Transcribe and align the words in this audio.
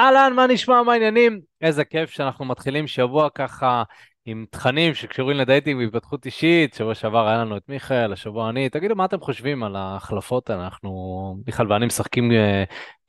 אהלן, 0.00 0.32
מה 0.36 0.46
נשמע, 0.46 0.82
מה 0.82 0.92
העניינים? 0.92 1.40
איזה 1.60 1.84
כיף 1.84 2.10
שאנחנו 2.10 2.44
מתחילים 2.44 2.86
שבוע 2.86 3.28
ככה 3.34 3.82
עם 4.24 4.44
תכנים 4.50 4.94
שקשורים 4.94 5.36
לדייטינג 5.36 5.80
והתפתחות 5.80 6.26
אישית. 6.26 6.74
שבוע 6.74 6.94
שעבר 6.94 7.28
היה 7.28 7.38
לנו 7.38 7.56
את 7.56 7.62
מיכאל, 7.68 8.12
השבוע 8.12 8.50
אני. 8.50 8.68
תגידו, 8.68 8.96
מה 8.96 9.04
אתם 9.04 9.20
חושבים 9.20 9.62
על 9.62 9.76
ההחלפות? 9.76 10.50
אנחנו, 10.50 11.36
מיכאל 11.46 11.72
ואני 11.72 11.86
משחקים 11.86 12.30
uh, 12.30 12.34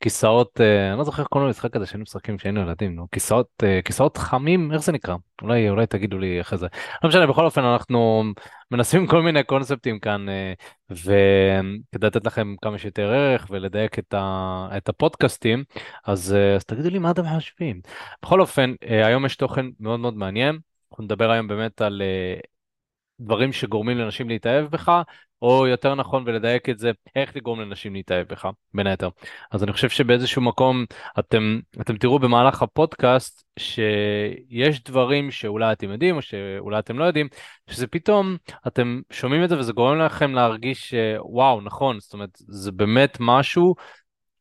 כיסאות, 0.02 0.60
uh, 0.60 0.90
אני 0.90 0.98
לא 0.98 1.04
זוכר 1.04 1.22
איך 1.22 1.28
קוראים 1.28 1.46
למשחק 1.46 1.76
הזה 1.76 1.86
שהיינו 1.86 2.02
משחקים 2.02 2.36
כשהיינו 2.36 2.60
ילדים, 2.60 2.94
נו, 2.94 3.06
כיסאות, 3.12 3.46
uh, 3.62 3.66
כיסאות 3.84 4.16
חמים, 4.16 4.72
איך 4.72 4.82
זה 4.82 4.92
נקרא? 4.92 5.14
אולי, 5.42 5.70
אולי 5.70 5.86
תגידו 5.86 6.18
לי 6.18 6.40
אחרי 6.40 6.58
זה. 6.58 6.66
לא 7.04 7.08
משנה, 7.08 7.26
בכל 7.26 7.44
אופן 7.44 7.64
אנחנו 7.64 8.24
מנסים 8.70 9.06
כל 9.06 9.22
מיני 9.22 9.44
קונספטים 9.44 9.98
כאן, 9.98 10.26
uh, 10.28 10.92
וכדי 10.92 12.06
לתת 12.06 12.26
לכם 12.26 12.54
כמה 12.62 12.78
שיותר 12.78 13.12
ערך 13.12 13.46
ולדייק 13.50 13.98
את, 13.98 14.14
ה, 14.14 14.68
את 14.76 14.88
הפודקאסטים, 14.88 15.64
אז, 16.06 16.36
אז 16.56 16.64
תגידו 16.64 16.90
לי 16.90 16.98
מה 16.98 17.10
אתם 17.10 17.22
חושבים. 17.34 17.80
בכל 18.22 18.40
אופן, 18.40 18.74
היום 19.06 19.26
יש 19.26 19.36
תוכן 19.36 19.66
מאוד 19.80 20.00
מאוד 20.00 20.14
מעניין. 20.14 20.58
אנחנו 20.90 21.04
נדבר 21.04 21.30
היום 21.30 21.48
באמת 21.48 21.80
על 21.80 22.02
דברים 23.24 23.52
שגורמים 23.52 23.98
לנשים 23.98 24.28
להתאהב 24.28 24.64
בך, 24.64 25.02
או 25.42 25.66
יותר 25.66 25.94
נכון 25.94 26.22
ולדייק 26.26 26.68
את 26.68 26.78
זה, 26.78 26.90
איך 27.16 27.36
לגרום 27.36 27.60
לנשים 27.60 27.94
להתאהב 27.94 28.28
בך, 28.28 28.48
בין 28.74 28.86
היתר. 28.86 29.08
אז 29.50 29.64
אני 29.64 29.72
חושב 29.72 29.88
שבאיזשהו 29.88 30.42
מקום 30.42 30.84
אתם, 31.18 31.60
אתם 31.80 31.96
תראו 31.96 32.18
במהלך 32.18 32.62
הפודקאסט 32.62 33.44
שיש 33.58 34.82
דברים 34.82 35.30
שאולי 35.30 35.72
אתם 35.72 35.90
יודעים 35.90 36.16
או 36.16 36.22
שאולי 36.22 36.78
אתם 36.78 36.98
לא 36.98 37.04
יודעים, 37.04 37.28
שזה 37.70 37.86
פתאום, 37.86 38.36
אתם 38.66 39.00
שומעים 39.10 39.44
את 39.44 39.48
זה 39.48 39.58
וזה 39.58 39.72
גורם 39.72 39.98
לכם 39.98 40.34
להרגיש 40.34 40.94
וואו, 41.18 41.60
נכון, 41.60 42.00
זאת 42.00 42.12
אומרת, 42.12 42.30
זה 42.48 42.72
באמת 42.72 43.16
משהו 43.20 43.74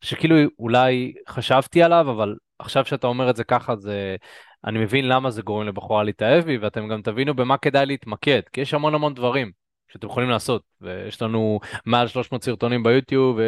שכאילו 0.02 0.35
אולי 0.59 1.13
חשבתי 1.29 1.84
עליו, 1.84 2.12
אבל 2.12 2.35
עכשיו 2.59 2.85
שאתה 2.85 3.07
אומר 3.07 3.29
את 3.29 3.35
זה 3.35 3.43
ככה 3.43 3.76
זה... 3.76 4.16
אני 4.65 4.79
מבין 4.79 5.07
למה 5.07 5.31
זה 5.31 5.41
גורם 5.41 5.67
לבחורה 5.67 6.03
להתאהב 6.03 6.45
בי, 6.45 6.57
ואתם 6.57 6.87
גם 6.87 7.01
תבינו 7.01 7.34
במה 7.34 7.57
כדאי 7.57 7.85
להתמקד, 7.85 8.41
כי 8.54 8.62
יש 8.62 8.73
המון 8.73 8.95
המון 8.95 9.13
דברים 9.13 9.51
שאתם 9.93 10.07
יכולים 10.07 10.29
לעשות, 10.29 10.63
ויש 10.81 11.21
לנו 11.21 11.59
מעל 11.85 12.07
300 12.07 12.43
סרטונים 12.43 12.84
ביוטיוב, 12.84 13.40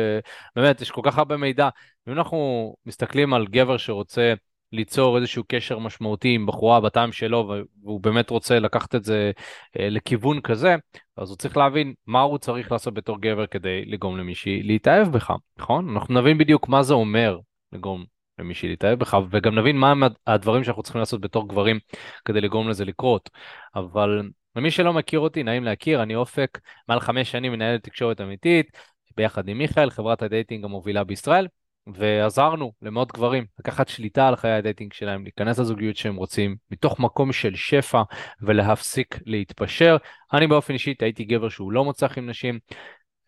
ובאמת, 0.55 0.81
יש 0.81 0.91
כל 0.91 1.01
כך 1.03 1.17
הרבה 1.17 1.37
מידע. 1.37 1.69
אם 2.07 2.13
אנחנו 2.13 2.75
מסתכלים 2.85 3.33
על 3.33 3.47
גבר 3.47 3.77
שרוצה 3.77 4.33
ליצור 4.71 5.17
איזשהו 5.17 5.43
קשר 5.47 5.79
משמעותי 5.79 6.35
עם 6.35 6.45
בחורה 6.45 6.79
בטעם 6.81 7.11
שלו, 7.11 7.53
והוא 7.83 7.99
באמת 7.99 8.29
רוצה 8.29 8.59
לקחת 8.59 8.95
את 8.95 9.03
זה 9.03 9.31
אה, 9.79 9.89
לכיוון 9.89 10.41
כזה, 10.41 10.75
אז 11.17 11.29
הוא 11.29 11.37
צריך 11.37 11.57
להבין 11.57 11.93
מה 12.07 12.21
הוא 12.21 12.37
צריך 12.37 12.71
לעשות 12.71 12.93
בתור 12.93 13.21
גבר 13.21 13.47
כדי 13.47 13.85
לגרום 13.85 14.17
למישהי 14.17 14.63
להתאהב 14.63 15.07
בך, 15.07 15.33
נכון? 15.57 15.89
אנחנו 15.89 16.21
נבין 16.21 16.37
בדיוק 16.37 16.67
מה 16.67 16.83
זה 16.83 16.93
אומר 16.93 17.39
לגרום 17.71 18.05
למישהי 18.39 18.69
להתאהב 18.69 18.99
בך, 18.99 19.17
וגם 19.31 19.55
נבין 19.55 19.77
מה 19.77 19.93
הדברים 20.27 20.63
שאנחנו 20.63 20.83
צריכים 20.83 20.99
לעשות 20.99 21.21
בתור 21.21 21.49
גברים 21.49 21.79
כדי 22.25 22.41
לגרום 22.41 22.69
לזה 22.69 22.85
לקרות. 22.85 23.29
אבל 23.75 24.29
למי 24.55 24.71
שלא 24.71 24.93
מכיר 24.93 25.19
אותי, 25.19 25.43
נעים 25.43 25.63
להכיר, 25.63 26.03
אני 26.03 26.15
אופק, 26.15 26.59
מעל 26.87 26.99
חמש 26.99 27.31
שנים 27.31 27.51
מנהל 27.51 27.77
תקשורת 27.77 28.21
אמיתית, 28.21 28.77
ביחד 29.17 29.47
עם 29.47 29.57
מיכאל, 29.57 29.89
חברת 29.89 30.21
ה 30.21 30.28
dating 30.28 30.65
המובילה 30.65 31.03
בישראל, 31.03 31.47
ועזרנו 31.87 32.73
למאות 32.81 33.11
גברים 33.11 33.45
לקחת 33.59 33.87
שליטה 33.87 34.27
על 34.27 34.35
חיי 34.35 34.51
ה 34.51 34.57
dating 34.57 34.93
שלהם, 34.93 35.23
להיכנס 35.23 35.59
לזוגיות 35.59 35.97
שהם 35.97 36.15
רוצים, 36.15 36.55
מתוך 36.71 36.99
מקום 36.99 37.33
של 37.33 37.55
שפע 37.55 38.01
ולהפסיק 38.41 39.19
להתפשר. 39.25 39.97
אני 40.33 40.47
באופן 40.47 40.73
אישי 40.73 40.93
הייתי 40.99 41.23
גבר 41.23 41.49
שהוא 41.49 41.71
לא 41.71 41.83
מוצלח 41.83 42.17
עם 42.17 42.29
נשים, 42.29 42.59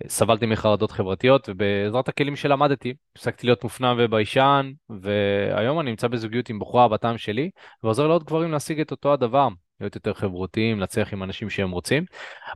סבלתי 0.07 0.45
מחרדות 0.45 0.91
חברתיות 0.91 1.49
ובעזרת 1.49 2.07
הכלים 2.07 2.35
שלמדתי 2.35 2.93
הפסקתי 3.15 3.47
להיות 3.47 3.63
מופנם 3.63 3.95
וביישן 3.99 4.71
והיום 4.89 5.79
אני 5.79 5.89
נמצא 5.89 6.07
בזוגיות 6.07 6.49
עם 6.49 6.59
בחורה 6.59 6.87
בטעם 6.87 7.17
שלי 7.17 7.49
ועוזר 7.83 8.07
לעוד 8.07 8.23
גברים 8.23 8.51
להשיג 8.51 8.79
את 8.79 8.91
אותו 8.91 9.13
הדבר 9.13 9.47
להיות 9.79 9.95
יותר 9.95 10.13
חברותיים, 10.13 10.79
להצליח 10.79 11.13
עם 11.13 11.23
הנשים 11.23 11.49
שהם 11.49 11.71
רוצים. 11.71 12.05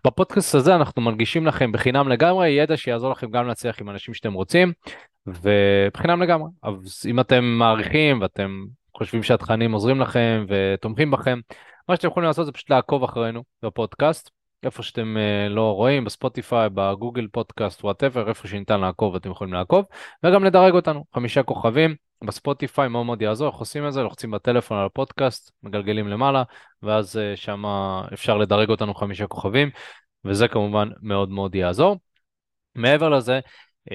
בפודקאסט 0.06 0.56
הזה 0.56 0.76
אנחנו 0.76 1.02
מנגישים 1.02 1.48
לכם 1.48 1.72
בחינם 1.72 2.10
לגמרי 2.10 2.50
ידע 2.50 2.78
שיעזור 2.78 3.12
לכם 3.12 3.32
גם 3.32 3.48
להצליח 3.48 3.82
עם 3.82 3.90
הנשים 3.90 4.14
שאתם 4.14 4.34
רוצים 4.34 4.74
ובחינם 5.28 6.22
לגמרי. 6.22 6.50
אז 6.64 7.06
אם 7.10 7.20
אתם 7.20 7.44
מעריכים 7.44 8.22
ואתם 8.22 8.66
חושבים 8.98 9.24
שהתכנים 9.24 9.72
עוזרים 9.72 10.00
לכם 10.00 10.46
ותומכים 10.48 11.12
בכם, 11.12 11.40
מה 11.90 11.96
שאתם 11.96 12.08
יכולים 12.08 12.28
לעשות 12.28 12.46
זה 12.46 12.52
פשוט 12.52 12.70
לעקוב 12.70 13.04
אחרינו 13.04 13.44
בפודקאסט. 13.64 14.39
איפה 14.64 14.84
שאתם 14.84 15.18
uh, 15.18 15.50
לא 15.50 15.72
רואים, 15.76 16.06
בספוטיפיי, 16.06 16.70
בגוגל 16.70 17.28
פודקאסט, 17.32 17.84
whatever, 17.84 18.30
איפה 18.30 18.48
שניתן 18.48 18.80
לעקוב 18.80 19.16
אתם 19.16 19.32
יכולים 19.32 19.54
לעקוב, 19.54 19.86
וגם 20.24 20.44
לדרג 20.44 20.74
אותנו, 20.74 21.04
חמישה 21.14 21.44
כוכבים, 21.44 21.96
בספוטיפיי 22.24 22.88
מאוד 22.88 23.06
מאוד 23.06 23.22
יעזור, 23.22 23.48
איך 23.48 23.56
עושים 23.56 23.88
את 23.88 23.94
זה? 23.94 24.02
לוחצים 24.02 24.32
בטלפון 24.32 24.78
על 24.78 24.86
הפודקאסט, 24.86 25.52
מגלגלים 25.64 26.08
למעלה, 26.08 26.44
ואז 26.84 27.16
uh, 27.16 27.36
שם 27.36 27.66
אפשר 28.14 28.38
לדרג 28.38 28.70
אותנו 28.70 28.94
חמישה 28.94 29.28
כוכבים, 29.28 29.70
וזה 30.26 30.48
כמובן 30.48 30.90
מאוד 31.02 31.30
מאוד 31.30 31.56
יעזור. 31.56 31.98
מעבר 32.76 33.10
לזה, 33.10 33.40
uh, 33.90 33.94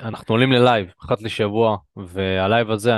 אנחנו 0.00 0.34
עולים 0.34 0.52
ללייב 0.52 0.92
אחת 1.04 1.22
לשבוע 1.22 1.76
והלייב 1.96 2.70
הזה 2.70 2.92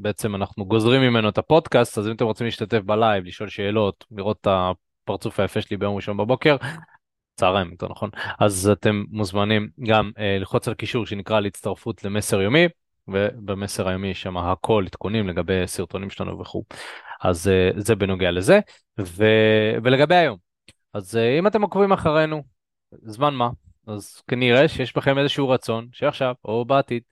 בעצם 0.00 0.34
אנחנו 0.34 0.64
גוזרים 0.64 1.02
ממנו 1.02 1.28
את 1.28 1.38
הפודקאסט 1.38 1.98
אז 1.98 2.06
אם 2.08 2.12
אתם 2.12 2.24
רוצים 2.24 2.44
להשתתף 2.44 2.78
בלייב 2.78 3.24
לשאול 3.24 3.48
שאלות 3.48 4.04
לראות 4.10 4.38
את 4.40 4.46
הפרצוף 5.02 5.40
היפה 5.40 5.60
שלי 5.60 5.76
ביום 5.76 5.96
ראשון 5.96 6.16
בבוקר, 6.16 6.56
צהריים 7.36 7.70
יותר 7.70 7.88
נכון, 7.88 8.10
אז 8.40 8.68
אתם 8.72 9.04
מוזמנים 9.10 9.68
גם 9.86 10.10
אה, 10.18 10.36
ללחוץ 10.38 10.68
על 10.68 10.74
קישור 10.74 11.06
שנקרא 11.06 11.40
להצטרפות 11.40 12.04
למסר 12.04 12.40
יומי, 12.40 12.68
ובמסר 13.08 13.88
היומי 13.88 14.08
יש 14.08 14.22
שם 14.22 14.36
הכל 14.36 14.84
עדכונים 14.86 15.28
לגבי 15.28 15.66
סרטונים 15.66 16.10
שלנו 16.10 16.38
וכו'. 16.38 16.64
אז 17.22 17.48
אה, 17.48 17.70
זה 17.76 17.94
בנוגע 17.94 18.30
לזה, 18.30 18.60
ו... 19.00 19.24
ולגבי 19.84 20.14
היום. 20.14 20.36
אז 20.94 21.16
אה, 21.16 21.38
אם 21.38 21.46
אתם 21.46 21.62
עוקבים 21.62 21.92
אחרינו, 21.92 22.42
זמן 22.92 23.34
מה, 23.34 23.48
אז 23.86 24.22
כנראה 24.28 24.68
שיש 24.68 24.96
בכם 24.96 25.18
איזשהו 25.18 25.48
רצון 25.48 25.88
שעכשיו 25.92 26.34
או 26.44 26.64
בעתיד 26.64 27.02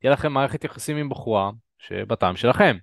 תהיה 0.00 0.12
לכם 0.12 0.32
מערכת 0.32 0.64
יחסים 0.64 0.96
עם 0.96 1.08
בחורה 1.08 1.50
שבטעם 1.78 2.36
שלכם. 2.36 2.76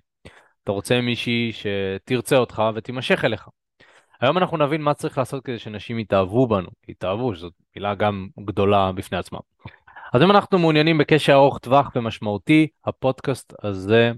אתה 0.64 0.72
רוצה 0.72 1.00
מישהי 1.00 1.52
שתרצה 1.52 2.36
אותך 2.36 2.62
ותימשך 2.74 3.24
אליך. 3.24 3.48
היום 4.24 4.38
אנחנו 4.38 4.56
נבין 4.56 4.82
מה 4.82 4.94
צריך 4.94 5.18
לעשות 5.18 5.44
כדי 5.44 5.58
שנשים 5.58 5.98
יתאהבו 5.98 6.46
בנו, 6.46 6.68
יתאהבו, 6.88 7.34
שזאת 7.34 7.52
מילה 7.76 7.94
גם 7.94 8.28
גדולה 8.44 8.92
בפני 8.92 9.18
עצמה. 9.18 9.38
אז 10.14 10.22
אם 10.22 10.30
אנחנו 10.30 10.58
מעוניינים 10.58 10.98
בקשר 10.98 11.32
ארוך 11.32 11.58
טווח 11.58 11.90
ומשמעותי, 11.96 12.66
הפודקאסט 12.84 13.52
הזה 13.62 14.12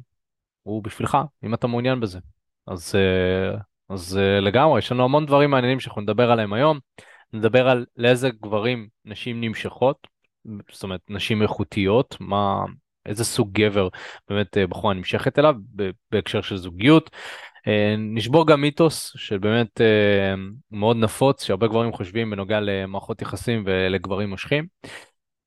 הוא 0.62 0.82
בשבילך, 0.82 1.18
אם 1.44 1.54
אתה 1.54 1.66
מעוניין 1.66 2.00
בזה. 2.00 2.18
אז, 2.66 2.94
אה, 2.94 3.58
אז 3.88 4.18
אה, 4.18 4.40
לגמרי, 4.40 4.78
יש 4.78 4.92
לנו 4.92 5.04
המון 5.04 5.26
דברים 5.26 5.50
מעניינים 5.50 5.80
שאנחנו 5.80 6.02
נדבר 6.02 6.30
עליהם 6.30 6.52
היום. 6.52 6.78
נדבר 7.32 7.68
על 7.68 7.86
לאיזה 7.96 8.30
גברים 8.42 8.88
נשים 9.04 9.40
נמשכות, 9.40 10.06
זאת 10.72 10.82
אומרת 10.82 11.00
נשים 11.10 11.42
איכותיות, 11.42 12.16
מה, 12.20 12.64
איזה 13.06 13.24
סוג 13.24 13.52
גבר 13.52 13.88
באמת 14.28 14.56
אה, 14.56 14.66
בחורה 14.66 14.94
נמשכת 14.94 15.38
אליו 15.38 15.54
בהקשר 16.12 16.42
של 16.42 16.56
זוגיות. 16.56 17.10
אה, 17.66 17.94
נשבור 17.98 18.46
גם 18.46 18.60
מיתוס 18.60 19.12
שבאמת 19.16 19.80
אה, 19.80 20.34
מאוד 20.70 20.96
נפוץ, 20.96 21.44
שהרבה 21.44 21.66
גברים 21.66 21.92
חושבים 21.92 22.30
בנוגע 22.30 22.60
למערכות 22.60 23.22
יחסים 23.22 23.62
ולגברים 23.66 24.30
מושכים. 24.30 24.66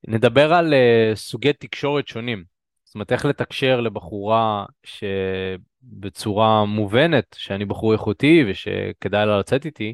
נדבר 0.07 0.53
על 0.53 0.73
אה, 0.73 1.11
סוגי 1.15 1.53
תקשורת 1.53 2.07
שונים, 2.07 2.43
זאת 2.83 2.95
אומרת 2.95 3.11
איך 3.11 3.25
לתקשר 3.25 3.81
לבחורה 3.81 4.65
שבצורה 4.83 6.65
מובנת, 6.65 7.35
שאני 7.39 7.65
בחור 7.65 7.93
איכותי 7.93 8.43
ושכדאי 8.47 9.25
לה 9.25 9.39
לצאת 9.39 9.65
איתי, 9.65 9.93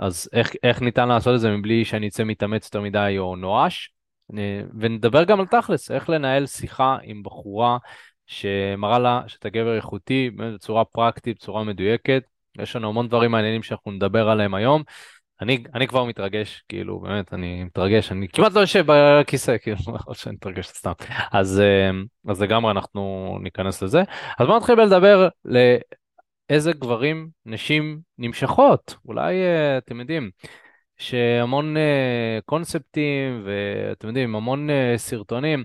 אז 0.00 0.28
איך, 0.32 0.52
איך 0.62 0.82
ניתן 0.82 1.08
לעשות 1.08 1.34
את 1.34 1.40
זה 1.40 1.50
מבלי 1.50 1.84
שאני 1.84 2.08
אצא 2.08 2.24
מתאמץ 2.24 2.64
יותר 2.64 2.80
מדי 2.80 3.14
או 3.18 3.36
נואש. 3.36 3.92
ונדבר 4.78 5.24
גם 5.24 5.40
על 5.40 5.46
תכלס, 5.46 5.90
איך 5.90 6.10
לנהל 6.10 6.46
שיחה 6.46 6.96
עם 7.02 7.22
בחורה 7.22 7.78
שמראה 8.32 8.98
לה 8.98 9.22
שאתה 9.26 9.48
גבר 9.48 9.76
איכותי 9.76 10.30
בצורה 10.30 10.84
פרקטית, 10.84 11.36
בצורה 11.36 11.64
מדויקת. 11.64 12.22
יש 12.58 12.76
לנו 12.76 12.88
המון 12.88 13.08
דברים 13.08 13.30
מעניינים 13.30 13.62
שאנחנו 13.62 13.90
נדבר 13.90 14.28
עליהם 14.28 14.54
היום. 14.54 14.82
אני, 15.40 15.64
אני 15.74 15.86
כבר 15.86 16.04
מתרגש, 16.04 16.64
כאילו, 16.68 17.00
באמת, 17.00 17.34
אני 17.34 17.64
מתרגש, 17.64 18.12
אני 18.12 18.28
כמעט 18.28 18.52
לא 18.52 18.60
יושב 18.60 18.84
בכיסא, 18.86 19.56
כאילו, 19.58 19.76
יכול 19.96 20.14
שאני 20.14 20.34
מתרגש 20.34 20.66
סתם. 20.66 20.92
אז, 21.32 21.60
אה, 21.60 21.90
אז 22.28 22.42
לגמרי 22.42 22.70
אנחנו 22.70 23.36
ניכנס 23.42 23.82
לזה. 23.82 24.02
אז 24.38 24.46
בואו 24.46 24.58
נתחיל 24.58 24.80
לדבר 24.80 25.28
לאיזה 25.44 26.72
גברים 26.72 27.28
נשים 27.46 28.00
נמשכות. 28.18 28.94
אולי, 29.08 29.34
אה, 29.34 29.78
אתם 29.78 30.00
יודעים, 30.00 30.30
שהמון 30.96 31.76
אה, 31.76 32.38
קונספטים 32.44 33.42
ואתם 33.44 34.08
יודעים, 34.08 34.36
המון 34.36 34.68
סרטונים. 34.96 35.64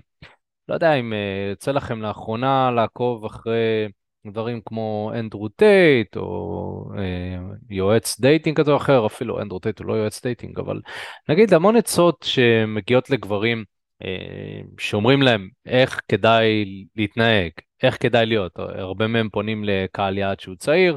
לא 0.68 0.74
יודע 0.74 0.94
אם 0.94 1.12
אה, 1.12 1.48
יוצא 1.50 1.70
לכם 1.70 2.02
לאחרונה 2.02 2.70
לעקוב 2.70 3.24
אחרי 3.24 3.88
דברים 4.26 4.60
כמו 4.64 5.12
אנדרו 5.18 5.48
טייט, 5.48 6.16
או 6.16 6.90
אה, 6.98 7.38
יועץ 7.70 8.20
dating 8.20 8.56
כזה 8.56 8.70
או 8.70 8.76
אחר, 8.76 9.06
אפילו 9.06 9.40
אנדרו 9.42 9.58
טייט 9.58 9.78
הוא 9.78 9.86
לא 9.86 9.94
יועץ 9.94 10.22
dating, 10.22 10.58
אבל 10.58 10.80
נגיד 11.28 11.54
המון 11.54 11.76
עצות 11.76 12.22
שמגיעות 12.22 13.10
לגברים, 13.10 13.64
אה, 14.04 14.60
שאומרים 14.78 15.22
להם 15.22 15.48
איך 15.66 16.00
כדאי 16.08 16.64
להתנהג, 16.96 17.50
איך 17.82 18.02
כדאי 18.02 18.26
להיות. 18.26 18.52
הרבה 18.58 19.06
מהם 19.06 19.28
פונים 19.28 19.64
לקהל 19.64 20.18
יעד 20.18 20.40
שהוא 20.40 20.56
צעיר, 20.56 20.96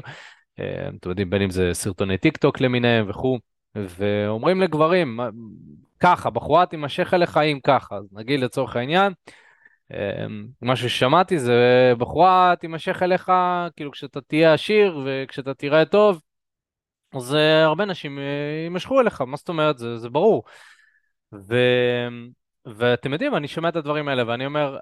אתם 0.54 1.10
יודעים, 1.10 1.30
בין 1.30 1.42
אם 1.42 1.50
זה 1.50 1.70
סרטוני 1.72 2.18
טיק 2.18 2.36
טוק 2.36 2.60
למיניהם 2.60 3.10
וכו', 3.10 3.38
ואומרים 3.74 4.60
לגברים, 4.60 5.20
ככה, 6.00 6.30
בחורה 6.30 6.66
תימשך 6.66 7.14
אליך 7.14 7.36
אם 7.36 7.58
ככה, 7.64 7.96
אז 7.96 8.04
נגיד 8.12 8.40
לצורך 8.40 8.76
העניין, 8.76 9.12
אה, 9.92 10.26
משהו 10.62 10.90
ששמעתי 10.90 11.38
זה 11.38 11.92
בחורה 11.98 12.54
תימשך 12.60 13.02
אליך, 13.02 13.32
כאילו 13.76 13.90
כשאתה 13.90 14.20
תהיה 14.20 14.54
עשיר 14.54 15.00
וכשאתה 15.06 15.54
תראה 15.54 15.84
טוב, 15.84 16.22
אז 17.14 17.34
אה, 17.34 17.64
הרבה 17.64 17.84
נשים 17.84 18.18
יימשכו 18.64 19.00
אליך, 19.00 19.20
מה 19.20 19.36
זאת 19.36 19.48
אומרת? 19.48 19.78
זה, 19.78 19.98
זה 19.98 20.08
ברור. 20.08 20.44
ו... 21.34 21.56
ואתם 22.66 23.12
יודעים, 23.12 23.34
אני 23.34 23.48
שומע 23.48 23.68
את 23.68 23.76
הדברים 23.76 24.08
האלה 24.08 24.22
ואני 24.26 24.46
אומר, 24.46 24.78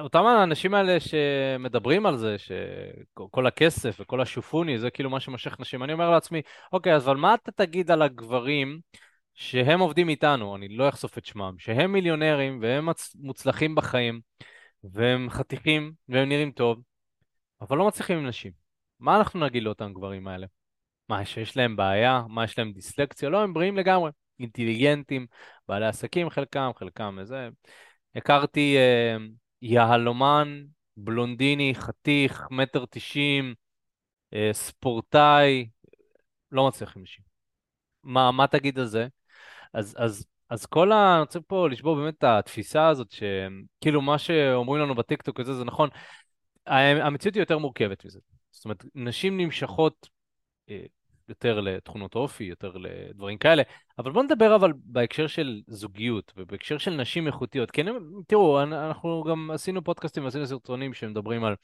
אותם 0.00 0.26
האנשים 0.26 0.74
האלה 0.74 1.00
שמדברים 1.00 2.06
על 2.06 2.16
זה, 2.16 2.36
שכל 2.38 3.46
הכסף 3.46 3.96
וכל 4.00 4.20
השופוני 4.20 4.78
זה 4.78 4.90
כאילו 4.90 5.10
מה 5.10 5.20
שמשך 5.20 5.60
נשים, 5.60 5.82
אני 5.82 5.92
אומר 5.92 6.10
לעצמי, 6.10 6.42
אוקיי, 6.72 6.94
אז 6.94 7.08
אבל 7.08 7.16
מה 7.16 7.34
אתה 7.34 7.52
תגיד 7.52 7.90
על 7.90 8.02
הגברים 8.02 8.80
שהם 9.36 9.80
עובדים 9.80 10.08
איתנו, 10.08 10.56
אני 10.56 10.68
לא 10.68 10.88
אחשוף 10.88 11.18
את 11.18 11.24
שמם, 11.24 11.54
שהם 11.58 11.92
מיליונרים 11.92 12.58
והם 12.62 12.88
מוצלחים 13.14 13.74
בחיים, 13.74 14.20
והם 14.84 15.30
חתיכים 15.30 15.92
והם 16.08 16.28
נראים 16.28 16.50
טוב, 16.50 16.82
אבל 17.60 17.76
לא 17.78 17.86
מצליחים 17.88 18.18
עם 18.18 18.26
נשים. 18.26 18.52
מה 19.00 19.16
אנחנו 19.16 19.40
נגיד 19.46 19.62
לאותם 19.62 19.92
גברים 19.92 20.28
האלה? 20.28 20.46
מה, 21.08 21.24
שיש 21.24 21.56
להם 21.56 21.76
בעיה? 21.76 22.22
מה, 22.28 22.44
יש 22.44 22.58
להם 22.58 22.72
דיסלקציה? 22.72 23.28
לא, 23.28 23.42
הם 23.42 23.54
בריאים 23.54 23.76
לגמרי. 23.76 24.10
אינטליגנטים, 24.40 25.26
בעלי 25.68 25.86
עסקים 25.86 26.30
חלקם, 26.30 26.70
חלקם 26.76 27.16
איזה... 27.20 27.48
הכרתי 28.14 28.76
אה, 28.76 29.16
יהלומן, 29.62 30.64
בלונדיני, 30.96 31.74
חתיך, 31.74 32.48
מטר 32.50 32.84
תשעים, 32.90 33.54
אה, 34.34 34.50
ספורטאי, 34.52 35.68
לא 36.52 36.68
מצליח 36.68 36.96
עם 36.96 37.02
נשים. 37.02 37.24
מה, 38.02 38.30
מה 38.30 38.46
תגיד 38.46 38.78
על 38.78 38.86
זה? 38.86 39.06
אז, 39.76 39.94
אז, 39.98 40.26
אז 40.50 40.66
כל 40.66 40.92
ה... 40.92 41.14
אני 41.14 41.20
רוצה 41.20 41.40
פה 41.40 41.68
לשבור 41.68 41.96
באמת 41.96 42.14
את 42.18 42.24
התפיסה 42.24 42.88
הזאת, 42.88 43.10
שכאילו 43.10 44.02
מה 44.02 44.18
שאומרים 44.18 44.82
לנו 44.82 44.94
בטיקטוק 44.94 45.38
וזה, 45.38 45.54
זה 45.54 45.64
נכון. 45.64 45.88
המציאות 46.66 47.34
היא 47.34 47.42
יותר 47.42 47.58
מורכבת 47.58 48.04
מזה. 48.04 48.20
זאת 48.50 48.64
אומרת, 48.64 48.84
נשים 48.94 49.40
נמשכות 49.40 50.08
אה, 50.70 50.82
יותר 51.28 51.60
לתכונות 51.60 52.14
אופי, 52.14 52.44
יותר 52.44 52.76
לדברים 52.76 53.38
כאלה, 53.38 53.62
אבל 53.98 54.12
בואו 54.12 54.24
נדבר 54.24 54.56
אבל 54.56 54.72
בהקשר 54.76 55.26
של 55.26 55.62
זוגיות 55.66 56.32
ובהקשר 56.36 56.78
של 56.78 56.90
נשים 56.90 57.26
איכותיות. 57.26 57.70
כי 57.70 57.82
תראו, 58.26 58.62
אנחנו 58.62 59.24
גם 59.28 59.50
עשינו 59.50 59.84
פודקאסטים 59.84 60.24
ועשינו 60.24 60.46
סרטונים 60.46 60.94
שמדברים 60.94 61.44
על 61.44 61.54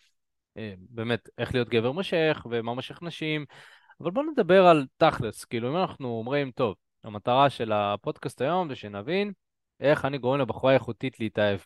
אה, 0.57 0.75
באמת 0.79 1.29
איך 1.39 1.55
להיות 1.55 1.69
גבר 1.69 1.93
משך 1.93 2.47
ומה 2.51 2.75
משך 2.75 3.03
נשים, 3.03 3.45
אבל 4.01 4.11
בואו 4.11 4.31
נדבר 4.31 4.67
על 4.67 4.87
תכלס, 4.97 5.45
כאילו 5.45 5.71
אם 5.71 5.77
אנחנו 5.77 6.09
אומרים, 6.09 6.51
טוב, 6.51 6.75
המטרה 7.05 7.51
של 7.51 7.73
הפודקאסט 7.73 8.41
היום 8.41 8.69
זה 8.69 8.77
שנבין 8.77 9.33
איך 9.83 10.05
אני 10.05 10.19
גורם 10.19 10.41
לבחורה 10.41 10.75
איכותית 10.75 11.21
להתאהב. 11.21 11.59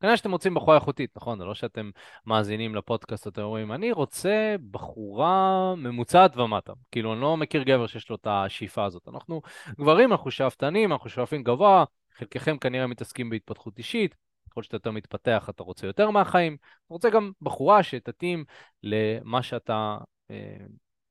כנראה 0.00 0.16
שאתם 0.16 0.32
רוצים 0.32 0.54
בחורה 0.54 0.76
איכותית, 0.76 1.10
נכון? 1.16 1.38
זה 1.38 1.44
לא 1.44 1.54
שאתם 1.54 1.90
מאזינים 2.26 2.74
לפודקאסט, 2.74 3.26
אתם 3.26 3.42
אומרים, 3.42 3.72
אני 3.72 3.92
רוצה 3.92 4.56
בחורה 4.70 5.74
ממוצעת 5.76 6.36
ומטה. 6.36 6.72
כאילו, 6.90 7.12
אני 7.12 7.20
לא 7.20 7.36
מכיר 7.36 7.62
גבר 7.62 7.86
שיש 7.86 8.10
לו 8.10 8.16
את 8.16 8.26
השאיפה 8.26 8.84
הזאת. 8.84 9.08
אנחנו 9.08 9.42
גברים, 9.78 10.12
אנחנו 10.12 10.30
שאפתנים, 10.30 10.92
אנחנו 10.92 11.10
שואפים 11.10 11.42
גבוה, 11.42 11.84
חלקכם 12.14 12.58
כנראה 12.58 12.86
מתעסקים 12.86 13.30
בהתפתחות 13.30 13.78
אישית, 13.78 14.14
ככל 14.50 14.62
שאתה 14.62 14.76
יותר 14.76 14.90
מתפתח, 14.90 15.46
אתה 15.50 15.62
רוצה 15.62 15.86
יותר 15.86 16.10
מהחיים. 16.10 16.56
אתה 16.86 16.94
רוצה 16.94 17.10
גם 17.10 17.32
בחורה 17.42 17.82
שתתאים 17.82 18.44
למה 18.82 19.42
שאתה, 19.42 19.98
אה, 20.30 20.56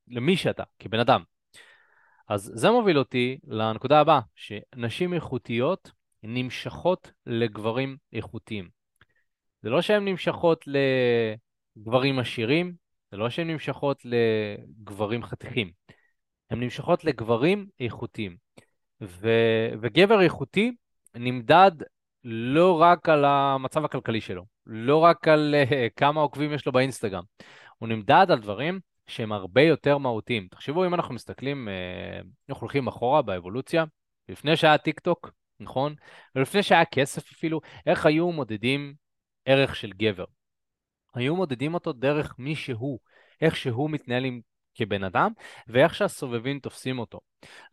למי 0.08 0.38
שאתה, 0.38 0.64
כבן 0.80 1.00
אדם. 1.00 1.24
אז 2.32 2.52
זה 2.56 2.72
מוביל 2.72 3.00
אותי 3.00 3.38
לנקודה 3.48 4.00
הבאה, 4.00 4.20
שנשים 4.36 5.14
איכותיות 5.14 5.92
נמשכות 6.24 7.12
לגברים 7.26 7.98
איכותיים. 8.14 8.70
זה 9.62 9.70
לא 9.70 9.82
שהן 9.82 10.08
נמשכות 10.08 10.66
לגברים 10.68 12.20
עשירים, 12.20 12.74
זה 13.12 13.18
לא 13.18 13.30
שהן 13.30 13.50
נמשכות 13.50 14.02
לגברים 14.06 15.24
חתיכים. 15.24 15.72
הן 16.50 16.60
נמשכות 16.60 17.04
לגברים 17.04 17.68
איכותיים. 17.80 18.38
ו... 19.02 19.30
וגבר 19.82 20.22
איכותי 20.22 20.76
נמדד 21.16 21.72
לא 22.24 22.82
רק 22.82 23.10
על 23.10 23.26
המצב 23.26 23.86
הכלכלי 23.86 24.22
שלו, 24.22 24.46
לא 24.66 24.98
רק 24.98 25.28
על 25.28 25.56
uh, 25.64 25.74
כמה 25.96 26.22
עוקבים 26.22 26.54
יש 26.54 26.66
לו 26.66 26.72
באינסטגרם, 26.72 27.24
הוא 27.78 27.90
נמדד 27.90 28.26
על 28.30 28.40
דברים 28.40 28.80
שהם 29.12 29.32
הרבה 29.32 29.62
יותר 29.62 29.98
מהותיים. 29.98 30.48
תחשבו, 30.52 30.86
אם 30.86 30.94
אנחנו 30.94 31.16
מסתכלים, 31.16 31.68
uh, 31.68 32.28
אנחנו 32.50 32.62
הולכים 32.62 32.88
אחורה 32.88 33.22
באבולוציה, 33.22 33.86
לפני 34.30 34.58
שהיה 34.58 34.78
טיק 34.78 35.00
טוק, 35.00 35.32
נכון? 35.60 35.96
ולפני 36.36 36.64
שהיה 36.64 36.86
כסף 36.86 37.32
אפילו, 37.32 37.62
איך 37.86 38.06
היו 38.06 38.32
מודדים 38.32 38.94
ערך 39.46 39.76
של 39.76 39.92
גבר? 39.92 40.26
היו 41.14 41.36
מודדים 41.36 41.74
אותו 41.74 41.94
דרך 41.94 42.36
מי 42.40 42.56
שהוא, 42.56 43.00
איך 43.42 43.56
שהוא 43.56 43.90
מתנהל 43.90 44.26
עם, 44.26 44.42
כבן 44.76 45.04
אדם, 45.04 45.32
ואיך 45.68 45.96
שהסובבים 45.96 46.60
תופסים 46.60 47.00
אותו. 47.00 47.20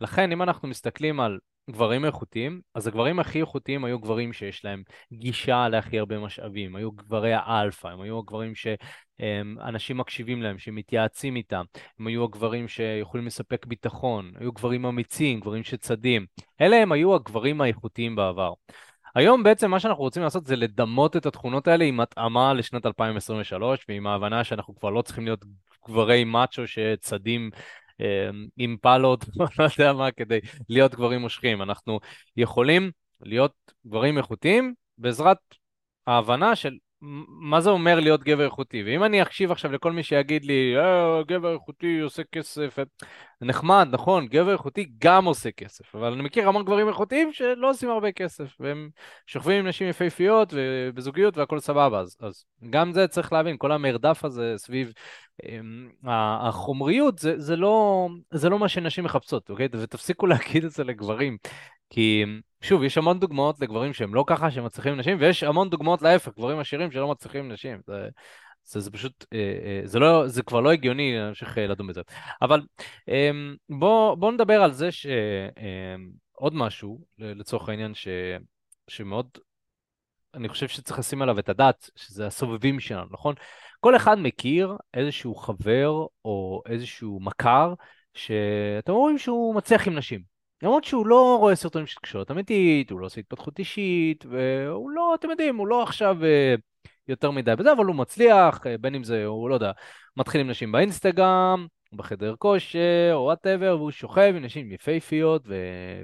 לכן, 0.00 0.32
אם 0.32 0.42
אנחנו 0.42 0.68
מסתכלים 0.68 1.20
על 1.20 1.38
גברים 1.70 2.04
איכותיים, 2.04 2.60
אז 2.74 2.86
הגברים 2.86 3.20
הכי 3.20 3.40
איכותיים 3.40 3.84
היו 3.84 3.98
גברים 3.98 4.32
שיש 4.32 4.64
להם 4.64 4.82
גישה 5.12 5.68
להכי 5.68 5.98
הרבה 5.98 6.18
משאבים, 6.18 6.76
היו 6.76 6.92
גברי 6.92 7.34
האלפא, 7.34 7.88
הם 7.88 8.00
היו 8.00 8.18
הגברים 8.18 8.52
שאנשים 8.54 9.96
מקשיבים 9.96 10.42
להם, 10.42 10.58
שמתייעצים 10.58 11.36
איתם, 11.36 11.64
הם 12.00 12.06
היו 12.06 12.24
הגברים 12.24 12.68
שיכולים 12.68 13.26
לספק 13.26 13.66
ביטחון, 13.66 14.32
היו 14.40 14.52
גברים 14.52 14.84
אמיצים, 14.84 15.40
גברים 15.40 15.62
שצדים, 15.62 16.26
אלה 16.60 16.76
הם 16.76 16.92
היו 16.92 17.14
הגברים 17.14 17.60
האיכותיים 17.60 18.16
בעבר. 18.16 18.52
היום 19.14 19.42
בעצם 19.42 19.70
מה 19.70 19.80
שאנחנו 19.80 20.02
רוצים 20.02 20.22
לעשות 20.22 20.46
זה 20.46 20.56
לדמות 20.56 21.16
את 21.16 21.26
התכונות 21.26 21.68
האלה 21.68 21.84
עם 21.84 22.00
התאמה 22.00 22.54
לשנת 22.54 22.86
2023 22.86 23.86
ועם 23.88 24.06
ההבנה 24.06 24.44
שאנחנו 24.44 24.74
כבר 24.74 24.90
לא 24.90 25.02
צריכים 25.02 25.24
להיות 25.24 25.44
גברי 25.88 26.24
מאצ'ו 26.24 26.66
שצדים 26.66 27.50
עם 28.56 28.76
פלות, 28.80 29.24
לא 29.58 29.68
יודע 29.78 29.92
מה, 29.92 30.10
כדי 30.10 30.40
להיות 30.68 30.94
גברים 30.94 31.20
מושכים. 31.20 31.62
אנחנו 31.62 32.00
יכולים 32.36 32.90
להיות 33.20 33.54
גברים 33.86 34.18
איכותיים 34.18 34.74
בעזרת 34.98 35.38
ההבנה 36.06 36.56
של 36.56 36.76
מה 37.00 37.60
זה 37.60 37.70
אומר 37.70 38.00
להיות 38.00 38.24
גבר 38.24 38.44
איכותי? 38.44 38.82
ואם 38.82 39.04
אני 39.04 39.22
אקשיב 39.22 39.50
עכשיו 39.52 39.72
לכל 39.72 39.92
מי 39.92 40.02
שיגיד 40.02 40.44
לי, 40.44 40.74
אה, 40.76 41.22
גבר 41.26 41.52
איכותי 41.54 42.00
עושה 42.00 42.22
כסף, 42.32 42.78
נחמד, 43.40 43.88
נכון, 43.90 44.26
גבר 44.26 44.52
איכותי 44.52 44.90
גם 44.98 45.24
עושה 45.24 45.50
כסף, 45.50 45.94
אבל 45.94 46.12
אני 46.12 46.22
מכיר 46.22 46.48
המון 46.48 46.64
גברים 46.64 46.88
איכותיים 46.88 47.32
שלא 47.32 47.70
עושים 47.70 47.90
הרבה 47.90 48.12
כסף, 48.12 48.56
והם 48.60 48.90
שוכבים 49.26 49.58
עם 49.58 49.66
נשים 49.66 49.88
יפהפיות 49.88 50.54
ובזוגיות 50.56 51.38
והכל 51.38 51.60
סבבה, 51.60 52.00
אז, 52.00 52.16
אז 52.20 52.44
גם 52.70 52.92
זה 52.92 53.08
צריך 53.08 53.32
להבין, 53.32 53.56
כל 53.58 53.72
המרדף 53.72 54.24
הזה 54.24 54.54
סביב 54.56 54.92
אמ, 55.44 55.90
החומריות, 56.04 57.18
זה, 57.18 57.38
זה, 57.38 57.56
לא, 57.56 58.08
זה 58.30 58.48
לא 58.48 58.58
מה 58.58 58.68
שנשים 58.68 59.04
מחפשות, 59.04 59.50
אוקיי? 59.50 59.68
ותפסיקו 59.72 60.26
להגיד 60.26 60.64
את 60.64 60.70
זה 60.70 60.84
לגברים, 60.84 61.36
כי 61.90 62.24
שוב, 62.60 62.82
יש 62.82 62.98
המון 62.98 63.20
דוגמאות 63.20 63.60
לגברים 63.60 63.92
שהם 63.92 64.14
לא 64.14 64.24
ככה, 64.26 64.50
שהם 64.50 64.64
מצליחים 64.64 64.92
עם 64.92 64.98
נשים, 64.98 65.16
ויש 65.20 65.42
המון 65.42 65.70
דוגמאות 65.70 66.02
להפך, 66.02 66.32
גברים 66.36 66.58
עשירים 66.58 66.90
שלא 66.90 67.08
מצליחים 67.08 67.52
נשים. 67.52 67.80
זה, 67.86 68.08
זה, 68.64 68.80
זה 68.80 68.90
פשוט, 68.90 69.24
אה, 69.32 69.38
אה, 69.38 69.80
זה, 69.84 69.98
לא, 69.98 70.28
זה 70.28 70.42
כבר 70.42 70.60
לא 70.60 70.72
הגיוני 70.72 71.16
להמשיך 71.16 71.58
אה, 71.58 71.66
לדון 71.66 71.86
בזה. 71.86 72.00
אבל 72.42 72.60
אמ, 73.08 73.56
בואו 73.68 74.16
בוא 74.16 74.32
נדבר 74.32 74.62
על 74.62 74.72
זה 74.72 74.92
שעוד 74.92 76.52
אמ, 76.52 76.58
משהו, 76.58 77.00
לצורך 77.18 77.68
העניין, 77.68 77.94
ש, 77.94 78.08
שמאוד, 78.88 79.28
אני 80.34 80.48
חושב 80.48 80.68
שצריך 80.68 80.98
לשים 80.98 81.22
עליו 81.22 81.38
את 81.38 81.48
הדעת, 81.48 81.90
שזה 81.96 82.26
הסובבים 82.26 82.80
שלנו, 82.80 83.06
נכון? 83.10 83.34
כל 83.80 83.96
אחד 83.96 84.18
מכיר 84.18 84.76
איזשהו 84.94 85.34
חבר 85.34 86.06
או 86.24 86.62
איזשהו 86.66 87.20
מכר, 87.20 87.74
שאתם 88.14 88.92
רואים 88.92 89.18
שהוא 89.18 89.54
מצליח 89.54 89.86
עם 89.86 89.94
נשים. 89.94 90.37
למרות 90.62 90.84
שהוא 90.84 91.06
לא 91.06 91.36
רואה 91.40 91.56
סרטונים 91.56 91.86
של 91.86 91.96
תקשורת 91.96 92.30
אמיתית, 92.30 92.90
הוא 92.90 93.00
לא 93.00 93.06
עושה 93.06 93.20
התפתחות 93.20 93.58
אישית, 93.58 94.24
והוא 94.26 94.90
לא, 94.90 95.14
אתם 95.14 95.30
יודעים, 95.30 95.56
הוא 95.56 95.66
לא 95.66 95.82
עכשיו 95.82 96.24
אה, 96.24 96.54
יותר 97.08 97.30
מדי 97.30 97.56
בזה, 97.56 97.72
אבל 97.72 97.84
הוא 97.84 97.96
מצליח, 97.96 98.66
אה, 98.66 98.78
בין 98.78 98.94
אם 98.94 99.04
זה, 99.04 99.24
הוא 99.24 99.48
לא 99.48 99.54
יודע, 99.54 99.72
מתחיל 100.16 100.40
עם 100.40 100.50
נשים 100.50 100.72
באינסטגרם, 100.72 101.66
בחדר 101.92 102.34
כושר, 102.38 103.10
או 103.12 103.20
וואטאבר, 103.20 103.76
והוא 103.78 103.90
שוכב 103.90 104.32
עם 104.36 104.44
נשים 104.44 104.72
יפהפיות, 104.72 105.42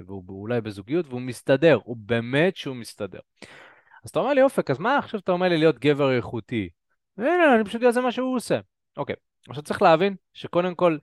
והוא 0.07 0.23
אולי 0.29 0.61
בזוגיות, 0.61 1.05
והוא 1.07 1.21
מסתדר, 1.21 1.79
הוא 1.83 1.97
באמת 1.99 2.55
שהוא 2.55 2.75
מסתדר. 2.75 3.19
אז 4.03 4.09
אתה 4.09 4.19
אומר 4.19 4.33
לי, 4.33 4.41
אופק, 4.41 4.71
אז 4.71 4.79
מה 4.79 4.97
עכשיו 4.97 5.19
אתה 5.19 5.31
אומר 5.31 5.49
לי 5.49 5.57
להיות 5.57 5.79
גבר 5.79 6.17
איכותי? 6.17 6.69
הנה, 7.17 7.55
אני 7.55 7.63
פשוט 7.63 7.81
יודע 7.81 8.01
מה 8.01 8.11
שהוא 8.11 8.35
עושה. 8.35 8.59
אוקיי, 8.97 9.15
עכשיו 9.49 9.63
צריך 9.63 9.81
להבין 9.81 10.15
שקודם 10.33 10.75
כל, 10.75 10.97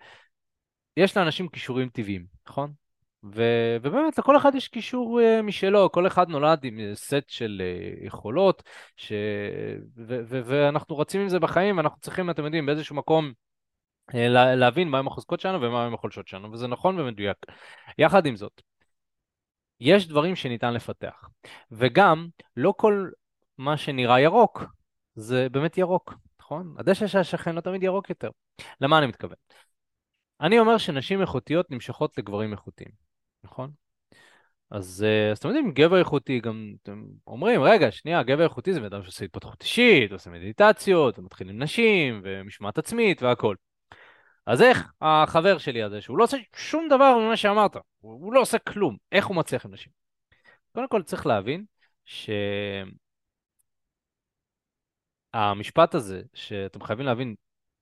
יש 0.96 1.16
לאנשים 1.16 1.48
כישורים 1.48 1.88
טבעיים, 1.88 2.26
נכון? 2.48 2.81
ו- 3.24 3.76
ובאמת, 3.82 4.18
לכל 4.18 4.36
אחד 4.36 4.54
יש 4.54 4.68
קישור 4.68 5.20
uh, 5.20 5.42
משלו, 5.42 5.92
כל 5.92 6.06
אחד 6.06 6.28
נולד 6.28 6.64
עם 6.64 6.80
סט 6.94 7.28
של 7.28 7.62
uh, 7.62 8.06
יכולות, 8.06 8.62
ש... 8.96 9.12
ו- 9.96 10.20
ו- 10.24 10.40
ואנחנו 10.44 10.98
רצים 10.98 11.20
עם 11.20 11.28
זה 11.28 11.38
בחיים, 11.38 11.76
ואנחנו 11.76 12.00
צריכים, 12.00 12.30
אתם 12.30 12.44
יודעים, 12.44 12.66
באיזשהו 12.66 12.96
מקום 12.96 13.32
uh, 14.10 14.16
לה- 14.16 14.54
להבין 14.54 14.88
מהם 14.88 15.06
החוזקות 15.06 15.40
שלנו 15.40 15.60
ומהם 15.60 15.94
החולשות 15.94 16.28
שלנו, 16.28 16.52
וזה 16.52 16.66
נכון 16.66 17.00
ומדויק. 17.00 17.36
יחד 17.98 18.26
עם 18.26 18.36
זאת, 18.36 18.62
יש 19.80 20.08
דברים 20.08 20.36
שניתן 20.36 20.74
לפתח, 20.74 21.28
וגם, 21.70 22.28
לא 22.56 22.74
כל 22.76 23.10
מה 23.58 23.76
שנראה 23.76 24.20
ירוק, 24.20 24.64
זה 25.14 25.48
באמת 25.48 25.78
ירוק, 25.78 26.14
נכון? 26.40 26.74
הדשא 26.78 27.06
של 27.06 27.18
השכן 27.18 27.54
לא 27.54 27.60
תמיד 27.60 27.82
ירוק 27.82 28.10
יותר. 28.10 28.30
למה 28.80 28.98
אני 28.98 29.06
מתכוון? 29.06 29.36
אני 30.40 30.58
אומר 30.58 30.78
שנשים 30.78 31.20
איכותיות 31.20 31.70
נמשכות 31.70 32.18
לגברים 32.18 32.52
איכותיים, 32.52 33.01
נכון? 33.44 33.70
אז, 34.70 35.06
אז 35.32 35.38
אתם 35.38 35.48
יודעים, 35.48 35.72
גבר 35.72 35.98
איכותי, 35.98 36.40
גם 36.40 36.74
אתם 36.82 37.04
אומרים, 37.26 37.62
רגע, 37.62 37.90
שנייה, 37.90 38.22
גבר 38.22 38.44
איכותי 38.44 38.72
זה 38.72 38.80
בן 38.80 38.86
אדם 38.86 39.02
שעושה 39.02 39.24
התפתחות 39.24 39.62
אישית, 39.62 40.12
עושה 40.12 40.30
מדיטציות, 40.30 41.18
ומתחיל 41.18 41.48
עם 41.48 41.62
נשים, 41.62 42.20
ומשמעת 42.24 42.78
עצמית 42.78 43.22
והכל. 43.22 43.56
אז 44.46 44.62
איך 44.62 44.92
החבר 45.00 45.58
שלי 45.58 45.82
הזה, 45.82 46.00
שהוא 46.00 46.18
לא 46.18 46.24
עושה 46.24 46.36
שום 46.56 46.88
דבר 46.88 47.18
ממה 47.18 47.36
שאמרת, 47.36 47.76
הוא, 48.00 48.12
הוא 48.12 48.32
לא 48.32 48.40
עושה 48.40 48.58
כלום, 48.58 48.96
איך 49.12 49.26
הוא 49.26 49.36
מצליח 49.36 49.66
עם 49.66 49.72
נשים? 49.72 49.92
קודם 50.72 50.88
כל 50.88 51.02
צריך 51.02 51.26
להבין 51.26 51.64
שהמשפט 55.34 55.94
הזה, 55.94 56.22
שאתם 56.34 56.82
חייבים 56.82 57.06
להבין, 57.06 57.34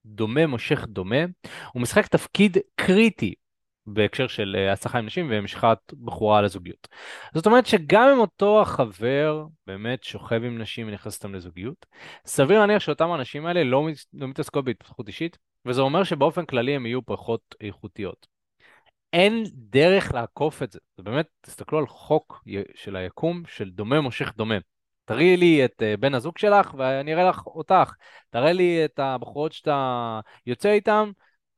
דומה 0.06 0.46
מושך 0.46 0.84
דומה, 0.84 1.24
הוא 1.72 1.82
משחק 1.82 2.06
תפקיד 2.06 2.56
קריטי 2.74 3.34
בהקשר 3.94 4.26
של 4.26 4.56
אה, 4.58 4.72
הצלחה 4.72 4.98
עם 4.98 5.06
נשים 5.06 5.28
ומשיכת 5.30 5.78
בחורה 6.04 6.42
לזוגיות. 6.42 6.88
זאת 7.34 7.46
אומרת 7.46 7.66
שגם 7.66 8.08
אם 8.14 8.18
אותו 8.18 8.62
החבר 8.62 9.44
באמת 9.66 10.04
שוכב 10.04 10.44
עם 10.44 10.58
נשים 10.58 10.88
ונכנס 10.88 11.16
אותם 11.16 11.34
לזוגיות, 11.34 11.86
סביר 12.26 12.58
להניח 12.60 12.78
שאותם 12.78 13.10
האנשים 13.10 13.46
האלה 13.46 13.64
לא, 13.64 13.88
לא 14.14 14.28
מתעסקות 14.28 14.64
בהתפתחות 14.64 15.08
אישית, 15.08 15.38
וזה 15.66 15.80
אומר 15.80 16.04
שבאופן 16.04 16.44
כללי 16.44 16.76
הם 16.76 16.86
יהיו 16.86 17.06
פחות 17.06 17.54
איכותיות. 17.60 18.26
אין 19.12 19.44
דרך 19.54 20.14
לעקוף 20.14 20.62
את 20.62 20.72
זה. 20.72 20.78
זה 20.96 21.02
באמת, 21.02 21.26
תסתכלו 21.40 21.78
על 21.78 21.86
חוק 21.86 22.44
של 22.74 22.96
היקום 22.96 23.42
של 23.46 23.70
דומה 23.70 24.00
מושך 24.00 24.32
דומה. 24.36 24.54
תראי 25.04 25.36
לי 25.36 25.64
את 25.64 25.82
אה, 25.82 25.96
בן 25.96 26.14
הזוג 26.14 26.38
שלך 26.38 26.74
ואני 26.76 27.14
אראה 27.14 27.28
לך 27.28 27.46
אותך. 27.46 27.92
תראה 28.30 28.52
לי 28.52 28.84
את 28.84 28.98
הבחורות 28.98 29.52
שאתה 29.52 30.20
יוצא 30.46 30.70
איתן, 30.70 31.10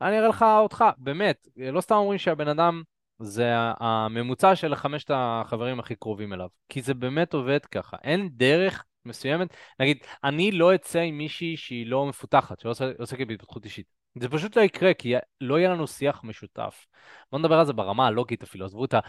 אני 0.03 0.19
אראה 0.19 0.29
לך 0.29 0.43
אותך. 0.43 0.85
באמת, 0.99 1.49
לא 1.57 1.81
סתם 1.81 1.95
אומרים 1.95 2.19
שהבן 2.19 2.49
אדם 2.49 2.83
זה 3.19 3.53
הממוצע 3.57 4.57
של 4.57 4.75
חמשת 4.75 5.11
החברים 5.15 5.81
הכי 5.81 5.95
קרובים 5.95 6.33
אליו. 6.33 6.49
כי 6.69 6.83
זה 6.83 6.95
באמת 6.95 7.35
עובד 7.35 7.67
ככה. 7.67 7.97
אין 8.05 8.29
דרך 8.33 8.85
מסוימת. 9.05 9.49
נגיד, 9.81 9.99
אני 10.25 10.53
לא 10.53 10.75
אצא 10.75 10.99
עם 10.99 11.19
מישהי 11.19 11.57
שהיא 11.57 11.87
לא 11.87 12.07
מפותחת, 12.07 12.61
שלא 12.61 12.73
עוסקת 12.99 13.27
בהתפתחות 13.27 13.65
אישית. 13.65 13.87
זה 14.19 14.29
פשוט 14.29 14.57
לא 14.57 14.63
יקרה, 14.63 14.95
כי 14.95 15.15
לא 15.41 15.59
יהיה 15.59 15.71
לנו 15.71 15.87
שיח 15.87 16.25
משותף. 16.25 16.87
בואו 17.31 17.43
נדבר 17.43 17.59
על 17.59 17.67
זה 17.67 17.73
ברמה 17.73 18.07
הלוגית 18.07 18.43
אפילו, 18.43 18.65
עזבו 18.65 18.85
את 18.85 18.95
ה... 18.95 19.01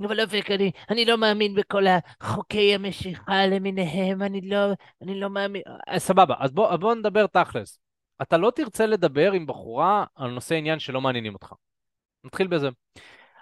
אבל 0.00 0.20
אופק, 0.20 0.50
אני, 0.50 0.70
אני 0.90 1.04
לא 1.04 1.18
מאמין 1.18 1.54
בכל 1.54 1.84
החוקי 1.86 2.74
המשיכה 2.74 3.46
למיניהם, 3.46 4.22
אני 4.22 4.40
לא, 4.40 4.58
אני 5.02 5.20
לא 5.20 5.30
מאמין... 5.30 5.62
אה, 5.88 5.98
סבבה, 5.98 6.34
אז 6.38 6.52
בוא, 6.52 6.76
בוא 6.76 6.94
נדבר 6.94 7.26
תכלס. 7.26 7.78
אתה 8.22 8.36
לא 8.36 8.52
תרצה 8.54 8.86
לדבר 8.86 9.32
עם 9.32 9.46
בחורה 9.46 10.04
על 10.14 10.30
נושא 10.30 10.54
עניין 10.54 10.78
שלא 10.78 11.00
מעניינים 11.00 11.34
אותך. 11.34 11.52
נתחיל 12.24 12.46
בזה. 12.46 12.68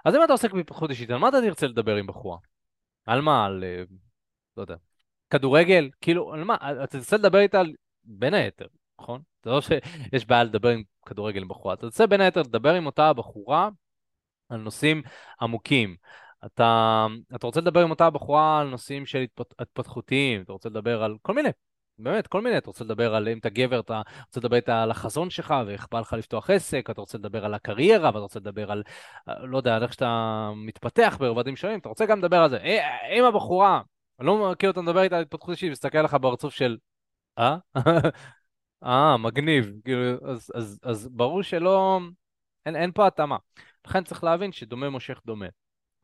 אז 0.05 0.15
אם 0.15 0.25
אתה 0.25 0.33
עוסק 0.33 0.53
בהתפתחות 0.53 0.91
אישית, 0.91 1.11
על 1.11 1.19
מה 1.19 1.29
אתה 1.29 1.37
תרצה 1.41 1.67
לדבר 1.67 1.97
עם 1.97 2.07
בחורה? 2.07 2.39
על 3.07 3.21
מה? 3.21 3.47
על... 3.47 3.65
אה, 3.65 3.83
לא 4.57 4.63
יודע. 4.63 4.77
כדורגל? 5.31 5.91
כאילו, 6.01 6.35
על 6.35 6.45
מה? 6.45 6.55
אתה 6.55 6.87
תרצה 6.87 7.17
לדבר 7.17 7.39
איתה 7.39 7.61
על... 7.61 7.73
בין 8.05 8.35
היתר, 8.35 8.67
נכון? 9.01 9.23
זה 9.45 9.51
לא 9.51 9.61
שיש 9.61 10.27
בעיה 10.27 10.45
לדבר 10.45 10.69
עם 10.69 10.83
כדורגל 11.07 11.43
עם 11.43 11.49
בחורה. 11.49 11.75
אתה 11.75 11.83
תרצה 11.83 12.07
בין 12.07 12.21
היתר 12.21 12.41
לדבר 12.41 12.75
עם 12.75 12.87
אותה 12.87 13.13
בחורה 13.13 13.69
על 14.49 14.61
נושאים 14.61 15.03
עמוקים. 15.41 15.97
אתה, 16.47 17.07
אתה 17.35 17.47
רוצה 17.47 17.61
לדבר 17.61 17.83
עם 17.83 17.91
אותה 17.91 18.11
בחורה 18.11 18.61
על 18.61 18.69
נושאים 18.69 19.07
של 19.07 19.19
התפת, 19.19 19.55
התפתחותיים, 19.59 20.43
אתה 20.43 20.53
רוצה 20.53 20.69
לדבר 20.69 21.03
על 21.03 21.17
כל 21.23 21.35
מיני, 21.35 21.49
באמת, 21.99 22.27
כל 22.27 22.41
מיני. 22.41 22.59
אתה 22.59 22.67
רוצה 22.67 22.85
לדבר 22.85 23.15
על, 23.15 23.29
אם 23.29 23.39
אתה 23.39 23.49
גבר, 23.49 23.81
אתה 23.81 24.03
רוצה 24.27 24.41
לדבר 24.41 24.57
איתה 24.57 24.83
על 24.83 24.91
החזון 24.91 25.31
שלך, 25.31 25.55
ואיך 25.67 25.87
בא 25.91 26.01
לך 26.01 26.13
לפתוח 26.13 26.51
עסק, 26.51 26.91
אתה 26.91 27.01
רוצה 27.01 27.19
לדבר 27.19 27.45
על 27.45 27.55
הקריירה, 27.55 28.09
ואתה 28.09 28.19
רוצה 28.19 28.39
לדבר 28.39 28.73
על, 28.73 28.83
לא 29.27 29.57
יודע, 29.57 29.77
על 29.77 29.83
איך 29.83 29.93
שאתה 29.93 30.51
מתפתח 30.57 31.17
ברבדים 31.21 31.57
שונים, 31.57 31.79
אתה 31.79 31.89
רוצה 31.89 32.07
גם 32.07 32.19
לדבר 32.19 32.37
על 32.37 32.51
זה. 32.51 32.57
אה, 32.57 33.19
אם 33.19 33.25
הבחורה, 33.25 33.81
אני 34.19 34.27
לא 34.27 34.51
מכיר 34.51 34.71
אותה 34.71 34.81
לדבר 34.81 35.03
איתה 35.03 35.17
על 35.17 35.23
התפתחות 35.23 35.51
אישית, 35.51 35.71
מסתכל 35.71 36.03
לך 36.03 36.17
ברצוף 36.21 36.55
של, 36.55 36.77
אה? 37.39 37.57
אה, 38.85 39.17
מגניב. 39.17 39.73
כאילו, 39.85 40.31
אז, 40.31 40.51
אז, 40.55 40.79
אז 40.83 41.09
ברור 41.09 41.43
שלא, 41.43 42.01
אין, 42.67 42.77
אין 42.77 42.93
פה 42.93 43.07
התאמה. 43.07 43.37
לכן 43.87 44.05
צריך 44.05 44.25
להבין 44.25 44.53
שדומה 44.53 44.91
מושך 44.91 45.21
דומה. 45.27 45.47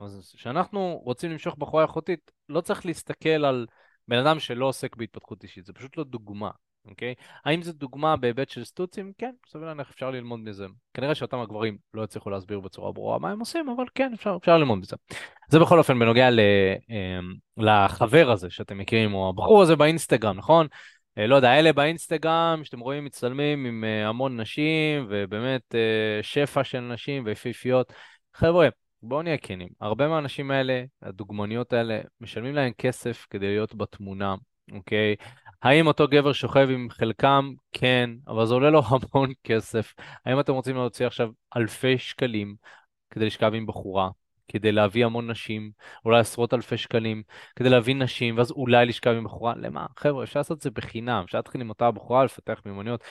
אז 0.01 0.33
כשאנחנו 0.37 1.01
רוצים 1.05 1.31
למשוך 1.31 1.55
בחורה 1.59 1.83
איכותית, 1.83 2.31
לא 2.49 2.61
צריך 2.61 2.87
להסתכל 2.87 3.45
על 3.45 3.67
בן 4.09 4.19
אדם 4.19 4.41
שלא 4.41 4.67
עוסק 4.67 4.97
בהתפתחות 4.97 5.43
אישית, 5.43 5.67
זה 5.67 5.73
פשוט 5.73 5.97
לא 5.97 6.05
דוגמה, 6.05 6.51
אוקיי? 6.87 7.15
האם 7.45 7.63
זו 7.63 7.73
דוגמה 7.73 8.17
בהיבט 8.17 8.49
של 8.49 8.65
סטוצים? 8.65 9.13
כן, 9.19 9.31
סביר 9.49 9.67
להניח 9.67 9.91
אפשר 9.91 10.11
ללמוד 10.11 10.41
מזה. 10.41 10.67
כנראה 10.95 11.15
שאותם 11.15 11.39
הגברים 11.39 11.79
לא 11.95 12.03
יצליחו 12.03 12.31
להסביר 12.31 12.61
בצורה 12.61 12.93
ברורה 12.93 13.19
מה 13.19 13.31
הם 13.31 13.41
עושים, 13.41 13.69
אבל 13.69 13.85
כן, 13.95 14.13
אפשר, 14.15 14.37
אפשר 14.41 14.59
ללמוד 14.59 14.79
מזה. 14.79 14.97
זה 15.49 15.59
בכל 15.59 15.79
אופן 15.79 15.99
בנוגע 15.99 16.31
ל, 16.31 16.41
אמ, 16.91 17.35
לחבר 17.57 18.31
הזה 18.31 18.51
שאתם 18.51 18.79
מכירים, 18.79 19.15
או 19.15 19.29
הבחור 19.29 19.63
הזה 19.63 19.77
באינסטגרם, 19.77 20.37
נכון? 20.37 20.67
אה, 21.19 21.27
לא 21.27 21.37
יודע, 21.37 21.59
אלה 21.59 21.73
באינסטגרם, 21.73 22.61
שאתם 22.65 22.81
רואים 22.81 23.05
מצטלמים 23.05 23.67
עם 23.67 23.85
אה, 23.85 24.09
המון 24.09 24.41
נשים, 24.41 25.07
ובאמת 25.09 25.75
אה, 25.75 26.23
שפע 26.23 26.65
של 26.65 26.81
נשים 26.81 27.23
ויפיפיות. 27.27 27.93
חבר'ה, 28.35 28.69
בואו 29.07 29.23
נהיה 29.23 29.39
כנים, 29.39 29.69
הרבה 29.81 30.09
מהאנשים 30.09 30.51
האלה, 30.51 30.85
הדוגמניות 31.03 31.73
האלה, 31.73 32.01
משלמים 32.21 32.55
להם 32.55 32.73
כסף 32.79 33.27
כדי 33.31 33.47
להיות 33.47 33.75
בתמונה, 33.75 34.35
אוקיי? 34.73 35.17
האם 35.63 35.87
אותו 35.87 36.09
גבר 36.09 36.33
שוכב 36.33 36.69
עם 36.71 36.91
חלקם? 36.91 37.53
כן, 37.73 38.11
אבל 38.29 38.47
זה 38.47 38.55
עולה 38.55 38.71
לו 38.71 38.83
המון 39.15 39.33
כסף. 39.45 39.95
האם 40.27 40.41
אתם 40.41 40.53
רוצים 40.53 40.77
להוציא 40.77 41.07
עכשיו 41.07 41.31
אלפי 41.57 41.99
שקלים 41.99 42.57
כדי 43.11 43.27
לשכב 43.27 43.51
עם 43.55 43.67
בחורה? 43.67 44.11
כדי 44.49 44.73
להביא 44.73 45.05
המון 45.05 45.31
נשים, 45.31 45.71
אולי 46.05 46.21
עשרות 46.21 46.55
אלפי 46.55 46.77
שקלים, 46.77 47.23
כדי 47.57 47.69
להביא 47.69 47.95
נשים, 47.95 48.39
ואז 48.39 48.51
אולי 48.51 48.87
לשכב 48.87 49.11
עם 49.11 49.25
בחורה, 49.25 49.55
למה? 49.57 49.87
חבר'ה, 49.97 50.25
אפשר 50.25 50.41
לעשות 50.41 50.57
את 50.59 50.63
זה 50.63 50.71
בחינם, 50.71 51.23
אפשר 51.25 51.39
להתחיל 51.39 51.61
עם 51.61 51.69
אותה 51.69 51.91
בחורה, 51.91 52.25
לפתח 52.25 52.63
מיומנויות. 52.67 53.05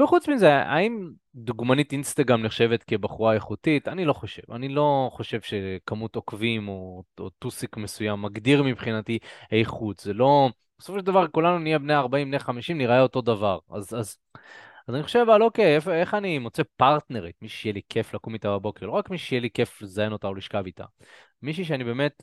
וחוץ 0.00 0.28
מזה, 0.28 0.54
האם 0.54 1.10
דוגמנית 1.34 1.92
אינסטגרם 1.92 2.42
נחשבת 2.42 2.82
כבחורה 2.82 3.34
איכותית? 3.34 3.88
אני 3.88 4.04
לא 4.04 4.12
חושב. 4.12 4.42
אני 4.52 4.68
לא 4.68 5.10
חושב 5.12 5.40
שכמות 5.40 6.16
עוקבים 6.16 6.68
או, 6.68 7.02
או 7.20 7.30
טוסיק 7.30 7.76
מסוים 7.76 8.22
מגדיר 8.22 8.62
מבחינתי 8.62 9.18
איכות. 9.52 9.98
זה 9.98 10.12
לא... 10.12 10.50
בסופו 10.78 10.98
של 10.98 11.04
דבר 11.04 11.28
כולנו 11.28 11.58
נהיה 11.58 11.78
בני 11.78 11.94
40, 11.94 12.28
בני 12.28 12.38
50, 12.38 12.78
נראה 12.78 13.00
אותו 13.00 13.20
דבר. 13.20 13.58
אז, 13.70 13.94
אז 13.94 14.16
אז 14.90 14.94
אני 14.94 15.02
חושב 15.02 15.30
על 15.30 15.42
אוקיי, 15.42 15.76
איך, 15.76 15.88
איך 15.88 16.14
אני 16.14 16.38
מוצא 16.38 16.62
פרטנרית, 16.76 17.34
מישהי 17.42 17.58
שיהיה 17.58 17.72
לי 17.72 17.80
כיף 17.88 18.14
לקום 18.14 18.34
איתה 18.34 18.48
בבוקר, 18.58 18.86
לא 18.86 18.92
רק 18.92 19.10
מישהי 19.10 19.26
שיהיה 19.28 19.40
לי 19.40 19.50
כיף 19.50 19.82
לזיין 19.82 20.12
אותה 20.12 20.28
או 20.28 20.34
לשכב 20.34 20.62
איתה, 20.66 20.84
מישהי 21.42 21.64
שאני 21.64 21.84
באמת, 21.84 22.22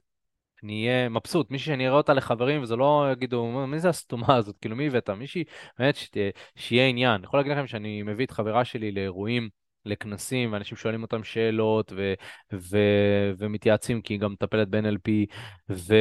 אני 0.63 0.87
אהיה 0.87 1.09
מבסוט, 1.09 1.51
מישהי 1.51 1.65
שאני 1.65 1.87
אראה 1.87 1.97
אותה 1.97 2.13
לחברים 2.13 2.63
וזה 2.63 2.75
לא 2.75 3.07
יגידו, 3.11 3.67
מי 3.67 3.79
זה 3.79 3.89
הסתומה 3.89 4.35
הזאת, 4.35 4.57
כאילו 4.61 4.75
מי 4.75 4.87
הבאת, 4.87 5.09
מישהי 5.09 5.43
באמת 5.79 5.95
שתה, 5.95 6.19
שיהיה 6.55 6.87
עניין. 6.87 7.11
אני 7.11 7.23
יכול 7.23 7.39
להגיד 7.39 7.51
לכם 7.51 7.67
שאני 7.67 8.03
מביא 8.03 8.25
את 8.25 8.31
חברה 8.31 8.65
שלי 8.65 8.91
לאירועים, 8.91 9.49
לכנסים, 9.85 10.53
ואנשים 10.53 10.77
שואלים 10.77 11.01
אותם 11.01 11.23
שאלות 11.23 11.93
ו- 11.95 12.13
ו- 12.53 13.31
ומתייעצים, 13.37 14.01
כי 14.01 14.13
היא 14.13 14.19
גם 14.19 14.31
מטפלת 14.33 14.67
ב-NLP, 14.69 15.25
ו... 15.69 15.95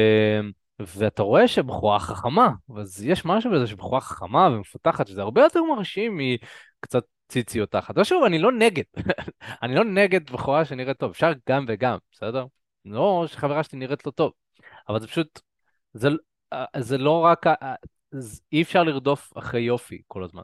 ואתה 0.79 1.23
רואה 1.23 1.47
שבחורה 1.47 1.99
חכמה, 1.99 2.49
אז 2.77 3.05
יש 3.05 3.25
משהו 3.25 3.51
בזה 3.51 3.67
שבחורה 3.67 4.01
חכמה 4.01 4.49
ומפותחת, 4.51 5.07
שזה 5.07 5.21
הרבה 5.21 5.41
יותר 5.41 5.63
מרשים 5.63 6.17
מקצת 6.17 7.03
ציציות 7.29 7.71
תחת. 7.71 7.97
ושוב, 7.97 8.23
אני 8.23 8.39
לא 8.39 8.51
נגד, 8.51 8.83
אני 9.63 9.75
לא 9.75 9.83
נגד 9.83 10.29
בחורה 10.29 10.65
שנראית 10.65 10.97
טוב, 10.97 11.09
אפשר 11.11 11.31
גם 11.49 11.65
וגם, 11.67 11.97
בסדר? 12.11 12.45
לא 12.85 13.25
שחברה 13.27 13.63
שלי 13.63 13.79
נראית 13.79 14.05
לא 14.05 14.11
טוב, 14.11 14.31
אבל 14.89 14.99
זה 14.99 15.07
פשוט, 15.07 15.39
זה, 15.93 16.09
זה 16.77 16.97
לא 16.97 17.25
רק, 17.25 17.45
אי 18.51 18.61
אפשר 18.61 18.83
לרדוף 18.83 19.37
אחרי 19.37 19.61
יופי 19.61 20.01
כל 20.07 20.23
הזמן. 20.23 20.41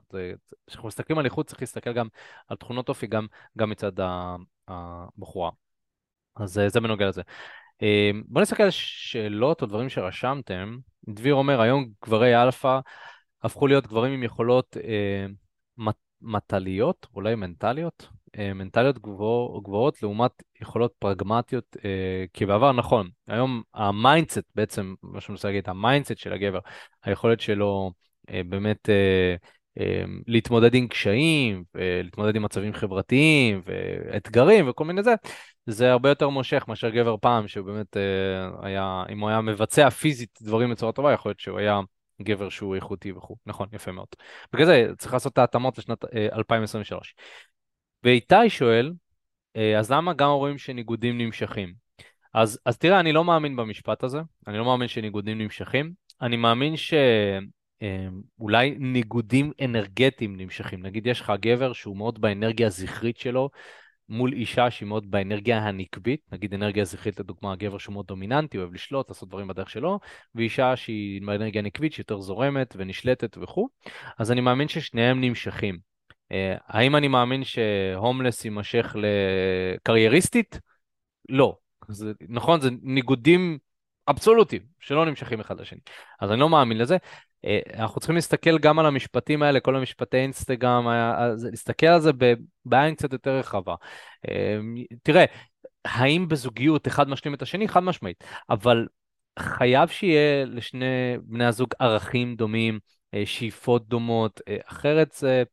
כשאנחנו 0.68 0.88
מסתכלים 0.88 1.20
על 1.20 1.26
איכות 1.26 1.48
צריך 1.48 1.62
להסתכל 1.62 1.94
גם 1.94 2.08
על 2.48 2.58
תכונות 2.58 2.90
אופי, 2.90 3.08
גם, 3.08 3.28
גם 3.58 3.70
מצד 3.70 3.92
הבחורה. 4.68 5.52
אז 6.36 6.62
זה 6.68 6.80
בנוגע 6.82 7.08
לזה. 7.08 7.22
אמ, 7.82 8.24
בואו 8.26 8.42
נסתכל 8.42 8.64
על 8.64 8.70
שאלות 8.72 9.62
או 9.62 9.68
דברים 9.68 9.90
שרשמתם. 9.90 10.78
דביר 11.10 11.34
אומר, 11.34 11.62
היום 11.62 11.90
גברי 12.06 12.44
אלפא 12.44 12.80
הפכו 13.44 13.68
להיות 13.68 13.88
גברים 13.88 14.14
עם 14.14 14.24
יכולות 14.24 14.78
אה, 14.84 15.26
מטליות, 16.22 17.08
אולי 17.16 17.36
מנטליות. 17.36 18.08
אה, 18.38 18.54
מנטליות 18.54 19.00
גבוה, 19.00 19.62
גבוהות 19.62 20.04
לעומת 20.04 20.32
יכולות 20.62 20.94
פרגמטיות, 21.00 21.78
אה, 21.86 22.26
כי 22.34 22.46
בעבר 22.46 22.72
נכון, 22.72 23.10
היום 23.28 23.62
ה 23.74 23.82
mindset 23.82 24.44
בעצם, 24.56 24.94
מה 25.04 25.22
שאני 25.22 25.34
רוצה 25.36 25.48
להגיד, 25.48 25.70
ה 25.70 25.76
mindset 25.76 26.18
של 26.18 26.34
הגבר, 26.34 26.60
היכולת 27.04 27.40
שלו 27.40 27.92
אה, 28.30 28.42
באמת 28.50 28.90
אה, 28.90 29.36
אה, 29.80 30.04
להתמודד 30.28 30.74
עם 30.74 30.88
קשיים, 30.88 31.64
להתמודד 32.04 32.36
עם 32.36 32.44
מצבים 32.44 32.74
חברתיים 32.74 33.62
ואתגרים 33.66 34.70
וכל 34.70 34.86
מיני 34.86 35.04
זה, 35.04 35.14
זה 35.66 35.92
הרבה 35.92 36.10
יותר 36.10 36.30
מושך 36.30 36.66
מאשר 36.68 36.90
גבר 36.90 37.16
פעם, 37.22 37.48
שהוא 37.48 37.66
באמת 37.66 37.98
אה, 37.98 38.66
היה, 38.68 39.04
אם 39.10 39.20
הוא 39.20 39.30
היה 39.30 39.42
מבצע 39.42 39.90
פיזית 39.90 40.40
דברים 40.42 40.72
בצורה 40.72 40.92
טובה, 40.92 41.14
יכול 41.14 41.30
להיות 41.30 41.40
שהוא 41.40 41.60
היה 41.60 41.80
גבר 42.22 42.50
שהוא 42.50 42.76
איכותי 42.76 43.12
וכו'. 43.12 43.36
נכון, 43.46 43.68
יפה 43.74 43.92
מאוד. 43.92 44.08
בגלל 44.54 44.66
זה 44.66 44.88
צריך 44.98 45.14
לעשות 45.14 45.34
את 45.34 45.38
ההתאמות 45.38 45.78
לשנת 45.78 46.06
2023. 46.16 47.16
אה, 47.18 47.24
ואיתי 48.04 48.50
שואל, 48.50 48.94
אה, 49.56 49.80
אז 49.80 49.92
למה 49.92 50.14
גם 50.14 50.30
רואים 50.30 50.58
שניגודים 50.58 51.18
נמשכים? 51.18 51.74
אז, 52.34 52.60
אז 52.66 52.78
תראה, 52.78 53.00
אני 53.00 53.14
לא 53.14 53.24
מאמין 53.24 53.56
במשפט 53.56 54.04
הזה, 54.04 54.22
אני 54.48 54.58
לא 54.58 54.66
מאמין 54.66 54.88
שניגודים 54.88 55.38
נמשכים, 55.38 55.94
אני 56.22 56.38
מאמין 56.38 56.74
שאולי 56.78 58.70
אה, 58.70 58.76
ניגודים 58.80 59.52
אנרגטיים 59.64 60.38
נמשכים. 60.38 60.82
נגיד 60.82 61.08
יש 61.08 61.22
לך 61.22 61.34
גבר 61.40 61.74
שהוא 61.74 61.98
מאוד 61.98 62.22
באנרגיה 62.22 62.68
הזכרית 62.68 63.18
שלו, 63.18 63.50
מול 64.10 64.34
אישה 64.34 64.72
שהיא 64.72 64.88
מאוד 64.88 65.12
באנרגיה 65.12 65.58
הנקבית, 65.58 66.22
נגיד 66.32 66.54
אנרגיה 66.54 66.86
זכרית 66.86 67.20
לדוגמה, 67.20 67.56
גבר 67.56 67.78
שהוא 67.78 67.94
מאוד 67.94 68.06
דומיננטי, 68.08 68.58
אוהב 68.58 68.74
לשלוט, 68.74 69.10
לעשות 69.10 69.30
דברים 69.30 69.48
בדרך 69.48 69.70
שלו, 69.70 70.00
ואישה 70.36 70.76
שהיא 70.76 71.22
באנרגיה 71.26 71.62
נקבית, 71.62 71.94
שיותר 71.94 72.20
זורמת 72.20 72.74
ונשלטת 72.78 73.38
וכו', 73.38 73.70
אז 74.20 74.32
אני 74.32 74.42
מאמין 74.42 74.68
ששניהם 74.68 75.22
נמשכים. 75.22 75.80
אה, 76.32 76.56
האם 76.68 76.96
אני 76.96 77.08
מאמין 77.08 77.44
שהומלס 77.44 78.46
יימשך 78.46 78.96
לקרייריסטית? 78.96 80.60
לא. 81.30 81.58
זה, 81.88 82.12
נכון, 82.30 82.62
זה 82.62 82.70
ניגודים 82.82 83.58
אבסולוטיים 84.08 84.62
שלא 84.80 85.06
נמשכים 85.06 85.40
אחד 85.40 85.60
לשני. 85.60 85.80
אז 86.22 86.32
אני 86.32 86.40
לא 86.40 86.50
מאמין 86.50 86.78
לזה. 86.78 86.98
אה, 87.46 87.60
אנחנו 87.74 88.00
צריכים 88.00 88.16
להסתכל 88.16 88.58
גם 88.58 88.80
על 88.80 88.86
המשפטים 88.86 89.44
האלה, 89.44 89.60
כל 89.60 89.76
המשפטי 89.76 90.18
אינסטגרם, 90.18 90.88
להסתכל 91.52 91.86
על 91.86 92.02
זה 92.02 92.12
בעין 92.66 92.96
קצת 92.96 93.14
יותר 93.14 93.38
רחבה. 93.38 93.76
אה, 94.30 94.60
תראה, 95.04 95.26
האם 95.86 96.28
בזוגיות 96.28 96.88
אחד 96.88 97.10
משלים 97.10 97.34
את 97.34 97.42
השני? 97.42 97.68
חד 97.68 97.84
משמעית. 97.84 98.24
אבל 98.50 98.88
חייב 99.40 99.90
שיהיה 99.90 100.46
לשני 100.46 101.18
בני 101.22 101.46
הזוג 101.46 101.70
ערכים 101.80 102.36
דומים, 102.36 102.80
אה, 103.14 103.26
שאיפות 103.26 103.88
דומות, 103.88 104.42
אחרת 104.66 105.12
זה, 105.12 105.44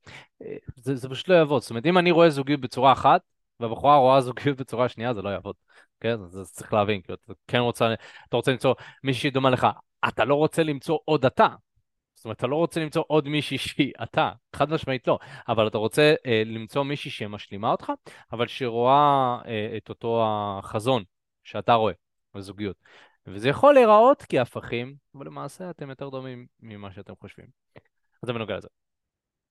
זה, 0.76 0.96
זה 0.96 1.08
פשוט 1.08 1.28
לא 1.28 1.34
יעבוד. 1.34 1.62
זאת 1.62 1.70
אומרת, 1.70 1.86
אם 1.86 1.98
אני 1.98 2.10
רואה 2.10 2.30
זוגיות 2.30 2.60
בצורה 2.60 2.92
אחת, 2.92 3.20
והבחורה 3.60 3.96
רואה 3.96 4.20
זוגיות 4.20 4.56
בצורה 4.56 4.88
שנייה, 4.88 5.14
זה 5.14 5.22
לא 5.22 5.28
יעבוד. 5.28 5.54
כן? 6.00 6.20
אז 6.20 6.52
צריך 6.52 6.72
להבין, 6.72 7.00
כי 7.00 7.12
אתה 7.12 7.32
כן 7.46 7.58
רוצה, 7.58 7.94
אתה 8.28 8.36
רוצה 8.36 8.52
למצוא 8.52 8.74
מישהי 9.04 9.30
דומה 9.30 9.50
לך, 9.50 9.66
אתה 10.08 10.24
לא 10.24 10.34
רוצה 10.34 10.62
למצוא 10.62 10.98
עוד 11.04 11.24
אתה. 11.24 11.48
זאת 12.14 12.24
אומרת, 12.24 12.36
אתה 12.36 12.46
לא 12.46 12.56
רוצה 12.56 12.80
למצוא 12.80 13.04
עוד 13.06 13.28
מישהי 13.28 13.58
שהיא 13.58 13.92
אתה, 14.02 14.32
חד 14.56 14.70
משמעית 14.70 15.08
לא, 15.08 15.18
אבל 15.48 15.66
אתה 15.66 15.78
רוצה 15.78 16.14
אה, 16.26 16.42
למצוא 16.46 16.82
מישהי 16.82 17.10
שמשלימה 17.10 17.70
אותך, 17.70 17.92
אבל 18.32 18.46
שרואה 18.46 19.38
אה, 19.46 19.76
את 19.76 19.88
אותו 19.88 20.24
החזון 20.24 21.04
שאתה 21.44 21.74
רואה 21.74 21.92
בזוגיות. 22.34 22.76
וזה 23.26 23.48
יכול 23.48 23.74
להיראות 23.74 24.24
כהפכים, 24.28 24.94
אבל 25.14 25.26
למעשה 25.26 25.70
אתם 25.70 25.90
יותר 25.90 26.08
דומים 26.08 26.46
ממה 26.60 26.92
שאתם 26.92 27.12
חושבים. 27.20 27.46
אז 28.22 28.26
זה 28.26 28.32
בנוגע 28.32 28.56
לזה. 28.56 28.68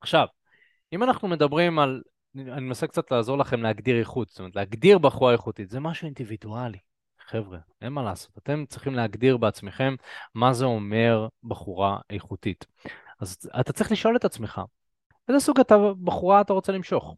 עכשיו, 0.02 0.28
אם 0.94 1.04
אנחנו 1.04 1.28
מדברים 1.28 1.80
על, 1.80 2.02
אני 2.36 2.62
מנסה 2.62 2.88
קצת 2.88 3.12
לעזור 3.12 3.38
לכם 3.38 3.64
להגדיר 3.64 4.00
איכות, 4.00 4.30
זאת 4.30 4.40
אומרת, 4.40 4.56
להגדיר 4.56 4.98
בחורה 4.98 5.32
איכותית, 5.32 5.70
זה 5.70 5.80
משהו 5.80 6.06
אינדיבידואלי. 6.06 6.78
חבר'ה, 7.28 7.58
אין 7.82 7.94
מה 7.94 8.04
לעשות. 8.04 8.38
אתם 8.38 8.66
צריכים 8.70 8.96
להגדיר 8.96 9.38
בעצמכם 9.38 9.96
מה 10.36 10.54
זה 10.54 10.66
אומר 10.66 11.28
בחורה 11.44 12.00
איכותית. 12.10 12.66
אז 13.20 13.38
אתה 13.60 13.74
צריך 13.74 13.92
לשאול 13.92 14.16
את 14.16 14.26
עצמך, 14.26 14.62
איזה 15.30 15.40
סוג 15.40 15.60
אתה, 15.60 15.76
בחורה 16.04 16.42
אתה 16.42 16.54
רוצה 16.54 16.72
למשוך? 16.72 17.16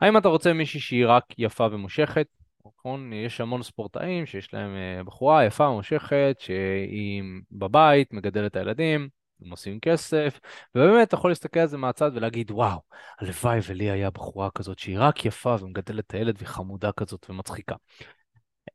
האם 0.00 0.16
אתה 0.16 0.28
רוצה 0.28 0.52
מישהי 0.52 0.80
שהיא 0.80 1.06
רק 1.06 1.24
יפה 1.38 1.66
ומושכת? 1.72 2.26
נכון, 2.66 3.12
יש 3.12 3.40
המון 3.40 3.62
ספורטאים 3.62 4.26
שיש 4.26 4.54
להם 4.54 4.70
אה, 4.76 5.04
בחורה 5.04 5.44
יפה 5.44 5.68
ומושכת, 5.68 6.36
שהיא 6.38 7.22
בבית, 7.52 8.12
מגדלת 8.12 8.50
את 8.50 8.56
הילדים, 8.56 9.08
הם 9.44 9.50
עושים 9.50 9.80
כסף, 9.80 10.40
ובאמת 10.74 11.08
אתה 11.08 11.14
יכול 11.14 11.30
להסתכל 11.30 11.60
על 11.60 11.66
זה 11.66 11.76
מהצד 11.76 12.10
ולהגיד, 12.14 12.50
וואו, 12.50 12.80
הלוואי 13.20 13.58
ולי 13.68 13.90
היה 13.90 14.10
בחורה 14.10 14.50
כזאת 14.50 14.78
שהיא 14.78 14.98
רק 14.98 15.24
יפה 15.24 15.56
ומגדלת 15.60 16.06
את 16.06 16.14
הילד 16.14 16.34
והיא 16.38 16.48
חמודה 16.48 16.92
כזאת 16.92 17.30
ומצחיקה. 17.30 17.74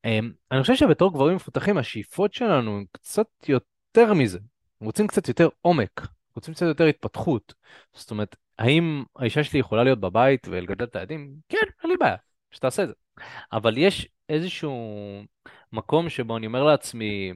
אמ, 0.06 0.32
אני 0.52 0.62
חושב 0.62 0.76
שבתור 0.76 1.14
גברים 1.14 1.36
מפותחים, 1.36 1.78
השאיפות 1.78 2.34
שלנו 2.34 2.78
הן 2.78 2.86
קצת 2.92 3.28
יותר 3.48 4.14
מזה. 4.14 4.40
רוצים 4.82 5.08
קצת 5.08 5.28
יותר 5.28 5.50
עומק, 5.62 6.08
רוצים 6.36 6.54
קצת 6.54 6.66
יותר 6.66 6.86
התפתחות. 6.86 7.54
זאת 7.94 8.12
אומרת, 8.12 8.36
האם 8.60 9.04
האישה 9.16 9.44
שלי 9.44 9.60
יכולה 9.60 9.84
להיות 9.84 10.00
בבית 10.00 10.48
ולגדל 10.48 10.86
את 10.86 10.96
הילדים? 10.96 11.36
כן, 11.50 11.58
אין 11.84 11.92
לי 11.92 11.98
בעיה, 11.98 12.16
שתעשה 12.52 12.84
את 12.84 12.88
זה. 12.88 12.94
אבל 13.52 13.78
יש 13.78 14.08
איזשהו 14.30 14.76
מקום 15.74 16.10
שבו 16.10 16.38
אני 16.38 16.48
אומר 16.48 16.64
לעצמי, 16.64 17.34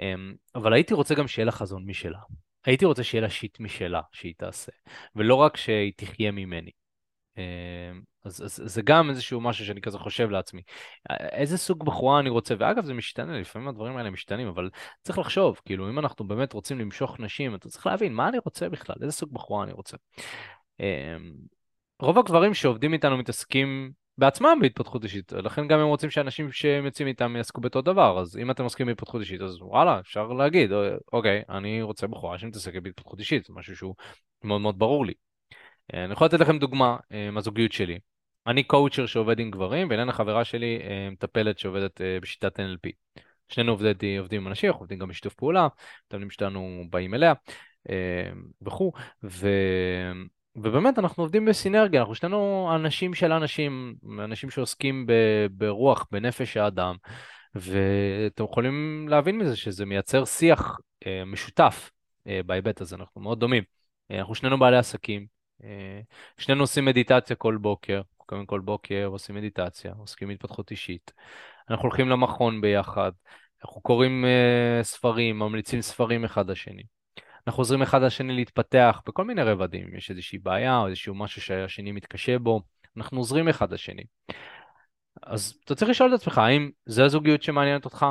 אמ, 0.00 0.34
אבל 0.54 0.72
הייתי 0.72 0.94
רוצה 0.94 1.14
גם 1.14 1.28
שיהיה 1.28 1.46
לה 1.46 1.52
חזון 1.52 1.84
משלה. 1.86 2.18
הייתי 2.66 2.84
רוצה 2.84 3.04
שיהיה 3.04 3.22
לה 3.22 3.30
שיט 3.30 3.60
משלה 3.60 4.00
שהיא 4.12 4.34
תעשה, 4.38 4.72
ולא 5.16 5.34
רק 5.34 5.56
שהיא 5.56 5.92
תחיה 5.96 6.30
ממני. 6.30 6.70
אמ, 7.36 7.42
אז, 8.24 8.44
אז 8.44 8.62
זה 8.64 8.82
גם 8.82 9.10
איזשהו 9.10 9.40
משהו 9.40 9.66
שאני 9.66 9.80
כזה 9.80 9.98
חושב 9.98 10.30
לעצמי. 10.30 10.62
איזה 11.10 11.58
סוג 11.58 11.84
בחורה 11.84 12.20
אני 12.20 12.28
רוצה, 12.28 12.54
ואגב 12.58 12.84
זה 12.84 12.94
משתנה, 12.94 13.40
לפעמים 13.40 13.68
הדברים 13.68 13.96
האלה 13.96 14.10
משתנים, 14.10 14.48
אבל 14.48 14.70
צריך 15.02 15.18
לחשוב, 15.18 15.60
כאילו 15.64 15.90
אם 15.90 15.98
אנחנו 15.98 16.26
באמת 16.26 16.52
רוצים 16.52 16.78
למשוך 16.78 17.20
נשים, 17.20 17.54
אתה 17.54 17.68
צריך 17.68 17.86
להבין 17.86 18.14
מה 18.14 18.28
אני 18.28 18.38
רוצה 18.44 18.68
בכלל, 18.68 18.96
איזה 19.02 19.12
סוג 19.12 19.32
בחורה 19.32 19.64
אני 19.64 19.72
רוצה. 19.72 19.96
אמ, 20.80 21.32
רוב 22.02 22.18
הגברים 22.18 22.54
שעובדים 22.54 22.92
איתנו 22.92 23.16
מתעסקים 23.16 23.92
בעצמם 24.20 24.58
בהתפתחות 24.60 25.04
אישית, 25.04 25.32
לכן 25.32 25.68
גם 25.68 25.80
הם 25.80 25.86
רוצים 25.86 26.10
שאנשים 26.10 26.52
שהם 26.52 26.84
יוצאים 26.84 27.08
איתם 27.08 27.36
יעסקו 27.36 27.60
באותו 27.60 27.82
דבר, 27.82 28.20
אז 28.20 28.36
אם 28.36 28.50
אתם 28.50 28.64
עוסקים 28.64 28.86
בהתפתחות 28.86 29.20
אישית, 29.20 29.40
אז 29.40 29.62
וואלה, 29.62 30.00
אפשר 30.00 30.26
להגיד, 30.26 30.70
אוקיי, 31.12 31.42
אני 31.48 31.82
רוצה 31.82 32.06
בחורה 32.06 32.38
שמתעסקת 32.38 32.82
בהתפתחות 32.82 33.18
אישית, 33.18 33.44
זה 33.44 33.52
משהו 33.54 33.76
שהוא 33.76 33.94
מאוד 34.44 34.60
מאוד 34.60 34.78
ברור 34.78 35.06
לי. 35.06 35.12
אה, 35.94 36.04
אני 36.04 36.12
יכול 36.12 36.26
לתת 36.26 36.40
לכם 36.40 36.58
דוגמה 36.58 36.96
אה, 37.12 37.30
מהזוגיות 37.30 37.72
שלי. 37.72 37.98
אני 38.46 38.62
קואוצ'ר 38.62 39.06
שעובד 39.06 39.38
עם 39.38 39.50
גברים, 39.50 39.88
ואילנה 39.90 40.12
חברה 40.12 40.44
שלי 40.44 40.80
אה, 40.82 41.10
מטפלת 41.10 41.58
שעובדת 41.58 42.00
בשיטת 42.22 42.60
NLP. 42.60 42.90
שנינו 43.48 43.72
עובדים, 43.72 44.20
עובדים 44.20 44.40
עם 44.40 44.48
אנשים, 44.48 44.70
אנחנו 44.70 44.82
עובדים 44.82 44.98
גם 44.98 45.08
בשיתוף 45.08 45.34
פעולה, 45.34 45.68
המתאמנים 46.04 46.30
שלנו 46.30 46.84
באים 46.90 47.14
אליה 47.14 47.32
וכו', 48.62 48.92
ו... 49.24 49.48
ובאמת 50.56 50.98
אנחנו 50.98 51.22
עובדים 51.22 51.44
בסינרגיה, 51.44 52.00
אנחנו 52.00 52.14
שנינו 52.14 52.70
אנשים 52.74 53.14
של 53.14 53.32
אנשים, 53.32 53.94
אנשים 54.24 54.50
שעוסקים 54.50 55.06
ב... 55.06 55.12
ברוח, 55.50 56.06
בנפש 56.10 56.56
האדם, 56.56 56.96
ואתם 57.54 58.44
יכולים 58.44 59.06
להבין 59.08 59.38
מזה 59.38 59.56
שזה 59.56 59.86
מייצר 59.86 60.24
שיח 60.24 60.78
משותף 61.26 61.90
בהיבט 62.46 62.80
הזה, 62.80 62.96
אנחנו 62.96 63.20
מאוד 63.20 63.40
דומים. 63.40 63.62
אנחנו 64.10 64.34
שנינו 64.34 64.58
בעלי 64.58 64.76
עסקים, 64.76 65.26
אה, 65.64 66.00
שנינו 66.38 66.62
עושים 66.62 66.84
מדיטציה 66.84 67.36
כל 67.36 67.56
בוקר, 67.56 68.00
קודם 68.16 68.46
כל 68.46 68.60
בוקר 68.60 69.06
עושים 69.06 69.34
מדיטציה, 69.34 69.92
עוסקים 69.98 70.28
בהתפתחות 70.28 70.70
אישית. 70.70 71.12
אנחנו 71.70 71.88
הולכים 71.88 72.08
למכון 72.08 72.60
ביחד, 72.60 73.12
אנחנו 73.64 73.80
קוראים 73.80 74.24
uh, 74.24 74.84
ספרים, 74.84 75.38
ממליצים 75.38 75.82
ספרים 75.82 76.24
אחד 76.24 76.50
לשני. 76.50 76.82
אנחנו 77.46 77.60
עוזרים 77.60 77.82
אחד 77.82 78.02
לשני 78.02 78.32
להתפתח 78.32 79.02
בכל 79.06 79.24
מיני 79.24 79.42
רבדים, 79.42 79.86
אם 79.90 79.96
יש 79.96 80.10
איזושהי 80.10 80.38
בעיה 80.38 80.78
או 80.78 80.86
איזשהו 80.86 81.14
משהו 81.14 81.42
שהשני 81.42 81.92
מתקשה 81.92 82.38
בו, 82.38 82.62
אנחנו 82.96 83.18
עוזרים 83.18 83.48
אחד 83.48 83.72
לשני. 83.72 84.02
אז 85.22 85.58
אתה 85.64 85.74
צריך 85.74 85.90
לשאול 85.90 86.14
את 86.14 86.20
עצמך, 86.20 86.38
האם 86.38 86.70
זו 86.86 87.04
הזוגיות 87.04 87.42
שמעניינת 87.42 87.84
אותך? 87.84 88.06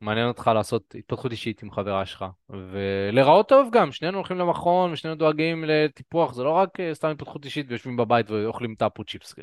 מעניין 0.00 0.28
אותך 0.28 0.50
לעשות 0.54 0.94
התפתחות 0.98 1.32
אישית 1.32 1.62
עם 1.62 1.70
חברה 1.70 2.06
שלך, 2.06 2.24
ולהיראות 2.48 3.48
טוב 3.48 3.68
גם, 3.72 3.92
שנינו 3.92 4.16
הולכים 4.16 4.38
למכון 4.38 4.92
ושנינו 4.92 5.16
דואגים 5.16 5.64
לטיפוח, 5.66 6.34
זה 6.34 6.42
לא 6.42 6.50
רק 6.50 6.80
אה, 6.80 6.94
סתם 6.94 7.08
התפתחות 7.08 7.44
אישית 7.44 7.66
ויושבים 7.68 7.96
בבית 7.96 8.30
ואוכלים 8.30 8.74
טאפו 8.74 9.04
צ'יפס. 9.04 9.34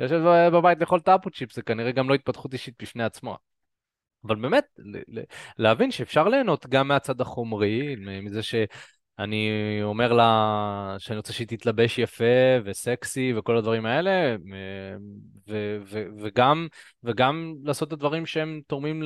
יושב 0.00 0.20
בבית 0.52 0.80
לאכול 0.80 1.00
טאפו 1.00 1.30
צ'יפס 1.30 1.54
זה 1.54 1.62
כנראה 1.62 1.92
גם 1.92 2.08
לא 2.08 2.14
התפתחות 2.14 2.52
אישית 2.52 2.74
בפני 2.82 3.04
עצמו. 3.04 3.36
אבל 4.26 4.36
באמת, 4.36 4.64
להבין 5.58 5.90
שאפשר 5.90 6.28
ליהנות 6.28 6.66
גם 6.66 6.88
מהצד 6.88 7.20
החומרי, 7.20 7.96
מזה 8.22 8.42
ש... 8.42 8.54
אני 9.18 9.50
אומר 9.82 10.12
לה 10.12 10.96
שאני 10.98 11.16
רוצה 11.16 11.32
שהיא 11.32 11.46
תתלבש 11.48 11.98
יפה 11.98 12.24
וסקסי 12.64 13.32
וכל 13.36 13.56
הדברים 13.56 13.86
האלה, 13.86 14.36
ו- 15.48 15.78
ו- 15.86 16.06
וגם, 16.20 16.68
וגם 17.04 17.54
לעשות 17.64 17.88
את 17.88 17.92
הדברים 17.92 18.26
שהם 18.26 18.60
תורמים 18.66 19.02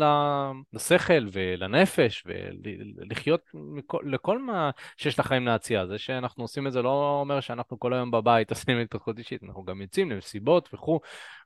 לשכל 0.73 1.27
ולנפש, 1.33 2.25
ולחיות 2.97 3.41
מכל, 3.55 3.99
לכל 4.07 4.39
מה 4.39 4.71
שיש 4.97 5.19
לחיים 5.19 5.47
להציע. 5.47 5.87
זה 5.87 5.99
שאנחנו 5.99 6.45
עושים 6.45 6.67
את 6.67 6.73
זה 6.73 6.83
לא 6.83 7.19
אומר 7.21 7.41
שאנחנו 7.41 7.79
כל 7.79 7.93
היום 7.93 8.11
בבית 8.11 8.51
עושים 8.53 8.79
התפתחות 8.79 9.19
אישית, 9.19 9.43
אנחנו 9.43 9.65
גם 9.65 9.83
יוצאים 9.83 10.11
למסיבות 10.11 10.69
וכו', 10.75 11.01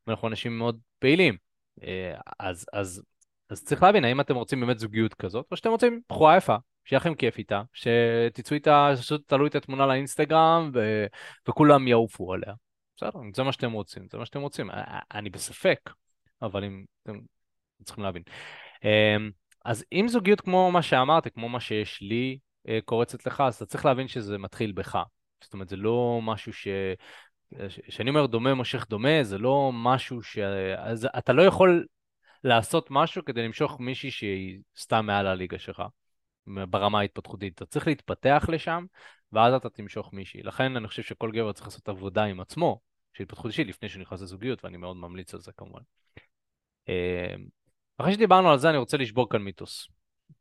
ואנחנו 0.07 0.29
אנשים 0.29 0.59
מאוד 0.59 0.79
פעילים. 0.99 1.37
אה, 1.83 2.15
אז, 2.39 2.67
אז, 2.73 3.03
אז 3.51 3.65
צריך 3.65 3.83
להבין, 3.83 4.05
האם 4.05 4.21
אתם 4.21 4.35
רוצים 4.35 4.61
באמת 4.61 4.79
זוגיות 4.79 5.15
כזאת, 5.15 5.47
או 5.51 5.57
שאתם 5.57 5.71
רוצים 5.71 6.01
בחורה 6.09 6.37
יפה, 6.37 6.57
שיהיה 6.85 7.01
לכם 7.01 7.15
כיף 7.15 7.39
איתה, 7.39 7.63
שתצאו 7.73 8.55
איתה, 8.55 8.91
פשוט 8.99 9.29
תעלו 9.29 9.47
את 9.47 9.55
התמונה 9.55 9.87
לאינסטגרם 9.87 10.71
ו... 10.75 11.07
וכולם 11.49 11.89
יעופו 11.89 12.33
עליה. 12.33 12.55
בסדר, 12.97 13.21
זה 13.35 13.43
מה 13.43 13.53
שאתם 13.53 13.73
רוצים, 13.73 14.07
זה 14.11 14.19
מה 14.19 14.27
שאתם 14.27 14.41
רוצים. 14.41 14.71
אני 15.15 15.31
בספק, 15.31 15.91
אבל 16.43 16.65
אם 16.65 16.85
אתם 17.03 17.19
צריכים 17.85 18.05
להבין. 18.05 18.23
אמ, 18.85 19.31
אז 19.65 19.85
אם 19.93 20.07
זוגיות 20.09 20.41
כמו 20.41 20.71
מה 20.73 20.83
שאמרתי, 20.83 21.31
כמו 21.31 21.49
מה 21.49 21.61
שיש 21.61 22.03
לי 22.03 22.39
אה, 22.69 22.79
קורצת 22.85 23.27
לך, 23.27 23.41
אז 23.41 23.55
אתה 23.55 23.67
צריך 23.67 23.85
להבין 23.85 24.09
שזה 24.09 24.39
מתחיל 24.39 24.73
בך. 24.73 24.99
זאת 25.45 25.53
אומרת, 25.53 25.69
זה 25.69 25.77
לא 25.77 26.21
משהו 26.23 26.53
ש... 26.53 26.69
כשאני 27.89 28.11
אומר 28.11 28.27
דומה 28.27 28.55
מושך 28.55 28.87
דומה, 28.89 29.23
זה 29.23 29.39
לא 29.39 29.71
משהו 29.75 30.23
ש... 30.23 30.39
אז 30.77 31.09
אתה 31.19 31.33
לא 31.33 31.43
יכול 31.43 31.87
לעשות 32.45 32.87
משהו 32.91 33.25
כדי 33.25 33.43
למשוך 33.43 33.81
מישהי 33.81 34.11
שהיא 34.11 34.59
סתם 34.77 35.07
מעל 35.07 35.27
הליגה 35.27 35.59
שלך. 35.59 35.83
ברמה 36.47 37.01
ההתפתחותית. 37.01 37.55
אתה 37.55 37.67
צריך 37.67 37.87
להתפתח 37.87 38.45
לשם, 38.49 38.85
ואז 39.33 39.55
אתה 39.55 39.71
תמשוך 39.71 40.13
מישהי. 40.13 40.43
לכן 40.43 40.77
אני 40.77 40.89
חושב 40.89 41.03
שכל 41.03 41.31
גבר 41.33 41.53
צריך 41.53 41.67
לעשות 41.67 41.89
עבודה 41.89 42.25
עם 42.25 42.41
עצמו, 42.41 42.81
של 43.13 43.23
התפתחות 43.23 43.47
אישית, 43.47 43.69
לפני 43.69 43.89
שהוא 43.89 44.01
נכנס 44.01 44.21
לזוגיות, 44.21 44.65
ואני 44.65 44.77
מאוד 44.77 44.97
ממליץ 44.97 45.35
על 45.35 45.41
זה 45.41 45.53
כמובן. 45.53 45.81
אה, 46.89 47.35
אחרי 47.99 48.13
שדיברנו 48.13 48.51
על 48.51 48.59
זה, 48.59 48.71
אני 48.71 48.79
רוצה 48.79 48.97
לשבור 48.97 49.31
כאן 49.31 49.43
מיתוס. 49.43 49.89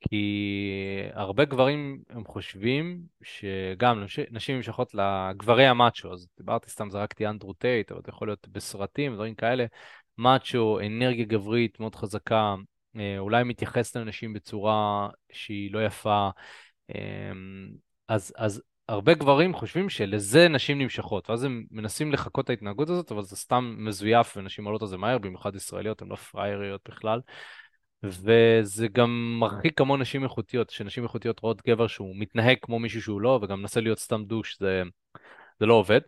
כי 0.10 1.10
הרבה 1.14 1.46
גברים 1.46 2.04
הם 2.10 2.26
חושבים 2.26 3.02
שגם 3.24 4.04
נשים 4.32 4.56
נמשכות 4.56 4.94
לגברי 4.94 5.68
המאצ'ו, 5.68 6.14
אז 6.14 6.28
דיברתי 6.38 6.70
סתם, 6.70 6.90
זרקתי 6.90 7.28
אנדרו 7.28 7.54
טייט, 7.54 7.92
אבל 7.92 8.02
זה 8.06 8.10
יכול 8.10 8.28
להיות 8.28 8.48
בסרטים, 8.48 9.14
דברים 9.14 9.36
כאלה, 9.36 9.66
מאצ'ו, 10.18 10.80
אנרגיה 10.80 11.26
גברית 11.26 11.80
מאוד 11.80 11.96
חזקה, 11.96 12.56
אה, 12.98 13.20
אולי 13.20 13.44
מתייחס 13.44 13.96
לנשים 13.96 14.34
בצורה 14.34 15.10
שהיא 15.32 15.74
לא 15.74 15.86
יפה. 15.86 16.30
אמ, 16.90 17.70
אז, 18.08 18.34
אז 18.38 18.62
הרבה 18.88 19.14
גברים 19.14 19.54
חושבים 19.54 19.90
שלזה 19.90 20.48
נשים 20.48 20.80
נמשכות, 20.80 21.30
ואז 21.30 21.44
הם 21.44 21.66
מנסים 21.72 22.12
לחקות 22.12 22.46
את 22.46 22.50
ההתנהגות 22.50 22.90
הזאת, 22.90 23.12
אבל 23.12 23.24
זה 23.24 23.36
סתם 23.36 23.76
מזויף, 23.78 24.38
ונשים 24.38 24.66
עולות 24.66 24.82
על 24.82 24.88
זה 24.88 24.98
מהר, 24.98 25.18
במיוחד 25.18 25.56
ישראליות, 25.56 26.02
הן 26.02 26.08
לא 26.08 26.16
פרייריות 26.16 26.82
בכלל. 26.90 27.20
וזה 28.04 28.88
גם 28.88 29.38
מרחיק 29.40 29.78
כמו 29.78 29.98
נשים 29.98 30.24
איכותיות, 30.24 30.70
שנשים 30.70 31.04
איכותיות 31.04 31.40
רואות 31.40 31.62
גבר 31.68 31.88
שהוא 31.88 32.16
מתנהג 32.20 32.58
כמו 32.62 32.80
מישהו 32.80 33.02
שהוא 33.02 33.22
לא, 33.22 33.40
וגם 33.42 33.62
מנסה 33.62 33.82
להיות 33.82 34.00
סתם 34.00 34.24
דוש, 34.26 34.58
זה, 34.60 34.84
זה 35.60 35.66
לא 35.66 35.74
עובד. 35.74 36.00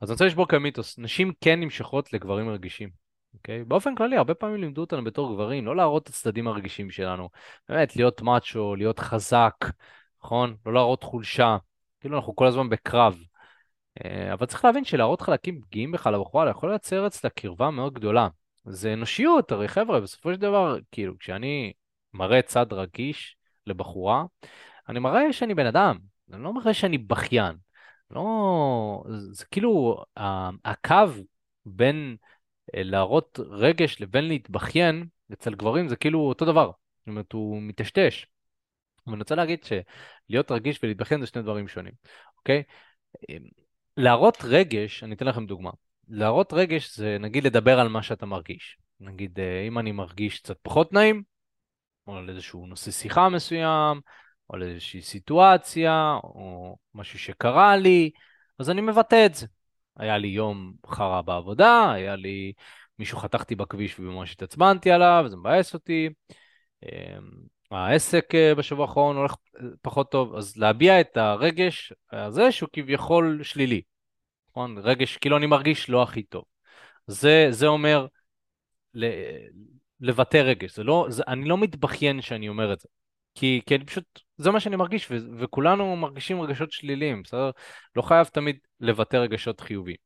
אז 0.00 0.10
אני 0.10 0.12
רוצה 0.12 0.24
לשבור 0.24 0.48
כאן 0.48 0.58
מיתוס, 0.58 0.98
נשים 0.98 1.32
כן 1.40 1.60
נמשכות 1.60 2.12
לגברים 2.12 2.48
רגישים. 2.48 3.07
אוקיי? 3.34 3.60
Okay? 3.60 3.64
באופן 3.64 3.94
כללי, 3.94 4.16
הרבה 4.16 4.34
פעמים 4.34 4.60
לימדו 4.60 4.80
אותנו 4.80 5.04
בתור 5.04 5.34
גברים, 5.34 5.66
לא 5.66 5.76
להראות 5.76 6.02
את 6.02 6.08
הצדדים 6.08 6.48
הרגישים 6.48 6.90
שלנו. 6.90 7.28
באמת, 7.68 7.96
להיות 7.96 8.22
מאצ'ו, 8.22 8.76
להיות 8.76 8.98
חזק, 8.98 9.54
נכון? 10.24 10.56
לא 10.66 10.72
להראות 10.74 11.02
חולשה. 11.02 11.56
כאילו 12.00 12.16
אנחנו 12.16 12.36
כל 12.36 12.46
הזמן 12.46 12.68
בקרב. 12.68 13.18
אה, 14.04 14.32
אבל 14.32 14.46
צריך 14.46 14.64
להבין 14.64 14.84
שלהראות 14.84 15.20
חלקים 15.20 15.60
פגיעים 15.60 15.92
בך 15.92 16.06
לבחורה, 16.06 16.50
יכול 16.50 16.70
לייצר 16.70 17.06
אצלה 17.06 17.30
קרבה 17.30 17.70
מאוד 17.70 17.94
גדולה. 17.94 18.28
זה 18.64 18.92
אנושיות, 18.92 19.52
הרי 19.52 19.68
חבר'ה, 19.68 20.00
בסופו 20.00 20.34
של 20.34 20.40
דבר, 20.40 20.76
כאילו, 20.92 21.18
כשאני 21.18 21.72
מראה 22.14 22.42
צד 22.42 22.72
רגיש 22.72 23.36
לבחורה, 23.66 24.24
אני 24.88 24.98
מראה 24.98 25.32
שאני 25.32 25.54
בן 25.54 25.66
אדם, 25.66 25.98
אני 26.32 26.42
לא 26.42 26.54
מראה 26.54 26.74
שאני 26.74 26.98
בכיין. 26.98 27.56
לא... 28.10 29.04
זה, 29.08 29.44
כאילו, 29.50 30.02
הקו 30.64 30.94
בין 31.66 32.16
להראות 32.76 33.40
רגש 33.50 34.00
לבין 34.00 34.28
להתבכיין, 34.28 35.06
אצל 35.32 35.54
גברים 35.54 35.88
זה 35.88 35.96
כאילו 35.96 36.20
אותו 36.20 36.44
דבר. 36.44 36.70
זאת 36.98 37.08
אומרת, 37.08 37.32
הוא 37.32 37.62
מטשטש. 37.62 38.26
ואני 39.06 39.18
רוצה 39.18 39.34
להגיד 39.34 39.64
שלהיות 39.64 40.50
רגיש 40.50 40.80
ולהתבכיין 40.82 41.20
זה 41.20 41.26
שני 41.26 41.42
דברים 41.42 41.68
שונים, 41.68 41.92
אוקיי? 42.38 42.62
אמ, 43.30 43.36
להראות 43.96 44.36
רגש, 44.44 45.04
אני 45.04 45.14
אתן 45.14 45.26
לכם 45.26 45.46
דוגמה. 45.46 45.70
להראות 46.08 46.52
רגש 46.52 46.96
זה 46.96 47.16
נגיד 47.20 47.44
לדבר 47.44 47.80
על 47.80 47.88
מה 47.88 48.02
שאתה 48.02 48.26
מרגיש. 48.26 48.78
נגיד, 49.00 49.40
אה, 49.40 49.64
אם 49.68 49.78
אני 49.78 49.92
מרגיש 49.92 50.40
קצת 50.40 50.56
פחות 50.62 50.92
נעים, 50.92 51.22
או 52.06 52.16
על 52.16 52.30
איזשהו 52.30 52.66
נושא 52.66 52.90
שיחה 52.90 53.28
מסוים, 53.28 54.00
או 54.50 54.54
על 54.54 54.62
איזושהי 54.62 55.02
סיטואציה, 55.02 56.18
או 56.24 56.76
משהו 56.94 57.18
שקרה 57.18 57.76
לי, 57.76 58.10
אז 58.58 58.70
אני 58.70 58.80
מבטא 58.80 59.26
את 59.26 59.34
זה. 59.34 59.46
היה 59.98 60.18
לי 60.18 60.28
יום 60.28 60.72
חרא 60.86 61.20
בעבודה, 61.20 61.92
היה 61.92 62.16
לי... 62.16 62.52
מישהו 62.98 63.18
חתכתי 63.18 63.54
בכביש 63.54 64.00
וממש 64.00 64.32
התעצבנתי 64.32 64.90
עליו, 64.90 65.24
זה 65.28 65.36
מבאס 65.36 65.74
אותי. 65.74 66.08
אמ, 66.82 67.30
העסק 67.70 68.34
אה, 68.34 68.54
בשבוע 68.54 68.86
האחרון 68.86 69.16
הולך 69.16 69.34
אה, 69.56 69.66
פחות 69.82 70.10
טוב, 70.10 70.34
אז 70.34 70.56
להביע 70.56 71.00
את 71.00 71.16
הרגש 71.16 71.92
הזה 72.12 72.52
שהוא 72.52 72.68
כביכול 72.72 73.40
שלילי. 73.42 73.82
נכון? 74.50 74.78
רגש, 74.78 75.16
כאילו 75.16 75.36
אני 75.36 75.46
מרגיש 75.46 75.90
לא 75.90 76.02
הכי 76.02 76.22
טוב. 76.22 76.44
זה, 77.06 77.46
זה 77.50 77.66
אומר 77.66 78.06
לבטא 80.00 80.36
רגש, 80.36 80.76
זה 80.76 80.84
לא, 80.84 81.06
זה, 81.08 81.22
אני 81.28 81.48
לא 81.48 81.58
מתבכיין 81.58 82.22
שאני 82.22 82.48
אומר 82.48 82.72
את 82.72 82.80
זה. 82.80 82.88
כי, 83.38 83.60
כי 83.66 83.74
אני 83.74 83.84
פשוט, 83.84 84.04
זה 84.36 84.50
מה 84.50 84.60
שאני 84.60 84.76
מרגיש, 84.76 85.10
ו, 85.10 85.16
וכולנו 85.38 85.96
מרגישים 85.96 86.40
רגשות 86.40 86.72
שליליים, 86.72 87.22
בסדר? 87.22 87.50
לא 87.96 88.02
חייב 88.02 88.26
תמיד 88.26 88.58
לבטא 88.80 89.16
רגשות 89.16 89.60
חיוביים. 89.60 89.96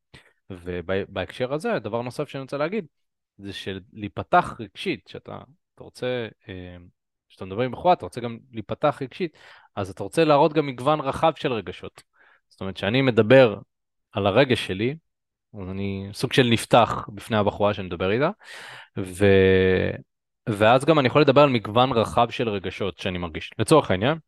ובהקשר 0.50 1.54
הזה, 1.54 1.78
דבר 1.78 2.02
נוסף 2.02 2.28
שאני 2.28 2.42
רוצה 2.42 2.56
להגיד, 2.56 2.86
זה 3.38 3.52
שלהיפתח 3.52 4.56
רגשית, 4.60 5.08
שאתה 5.08 5.38
אתה 5.74 5.84
רוצה, 5.84 6.28
אה, 6.48 6.76
כשאתה 7.28 7.44
מדבר 7.44 7.62
עם 7.62 7.72
בחורה, 7.72 7.92
אתה 7.94 8.06
רוצה 8.06 8.20
גם 8.20 8.38
להיפתח 8.52 8.98
רגשית, 9.02 9.38
אז 9.76 9.90
אתה 9.90 10.02
רוצה 10.02 10.24
להראות 10.24 10.52
גם 10.52 10.66
מגוון 10.66 11.00
רחב 11.00 11.32
של 11.36 11.52
רגשות. 11.52 12.02
זאת 12.48 12.60
אומרת, 12.60 12.74
כשאני 12.74 13.02
מדבר 13.02 13.58
על 14.12 14.26
הרגש 14.26 14.66
שלי, 14.66 14.96
אז 15.62 15.68
אני 15.70 16.08
סוג 16.12 16.32
של 16.32 16.46
נפתח 16.50 17.08
בפני 17.14 17.36
הבחורה 17.36 17.74
שאני 17.74 17.86
מדבר 17.86 18.10
איתה, 18.10 18.30
ו... 18.98 19.26
ואז 20.48 20.84
גם 20.84 20.98
אני 20.98 21.08
יכול 21.08 21.22
לדבר 21.22 21.40
על 21.40 21.48
מגוון 21.48 21.92
רחב 21.92 22.30
של 22.30 22.48
רגשות 22.48 22.98
שאני 22.98 23.18
מרגיש. 23.18 23.50
לצורך 23.58 23.90
העניין, 23.90 24.18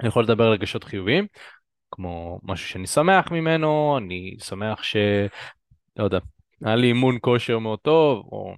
אני 0.00 0.08
יכול 0.08 0.24
לדבר 0.24 0.46
על 0.46 0.52
רגשות 0.52 0.84
חיוביים, 0.84 1.26
כמו 1.90 2.40
משהו 2.42 2.68
שאני 2.68 2.86
שמח 2.86 3.30
ממנו, 3.30 3.98
אני 3.98 4.36
שמח 4.38 4.82
ש... 4.82 4.96
לא 5.96 6.04
יודע, 6.04 6.18
היה 6.64 6.76
לי 6.76 6.86
אימון 6.86 7.18
כושר 7.20 7.58
מאוד 7.58 7.78
טוב, 7.78 8.26
או 8.32 8.54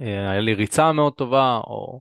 אה, 0.00 0.30
היה 0.30 0.40
לי 0.40 0.54
ריצה 0.54 0.92
מאוד 0.92 1.12
טובה, 1.12 1.56
או 1.56 2.00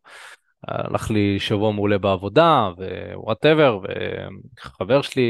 הלך 0.68 1.12
לי 1.12 1.40
שבוע 1.40 1.72
מעולה 1.72 1.98
בעבודה, 1.98 2.70
ווואטאבר, 3.14 3.80
וחבר 4.60 5.02
שלי 5.02 5.28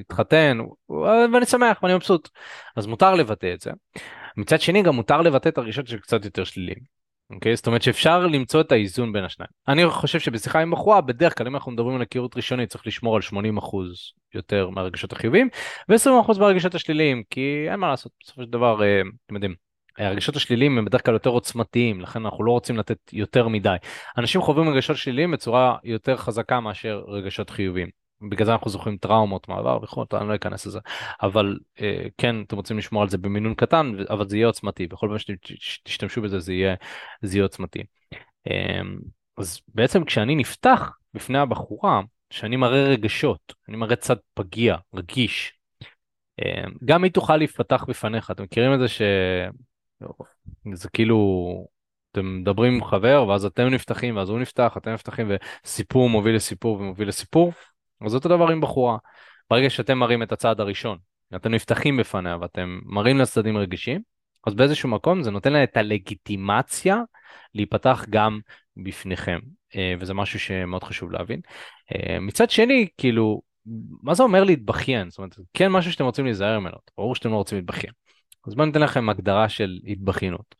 התחתן, 0.00 0.58
ואני 1.32 1.46
שמח 1.46 1.82
ואני 1.82 1.94
מבסוט. 1.94 2.28
אז 2.76 2.86
מותר 2.86 3.14
לבטא 3.14 3.54
את 3.54 3.60
זה. 3.60 3.70
מצד 4.36 4.60
שני, 4.60 4.82
גם 4.82 4.94
מותר 4.94 5.20
לבטא 5.20 5.48
את 5.48 5.58
הרגשות 5.58 5.86
של 5.86 5.98
קצת 5.98 6.24
יותר 6.24 6.44
שליליים. 6.44 6.97
אוקיי? 7.30 7.56
זאת 7.56 7.66
אומרת 7.66 7.82
שאפשר 7.82 8.26
למצוא 8.26 8.60
את 8.60 8.72
האיזון 8.72 9.12
בין 9.12 9.24
השניים. 9.24 9.50
אני 9.68 9.90
חושב 9.90 10.20
שבשיחה 10.20 10.60
עם 10.60 10.70
בחורה, 10.70 11.00
בדרך 11.00 11.38
כלל 11.38 11.46
אם 11.46 11.54
אנחנו 11.54 11.72
מדברים 11.72 11.96
על 11.96 12.02
הכירות 12.02 12.36
ראשונית, 12.36 12.70
צריך 12.70 12.86
לשמור 12.86 13.16
על 13.16 13.22
80% 13.22 13.32
יותר 14.34 14.68
מהרגשות 14.70 15.12
החיוביים, 15.12 15.48
ו-20% 15.88 16.38
מהרגשות 16.38 16.74
השליליים, 16.74 17.22
כי 17.30 17.66
אין 17.70 17.80
מה 17.80 17.88
לעשות, 17.88 18.12
בסופו 18.20 18.42
של 18.42 18.50
דבר, 18.50 18.82
אה, 18.82 19.00
אתם 19.26 19.34
יודעים, 19.34 19.54
הרגשות 19.98 20.36
השליליים 20.36 20.78
הם 20.78 20.84
בדרך 20.84 21.04
כלל 21.04 21.14
יותר 21.14 21.30
עוצמתיים, 21.30 22.00
לכן 22.00 22.24
אנחנו 22.24 22.44
לא 22.44 22.52
רוצים 22.52 22.76
לתת 22.76 23.12
יותר 23.12 23.48
מדי. 23.48 23.76
אנשים 24.18 24.40
חווים 24.40 24.68
רגשות 24.68 24.96
שליליים 24.96 25.30
בצורה 25.30 25.76
יותר 25.84 26.16
חזקה 26.16 26.60
מאשר 26.60 27.02
רגשות 27.08 27.50
חיוביים. 27.50 27.88
בגלל 28.22 28.46
זה 28.46 28.52
אנחנו 28.52 28.70
זוכרים 28.70 28.96
טראומות 28.96 29.48
מעבר 29.48 29.78
וכו', 29.82 30.04
אני 30.12 30.28
לא 30.28 30.34
אכנס 30.34 30.66
לזה. 30.66 30.78
אבל 31.22 31.58
אה, 31.80 32.06
כן, 32.18 32.42
אתם 32.42 32.56
רוצים 32.56 32.78
לשמור 32.78 33.02
על 33.02 33.08
זה 33.08 33.18
במינון 33.18 33.54
קטן, 33.54 33.92
אבל 34.10 34.28
זה 34.28 34.36
יהיה 34.36 34.46
עוצמתי, 34.46 34.86
בכל 34.86 35.08
פעם 35.08 35.34
שתשתמשו 35.44 36.22
בזה 36.22 36.38
זה 36.38 36.52
יהיה, 36.52 36.74
זה 37.22 37.36
יהיה 37.36 37.44
עוצמתי. 37.44 37.84
אה, 38.50 38.80
אז 39.36 39.60
בעצם 39.68 40.04
כשאני 40.04 40.34
נפתח 40.34 40.90
בפני 41.14 41.38
הבחורה, 41.38 42.00
שאני 42.30 42.56
מראה 42.56 42.84
רגשות, 42.84 43.54
אני 43.68 43.76
מראה 43.76 43.96
צד 43.96 44.16
פגיע, 44.34 44.76
רגיש, 44.94 45.52
אה, 46.42 46.64
גם 46.84 47.04
היא 47.04 47.12
תוכל 47.12 47.36
להיפתח 47.36 47.84
בפניך. 47.88 48.30
אתם 48.30 48.42
מכירים 48.42 48.74
את 48.74 48.78
זה 48.78 48.88
שזה 48.88 50.88
כאילו 50.92 51.18
אתם 52.12 52.40
מדברים 52.40 52.74
עם 52.74 52.84
חבר 52.84 53.26
ואז 53.28 53.44
אתם 53.44 53.68
נפתחים 53.68 54.16
ואז 54.16 54.28
הוא 54.28 54.38
נפתח 54.38 54.74
אתם 54.76 54.90
נפתחים 54.90 55.30
וסיפור 55.64 56.08
מוביל 56.08 56.34
לסיפור 56.34 56.80
ומוביל 56.80 57.08
לסיפור 57.08 57.52
אז 58.06 58.14
אותו 58.14 58.28
דבר 58.28 58.50
עם 58.50 58.60
בחורה. 58.60 58.96
ברגע 59.50 59.70
שאתם 59.70 59.98
מראים 59.98 60.22
את 60.22 60.32
הצעד 60.32 60.60
הראשון, 60.60 60.98
אתם 61.36 61.54
נפתחים 61.54 61.96
בפניה 61.96 62.36
ואתם 62.40 62.78
מראים 62.84 63.18
לצדדים 63.18 63.56
רגישים, 63.56 64.00
אז 64.46 64.54
באיזשהו 64.54 64.88
מקום 64.88 65.22
זה 65.22 65.30
נותן 65.30 65.52
לה 65.52 65.64
את 65.64 65.76
הלגיטימציה 65.76 66.96
להיפתח 67.54 68.04
גם 68.10 68.40
בפניכם, 68.76 69.38
אה, 69.76 69.94
וזה 70.00 70.14
משהו 70.14 70.40
שמאוד 70.40 70.84
חשוב 70.84 71.12
להבין. 71.12 71.40
אה, 71.94 72.20
מצד 72.20 72.50
שני, 72.50 72.86
כאילו, 72.98 73.40
מה 74.02 74.14
זה 74.14 74.22
אומר 74.22 74.44
להתבכיין? 74.44 75.10
זאת 75.10 75.18
אומרת, 75.18 75.36
כן 75.54 75.68
משהו 75.68 75.92
שאתם 75.92 76.04
רוצים 76.04 76.24
להיזהר 76.24 76.60
ממנו, 76.60 76.76
ברור 76.96 77.14
שאתם 77.14 77.30
לא 77.30 77.36
רוצים 77.36 77.58
להתבכיין. 77.58 77.92
אז 78.46 78.54
בואו 78.54 78.66
ניתן 78.66 78.80
לכם 78.80 79.08
הגדרה 79.08 79.48
של 79.48 79.78
התבכיינות. 79.86 80.54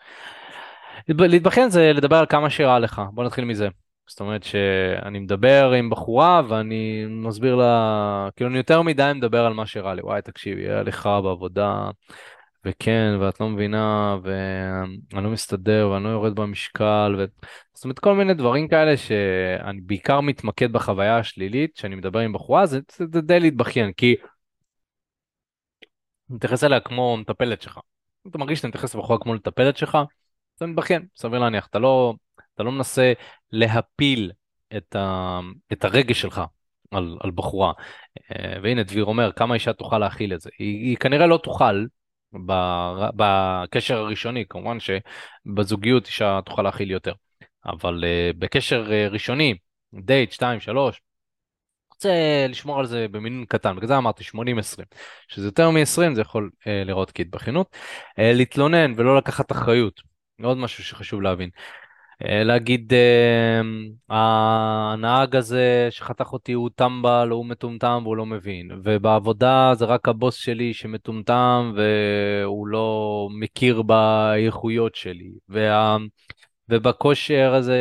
להתבכיין 1.09 1.71
זה 1.71 1.93
לדבר 1.93 2.17
על 2.17 2.27
כמה 2.27 2.51
שרע 2.51 2.79
לך, 2.79 3.03
בואו 3.13 3.27
נתחיל 3.27 3.45
מזה. 3.45 3.69
זאת 4.09 4.21
אומרת 4.21 4.43
שאני 4.43 5.19
מדבר 5.19 5.73
עם 5.73 5.91
בחורה 5.91 6.43
ואני 6.49 7.05
מסביר 7.09 7.55
לה, 7.55 8.29
כאילו 8.37 8.51
אני 8.51 8.59
יותר 8.59 8.83
מדי 8.83 9.13
מדבר 9.15 9.45
על 9.45 9.53
מה 9.53 9.67
שרע 9.67 9.95
לי, 9.95 10.03
וואי 10.03 10.23
תקשיבי, 10.23 10.69
היה 10.69 10.83
לך 10.83 11.09
בעבודה, 11.23 11.91
וכן, 12.65 13.17
ואת 13.21 13.41
לא 13.41 13.49
מבינה, 13.49 14.17
ואני 14.23 15.25
לא 15.25 15.31
מסתדר, 15.31 15.91
ואני 15.93 16.05
לא 16.05 16.09
יורד 16.09 16.35
במשקל, 16.35 17.15
ו... 17.19 17.25
זאת 17.75 17.85
אומרת, 17.85 17.99
כל 17.99 18.15
מיני 18.15 18.35
דברים 18.35 18.69
כאלה 18.69 18.97
שאני 18.97 19.81
בעיקר 19.81 20.21
מתמקד 20.21 20.73
בחוויה 20.73 21.19
השלילית, 21.19 21.77
שאני 21.77 21.95
מדבר 21.95 22.19
עם 22.19 22.33
בחורה, 22.33 22.67
זה, 22.67 22.81
זה, 22.97 23.05
זה 23.13 23.21
די 23.21 23.41
להתבכיין, 23.41 23.93
כי 23.93 24.17
מתייחס 26.31 26.65
אליה 26.65 26.81
כמו 26.81 27.17
מטפלת 27.17 27.63
שלך. 27.63 27.79
אתה 28.31 28.39
מרגיש 28.39 28.59
שאתה 28.59 28.69
מתייחס 28.69 28.95
לבחורה 28.95 29.19
כמו 29.19 29.35
מטפלת 29.35 29.77
שלך, 29.77 29.99
זה 30.57 30.67
מתבכיין, 30.67 31.07
סביר 31.17 31.39
להניח, 31.39 31.67
אתה 31.67 31.79
לא, 31.79 32.15
אתה 32.59 32.65
לא 32.65 32.73
מנסה 32.73 33.13
להפיל 33.53 34.33
את, 34.77 34.97
ה, 34.97 35.41
את 35.73 35.85
הרגש 35.85 36.21
שלך 36.21 36.43
על, 36.91 37.17
על 37.21 37.31
בחורה. 37.31 37.73
אה, 38.33 38.55
והנה 38.63 38.83
דביר 38.83 39.05
אומר, 39.05 39.33
כמה 39.33 39.55
אישה 39.55 39.73
תוכל 39.73 39.99
להכיל 39.99 40.35
את 40.35 40.41
זה? 40.41 40.51
היא, 40.59 40.89
היא 40.89 40.97
כנראה 40.97 41.27
לא 41.27 41.39
תוכל, 41.43 41.85
בקשר 43.17 43.99
הראשוני, 43.99 44.45
כמובן 44.49 44.79
שבזוגיות 44.81 46.07
אישה 46.07 46.41
תוכל 46.45 46.63
להכיל 46.63 46.91
יותר, 46.91 47.13
אבל 47.67 48.05
uh, 48.05 48.37
בקשר 48.39 48.87
uh, 48.87 49.13
ראשוני, 49.13 49.55
דייט, 49.95 50.33
2, 50.33 50.61
3, 50.61 51.01
רוצה 51.95 52.11
לשמור 52.49 52.79
על 52.81 52.87
זה 52.87 53.07
במינון 53.11 53.45
קטן, 53.45 53.77
בגלל 53.77 53.89
זה 53.89 53.99
אמרתי 53.99 54.25
80-20, 54.25 54.37
שזה 55.29 55.47
יותר 55.47 55.71
מ-20 55.71 56.15
זה 56.15 56.21
יכול 56.21 56.51
uh, 56.61 56.65
לראות 56.85 57.13
כהתבכיינות. 57.15 57.77
Uh, 58.11 58.23
להתלונן 58.23 58.93
ולא 58.97 59.17
לקחת 59.17 59.53
אחריות, 59.53 60.01
עוד 60.43 60.59
משהו 60.59 60.85
שחשוב 60.85 61.23
להבין. 61.23 61.51
אה, 62.25 62.45
להגיד 62.45 62.93
אה, 62.93 63.61
הנהג 64.09 65.37
הזה 65.37 65.89
שחתך 65.91 66.33
אותי 66.33 66.53
הוא 66.53 66.71
טמבל, 66.75 67.29
הוא 67.31 67.47
מטומטם 67.47 68.01
והוא 68.03 68.17
לא 68.17 68.27
מבין, 68.27 68.71
ובעבודה 68.85 69.73
זה 69.75 69.85
רק 69.85 70.09
הבוס 70.09 70.35
שלי 70.35 70.75
שמטומטם 70.75 71.73
והוא 71.77 72.67
לא 72.67 73.29
מכיר 73.41 73.83
באיכויות 73.83 74.95
שלי, 74.95 75.31
וה... 75.49 75.97
ובכושר 76.69 77.55
הזה 77.55 77.79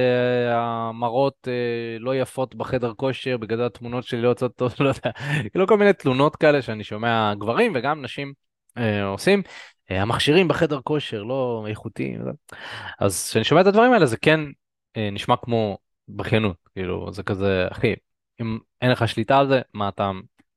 המראות 0.52 1.48
אה, 1.48 2.00
לא 2.00 2.16
יפות 2.16 2.56
בחדר 2.56 2.94
כושר, 2.94 3.38
בגלל 3.38 3.66
התמונות 3.66 4.04
שלי 4.04 4.22
לא 4.22 4.28
יוצאות 4.28 4.56
טוב, 4.56 4.74
לא 4.80 4.90
יודע, 4.90 5.12
כאילו 5.52 5.68
כל 5.68 5.78
מיני 5.78 5.94
תלונות 5.94 6.36
כאלה 6.36 6.62
שאני 6.62 6.84
שומע 6.84 7.34
גברים 7.40 7.72
וגם 7.76 8.02
נשים 8.02 8.34
אה, 8.78 9.06
עושים. 9.06 9.42
אה, 9.92 10.02
המכשירים 10.02 10.48
בחדר 10.48 10.80
כושר 10.84 11.24
לא 11.24 11.66
איכותיים. 11.70 12.22
אז 13.00 13.30
כשאני 13.30 13.44
שומע 13.44 13.62
את 13.62 13.68
הדברים 13.68 13.94
האלה 13.94 14.06
זה 14.06 14.18
כן 14.18 14.40
אה, 14.98 15.10
נשמע 15.12 15.36
כמו 15.36 15.78
בכיינות, 16.10 16.58
כאילו 16.74 17.14
זה 17.14 17.24
כזה, 17.24 17.68
אחי, 17.72 17.94
אם 18.42 18.60
אין 18.82 18.92
לך 18.92 19.08
שליטה 19.08 19.40
על 19.40 19.48
זה, 19.48 19.62
מה 19.74 19.90
אתה 19.90 20.12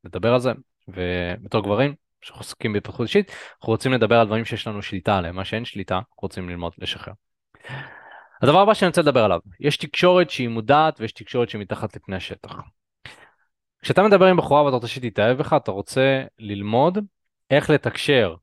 מדבר 0.05 0.35
על 0.35 0.41
זה? 0.41 0.53
ובתור 0.89 1.63
גברים 1.63 1.95
שאנחנו 2.23 2.41
עוסקים 2.41 2.73
בהתפתחות 2.73 3.07
אישית, 3.07 3.33
אנחנו 3.57 3.73
רוצים 3.73 3.93
לדבר 3.93 4.21
על 4.21 4.27
דברים 4.27 4.45
שיש 4.45 4.67
לנו 4.67 4.83
שליטה 4.83 5.19
עליהם, 5.19 5.37
מה 5.37 5.45
שאין 5.45 5.65
שליטה, 5.65 5.95
אנחנו 5.95 6.17
רוצים 6.23 6.49
ללמוד 6.49 6.73
לשחרר. 6.79 7.15
הדבר 8.43 8.59
הבא 8.59 8.75
שאני 8.75 8.89
רוצה 8.89 9.03
לדבר 9.03 9.25
עליו, 9.25 9.41
יש 9.61 9.77
תקשורת 9.77 10.31
שהיא 10.31 10.49
מודעת 10.49 11.01
ויש 11.01 11.13
תקשורת 11.13 11.49
שהיא 11.49 11.61
מתחת 11.61 11.97
לפני 11.97 12.17
השטח. 12.17 12.57
כשאתה 13.83 14.03
מדבר 14.03 14.27
עם 14.27 14.37
בחורה 14.37 14.65
ואתה 14.65 14.75
רוצה 14.75 14.89
שהיא 14.89 15.11
תתאהב 15.11 15.39
בך, 15.39 15.53
אתה 15.53 15.71
רוצה 15.71 16.23
ללמוד 16.39 16.99
איך 17.51 17.71
לתקשר 17.71 18.35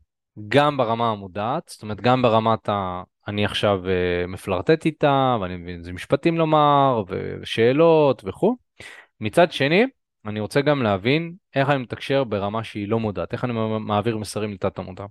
גם 0.48 0.78
ברמה 0.78 1.12
המודעת, 1.12 1.64
זאת 1.68 1.82
אומרת 1.82 2.02
גם 2.02 2.22
ברמת 2.22 2.70
ה... 2.70 3.04
אני 3.28 3.46
עכשיו 3.46 3.82
uh, 3.84 4.28
מפלרטט 4.28 4.86
איתה, 4.86 5.38
ואני 5.42 5.56
מבין 5.56 5.80
איזה 5.80 5.94
משפטים 5.94 6.38
לומר, 6.38 7.04
ושאלות 7.08 8.22
וכו'. 8.26 8.56
מצד 9.20 9.52
שני, 9.52 9.86
אני 10.26 10.40
רוצה 10.40 10.62
גם 10.62 10.84
להבין 10.84 11.34
איך 11.56 11.70
אני 11.70 11.78
מתקשר 11.78 12.24
ברמה 12.24 12.64
שהיא 12.64 12.88
לא 12.88 13.00
מודעת, 13.00 13.34
איך 13.34 13.44
אני 13.44 13.54
מעביר 13.80 14.18
מסרים 14.18 14.54
לתת 14.54 14.80
המודע, 14.80 15.06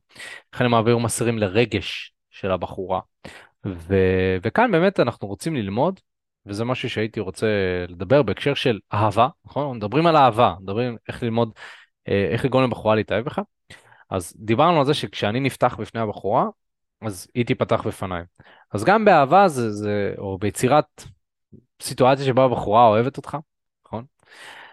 איך 0.53 0.61
אני 0.61 0.69
מעביר 0.69 0.99
מסרים 0.99 1.39
לרגש 1.39 2.13
של 2.31 2.51
הבחורה. 2.51 3.01
ו... 3.67 3.97
וכאן 4.43 4.73
באמת 4.73 5.01
אנחנו 5.01 5.29
רוצים 5.29 5.57
ללמוד, 5.57 6.01
וזה 6.47 6.65
משהו 6.65 6.91
שהייתי 6.91 7.21
רוצה 7.21 7.47
לדבר 7.89 8.23
בהקשר 8.23 8.55
של 8.55 8.79
אהבה, 8.93 9.29
נכון? 9.45 9.77
מדברים 9.77 10.07
על 10.07 10.17
אהבה, 10.17 10.55
מדברים 10.61 10.97
איך 11.09 11.23
ללמוד, 11.23 11.53
אה, 12.09 12.29
איך 12.33 12.45
לגרום 12.45 12.65
לבחורה 12.65 12.95
להתאהב 12.95 13.25
בך. 13.25 13.41
אז 14.11 14.35
דיברנו 14.37 14.79
על 14.79 14.87
זה 14.87 14.95
שכשאני 14.95 15.41
נפתח 15.41 15.77
בפני 15.81 16.01
הבחורה, 16.01 16.47
אז 17.01 17.29
היא 17.35 17.47
תיפתח 17.47 17.87
בפניי. 17.87 18.23
אז 18.73 18.85
גם 18.85 19.05
באהבה 19.05 19.49
זה, 19.49 19.73
זה 19.73 20.15
או 20.19 20.39
ביצירת 20.39 21.05
סיטואציה 21.83 22.25
שבה 22.25 22.45
הבחורה 22.45 22.87
אוהבת 22.87 23.17
אותך, 23.17 23.37
נכון? 23.87 24.05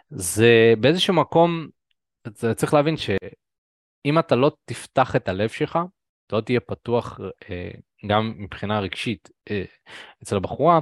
זה 0.10 0.74
באיזשהו 0.80 1.14
מקום, 1.14 1.68
זה 2.28 2.54
צריך 2.54 2.74
להבין 2.74 2.98
שאם 2.98 4.20
אתה 4.20 4.36
לא 4.36 4.52
תפתח 4.66 5.16
את 5.16 5.28
הלב 5.28 5.50
שלך, 5.50 5.80
אתה 6.28 6.36
לא 6.36 6.42
תהיה 6.42 6.60
פתוח 6.60 7.20
אה, 7.50 7.72
גם 8.08 8.34
מבחינה 8.38 8.80
רגשית 8.80 9.30
אה, 9.52 9.64
אצל 10.24 10.36
הבחורה, 10.36 10.80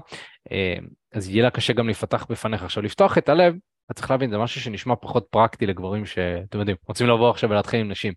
אה, 0.51 0.75
אז 1.13 1.29
יהיה 1.29 1.43
לה 1.43 1.49
קשה 1.49 1.73
גם 1.73 1.89
לפתח 1.89 2.25
בפניך. 2.29 2.63
עכשיו, 2.63 2.83
לפתוח 2.83 3.17
את 3.17 3.29
הלב 3.29 3.55
אתה 3.91 3.99
צריך 3.99 4.11
להבין, 4.11 4.29
זה 4.29 4.37
משהו 4.37 4.61
שנשמע 4.61 4.95
פחות 4.95 5.27
פרקטי 5.29 5.65
לגברים 5.65 6.05
שאתם 6.05 6.59
יודעים, 6.59 6.77
רוצים 6.87 7.07
לבוא 7.07 7.29
עכשיו 7.29 7.49
ולהתחיל 7.49 7.79
עם 7.79 7.91
נשים. 7.91 8.13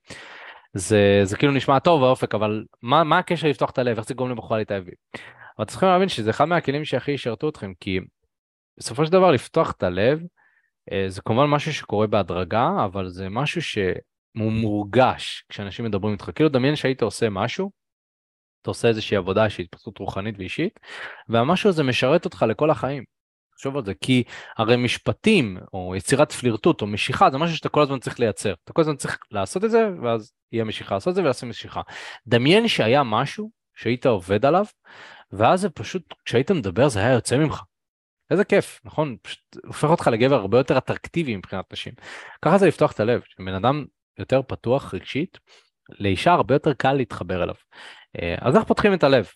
זה, 0.75 1.21
זה 1.25 1.37
כאילו 1.37 1.53
נשמע 1.53 1.79
טוב 1.79 2.01
באופק, 2.01 2.35
אבל 2.35 2.65
מה, 2.83 3.05
מה 3.05 3.19
הקשר 3.19 3.49
לפתוח 3.49 3.71
את 3.71 3.79
הלב, 3.79 3.97
איך 3.97 4.07
זה 4.07 4.15
גורם 4.15 4.31
לבחורה 4.31 4.59
להתאהב? 4.59 4.85
אבל 5.59 5.67
צריכים 5.67 5.89
להבין 5.89 6.09
שזה 6.09 6.31
אחד 6.31 6.45
מהכלים 6.45 6.85
שהכי 6.85 7.13
ישרתו 7.13 7.49
אתכם, 7.49 7.73
כי 7.81 8.01
בסופו 8.79 9.07
של 9.07 9.13
דבר 9.13 9.31
לפתוח 9.31 9.71
את 9.71 9.83
הלב, 9.83 10.23
אה, 10.93 11.05
זה 11.09 11.23
כמובן 11.23 11.47
משהו 11.47 11.73
שקורה 11.73 12.07
בהדרגה, 12.07 12.71
אבל 12.85 13.09
זה 13.09 13.29
משהו 13.29 13.63
שהוא 13.63 14.53
מורגש 14.53 15.45
כשאנשים 15.49 15.85
מדברים 15.85 16.13
איתך. 16.13 16.31
כאילו 16.35 16.49
דמיין 16.49 16.77
שהיית 16.77 17.03
עושה 17.03 17.31
משהו, 17.31 17.71
אתה 18.63 18.71
עושה 18.71 18.89
איזושהי 18.89 19.17
עבודה 19.17 19.51
שהיא 19.51 19.65
התפתחות 19.65 19.99
רוחנית 19.99 20.35
ואישית, 20.39 20.81
והמשהו 21.29 21.69
הזה 21.69 21.83
משרת 21.83 22.25
אותך 22.25 22.45
לכל 22.49 22.71
החיים. 22.71 23.14
תחשוב 23.55 23.77
על 23.77 23.85
זה, 23.85 23.95
כי 23.95 24.23
הרי 24.59 24.77
משפטים, 24.77 25.59
או 25.73 25.95
יצירת 25.97 26.33
פלירטוט, 26.33 26.83
או 26.83 26.87
משיכה, 26.87 27.31
זה 27.31 27.39
משהו 27.39 27.57
שאתה 27.57 27.69
כל 27.69 27.83
הזמן 27.83 27.99
צריך 27.99 28.21
לייצר. 28.21 28.55
אתה 28.65 28.73
כל 28.73 28.83
הזמן 28.83 28.97
צריך 28.97 29.19
לעשות 29.31 29.65
את 29.65 29.71
זה, 29.71 29.89
ואז 30.03 30.33
יהיה 30.53 30.65
משיכה, 30.65 30.95
לעשות 30.95 31.11
את 31.11 31.15
זה 31.15 31.23
ולעשות 31.23 31.49
משיכה. 31.49 31.81
דמיין 32.27 32.69
שהיה 32.69 33.03
משהו 33.03 33.51
שהיית 33.75 34.07
עובד 34.07 34.47
עליו, 34.47 34.65
ואז 35.33 35.61
זה 35.61 35.71
פשוט, 35.71 36.15
כשהיית 36.25 36.51
מדבר 36.51 36.89
זה 36.89 37.01
היה 37.01 37.13
יוצא 37.13 37.37
ממך. 37.37 37.63
איזה 38.31 38.45
כיף, 38.45 38.81
נכון? 38.85 39.17
פשוט 39.23 39.57
הופך 39.67 39.89
אותך 39.89 40.07
לגבר 40.13 40.35
הרבה 40.35 40.59
יותר 40.59 40.79
אטרקטיבי 40.79 41.37
מבחינת 41.37 41.73
נשים. 41.73 41.93
ככה 42.43 42.59
זה 42.59 42.67
לפתוח 42.67 42.93
את 42.93 43.01
הלב, 43.01 43.23
שבן 43.29 43.55
אדם 43.55 43.85
יותר 44.19 44.43
פתוח 44.43 44.95
רגשית, 44.95 45.39
לאישה 45.99 46.33
הרבה 46.33 46.55
יותר 46.55 46.73
קל 46.73 46.93
להתחבר 46.93 47.43
אליו. 47.43 47.55
אה, 48.23 48.35
אז 48.41 48.57
איך 48.57 48.65
פותחים 48.65 48.95
את 48.95 49.05
הלב? 49.05 49.29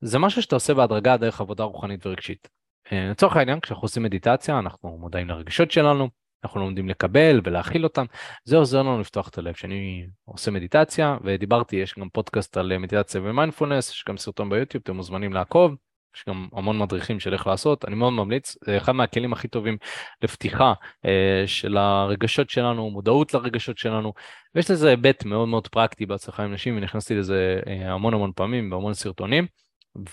זה 0.00 0.18
משהו 0.18 0.42
שאתה 0.42 0.56
עושה 0.56 0.74
בהדרגה 0.74 1.16
דרך 1.16 1.40
עבודה 1.40 1.64
רוחנית 1.64 2.06
ורגשית. 2.06 2.59
אה, 2.92 3.08
לצורך 3.10 3.36
העניין 3.36 3.60
כשאנחנו 3.60 3.84
עושים 3.84 4.02
מדיטציה 4.02 4.58
אנחנו 4.58 4.98
מודעים 4.98 5.28
לרגשות 5.28 5.70
שלנו, 5.70 6.08
אנחנו 6.44 6.60
לומדים 6.60 6.88
לקבל 6.88 7.40
ולהכיל 7.44 7.84
אותם, 7.84 8.04
זה 8.44 8.56
עוזר 8.56 8.78
לנו 8.78 9.00
לפתוח 9.00 9.28
את 9.28 9.38
הלב. 9.38 9.54
כשאני 9.54 10.06
עושה 10.24 10.50
מדיטציה 10.50 11.16
ודיברתי, 11.24 11.76
יש 11.76 11.94
גם 11.98 12.08
פודקאסט 12.08 12.56
על 12.56 12.78
מדיטציה 12.78 13.20
ומיינדפולנס, 13.24 13.90
יש 13.90 14.04
גם 14.08 14.16
סרטון 14.16 14.50
ביוטיוב, 14.50 14.82
אתם 14.82 14.96
מוזמנים 14.96 15.32
לעקוב, 15.32 15.74
יש 16.16 16.24
גם 16.28 16.48
המון 16.52 16.78
מדריכים 16.78 17.20
של 17.20 17.32
איך 17.32 17.46
לעשות, 17.46 17.84
אני 17.84 17.94
מאוד 17.94 18.12
ממליץ, 18.12 18.56
זה 18.64 18.76
אחד 18.76 18.92
מהכלים 18.92 19.32
הכי 19.32 19.48
טובים 19.48 19.76
לפתיחה 20.22 20.72
אה, 21.04 21.42
של 21.46 21.76
הרגשות 21.76 22.50
שלנו, 22.50 22.90
מודעות 22.90 23.34
לרגשות 23.34 23.78
שלנו, 23.78 24.12
ויש 24.54 24.70
לזה 24.70 24.88
היבט 24.88 25.24
מאוד 25.24 25.48
מאוד 25.48 25.68
פרקטי 25.68 26.06
בהצלחה 26.06 26.42
עם 26.44 26.52
נשים, 26.52 26.76
ונכנסתי 26.76 27.14
לזה 27.14 27.60
אה, 27.66 27.92
המון 27.92 28.14
המון 28.14 28.32
פעמים 28.34 28.70
בהמון 28.70 28.94
סרטונים. 28.94 29.46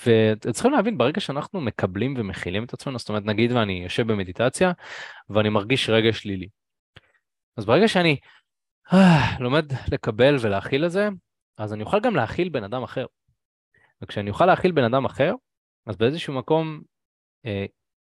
וצריכים 0.05 0.71
להבין, 0.71 0.97
ברגע 0.97 1.21
שאנחנו 1.21 1.61
מקבלים 1.61 2.13
ומכילים 2.17 2.63
את 2.63 2.73
עצמנו, 2.73 2.99
זאת 2.99 3.09
אומרת, 3.09 3.25
נגיד 3.25 3.51
ואני 3.51 3.83
יושב 3.83 4.07
במדיטציה 4.07 4.71
ואני 5.29 5.49
מרגיש 5.49 5.89
רגע 5.89 6.13
שלילי. 6.13 6.47
אז 7.57 7.65
ברגע 7.65 7.87
שאני 7.87 8.17
אה, 8.93 9.39
לומד 9.39 9.65
לקבל 9.91 10.35
ולהכיל 10.41 10.85
את 10.85 10.91
זה, 10.91 11.09
אז 11.57 11.73
אני 11.73 11.83
אוכל 11.83 11.99
גם 11.99 12.15
להכיל 12.15 12.49
בן 12.49 12.63
אדם 12.63 12.83
אחר. 12.83 13.05
וכשאני 14.01 14.29
אוכל 14.29 14.45
להכיל 14.45 14.71
בן 14.71 14.83
אדם 14.83 15.05
אחר, 15.05 15.33
אז 15.85 15.95
באיזשהו 15.95 16.33
מקום 16.33 16.81
אה, 17.45 17.65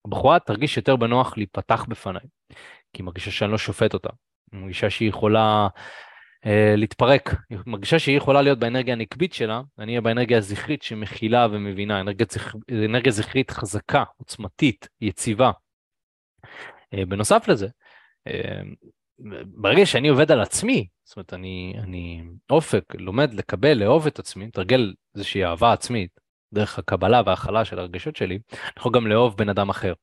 הבחורה 0.06 0.40
תרגיש 0.40 0.78
יותר 0.78 0.96
בנוח 0.96 1.38
להיפתח 1.38 1.86
בפניי. 1.90 2.24
כי 2.94 3.02
היא 3.02 3.06
מרגישה 3.06 3.32
שאני 3.32 3.52
לא 3.52 3.58
שופט 3.58 3.94
אותה. 3.94 4.10
היא 4.52 4.62
מרגישה 4.62 4.90
שהיא 4.90 5.10
יכולה 5.10 5.68
להתפרק, 6.78 7.36
היא 7.50 7.58
מרגישה 7.66 8.00
שהיא 8.00 8.18
יכולה 8.18 8.42
להיות 8.42 8.60
באנרגיה 8.60 8.94
הנקבית 8.94 9.34
שלה, 9.34 9.62
אני 9.80 9.92
אהיה 9.92 10.02
באנרגיה 10.02 10.38
הזכרית 10.38 10.84
שמכילה 10.84 11.48
ומבינה, 11.52 12.02
אנרגיה, 12.02 12.26
זכ... 12.30 12.56
אנרגיה 12.86 13.12
זכרית 13.12 13.52
חזקה, 13.52 14.04
עוצמתית, 14.18 14.88
יציבה. 15.02 15.52
אה, 16.94 17.06
בנוסף 17.06 17.48
לזה, 17.48 17.68
אה, 18.28 18.62
ברגע 19.46 19.86
שאני 19.86 20.08
עובד 20.08 20.32
על 20.32 20.42
עצמי, 20.42 20.88
זאת 21.04 21.16
אומרת, 21.16 21.34
אני, 21.34 21.74
אני 21.78 22.24
אופק, 22.50 22.84
לומד 22.96 23.34
לקבל, 23.34 23.74
לאהוב 23.74 24.08
את 24.08 24.20
עצמי, 24.20 24.46
מתרגל 24.46 24.94
איזושהי 25.16 25.46
אהבה 25.46 25.74
עצמית, 25.74 26.20
דרך 26.54 26.80
הקבלה 26.80 27.22
וההכלה 27.26 27.66
של 27.66 27.80
הרגשות 27.80 28.16
שלי, 28.16 28.40
אני 28.54 28.72
יכול 28.78 28.92
גם 28.92 29.08
לאהוב 29.08 29.38
בן 29.38 29.50
אדם 29.50 29.70
אחר. 29.70 29.94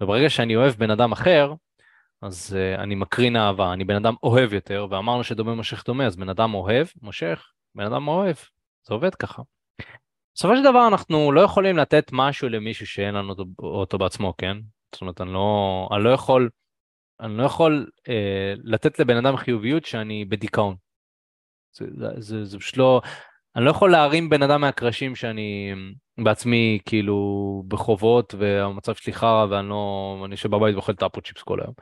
וברגע 0.00 0.30
שאני 0.30 0.56
אוהב 0.56 0.72
בן 0.72 0.90
אדם 0.90 1.12
אחר, 1.12 1.54
אז 2.22 2.56
uh, 2.56 2.80
אני 2.80 2.94
מקרין 2.94 3.36
אהבה, 3.36 3.72
אני 3.72 3.84
בן 3.84 3.96
אדם 3.96 4.14
אוהב 4.22 4.52
יותר, 4.52 4.86
ואמרנו 4.90 5.24
שדומה 5.24 5.54
מושך 5.54 5.84
דומה, 5.84 6.06
אז 6.06 6.16
בן 6.16 6.28
אדם 6.28 6.54
אוהב, 6.54 6.86
מושך, 7.02 7.52
בן 7.74 7.84
אדם 7.84 8.08
אוהב, 8.08 8.36
זה 8.86 8.94
עובד 8.94 9.14
ככה. 9.14 9.42
בסופו 10.34 10.56
של 10.56 10.62
דבר 10.62 10.88
אנחנו 10.88 11.32
לא 11.32 11.40
יכולים 11.40 11.76
לתת 11.76 12.10
משהו 12.12 12.48
למישהו 12.48 12.86
שאין 12.86 13.14
לנו 13.14 13.28
אותו, 13.28 13.44
אותו 13.58 13.98
בעצמו, 13.98 14.34
כן? 14.38 14.56
זאת 14.92 15.00
אומרת, 15.00 15.20
אני 15.20 15.32
לא, 15.32 15.88
אני 15.92 16.04
לא 16.04 16.10
יכול, 16.10 16.50
אני 17.20 17.36
לא 17.36 17.42
יכול 17.42 17.90
אה, 18.08 18.54
לתת 18.64 18.98
לבן 18.98 19.16
אדם 19.16 19.36
חיוביות 19.36 19.84
שאני 19.84 20.24
בדיכאון. 20.24 20.76
זה, 21.72 21.86
זה, 22.18 22.44
זה 22.44 22.58
פשוט 22.58 22.76
לא, 22.76 23.00
אני 23.56 23.64
לא 23.64 23.70
יכול 23.70 23.90
להרים 23.90 24.28
בן 24.28 24.42
אדם 24.42 24.60
מהקרשים 24.60 25.16
שאני 25.16 25.74
בעצמי 26.18 26.78
כאילו 26.86 27.62
בחובות 27.68 28.34
והמצב 28.38 28.94
שלי 28.94 29.12
חרא 29.12 29.46
ואני 29.50 29.68
לא, 29.68 30.22
אני 30.24 30.34
יושב 30.34 30.50
בבית 30.50 30.74
ואוכל 30.74 30.94
טאפו 30.94 31.20
צ'יפס 31.20 31.42
כל 31.42 31.60
היום. 31.60 31.74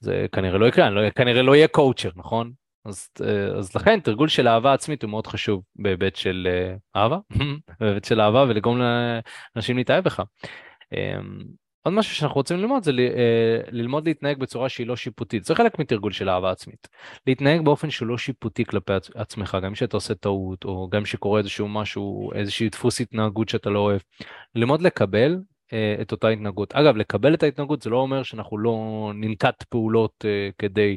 זה 0.00 0.26
כנראה 0.32 0.58
לא 0.58 0.66
יקרה, 0.66 0.86
אני 0.86 0.94
לא, 0.94 1.10
כנראה 1.10 1.42
לא 1.42 1.56
יהיה 1.56 1.68
קואוצ'ר, 1.68 2.10
נכון? 2.16 2.52
אז, 2.84 3.08
אה, 3.22 3.58
אז 3.58 3.76
לכן 3.76 4.00
תרגול 4.00 4.28
של 4.28 4.48
אהבה 4.48 4.72
עצמית 4.72 5.02
הוא 5.02 5.10
מאוד 5.10 5.26
חשוב 5.26 5.62
בהיבט 5.76 6.16
של 6.16 6.48
אה, 6.50 7.02
אהבה, 7.02 7.18
בהיבט 7.80 8.04
של 8.04 8.20
אהבה 8.20 8.44
ולגרום 8.48 8.78
לאנשים 8.78 9.76
להתאהב 9.76 10.04
בך. 10.04 10.22
עוד 11.84 11.94
משהו 11.94 12.16
שאנחנו 12.16 12.34
רוצים 12.34 12.56
ללמוד 12.56 12.82
זה 12.82 12.90
אה, 12.90 13.60
ללמוד 13.70 14.08
להתנהג 14.08 14.38
בצורה 14.38 14.68
שהיא 14.68 14.86
לא 14.86 14.96
שיפוטית. 14.96 15.44
זה 15.44 15.54
חלק 15.54 15.78
מתרגול 15.78 16.12
של 16.12 16.28
אהבה 16.28 16.50
עצמית. 16.50 16.88
להתנהג 17.26 17.60
באופן 17.64 17.90
שהוא 17.90 18.08
לא 18.08 18.18
שיפוטי 18.18 18.64
כלפי 18.64 18.92
עצמך, 19.14 19.58
גם 19.62 19.72
כשאתה 19.72 19.96
עושה 19.96 20.14
טעות, 20.14 20.64
או 20.64 20.88
גם 20.90 21.02
כשקורה 21.02 21.38
איזשהו 21.38 21.68
משהו, 21.68 22.32
איזשהו 22.34 22.68
דפוס 22.72 23.00
התנהגות 23.00 23.48
שאתה 23.48 23.70
לא 23.70 23.78
אוהב. 23.78 24.00
ללמוד 24.54 24.82
לקבל 24.82 25.38
אה, 25.72 25.96
את 26.02 26.12
אותה 26.12 26.28
התנהגות. 26.28 26.74
אגב, 26.74 26.96
לקבל 26.96 27.34
את 27.34 27.42
ההתנהגות 27.42 27.82
זה 27.82 27.90
לא 27.90 27.96
אומר 27.96 28.22
שאנחנו 28.22 28.58
לא 28.58 29.12
ננקט 29.14 29.62
פעולות 29.62 30.24
אה, 30.24 30.48
כדי 30.58 30.96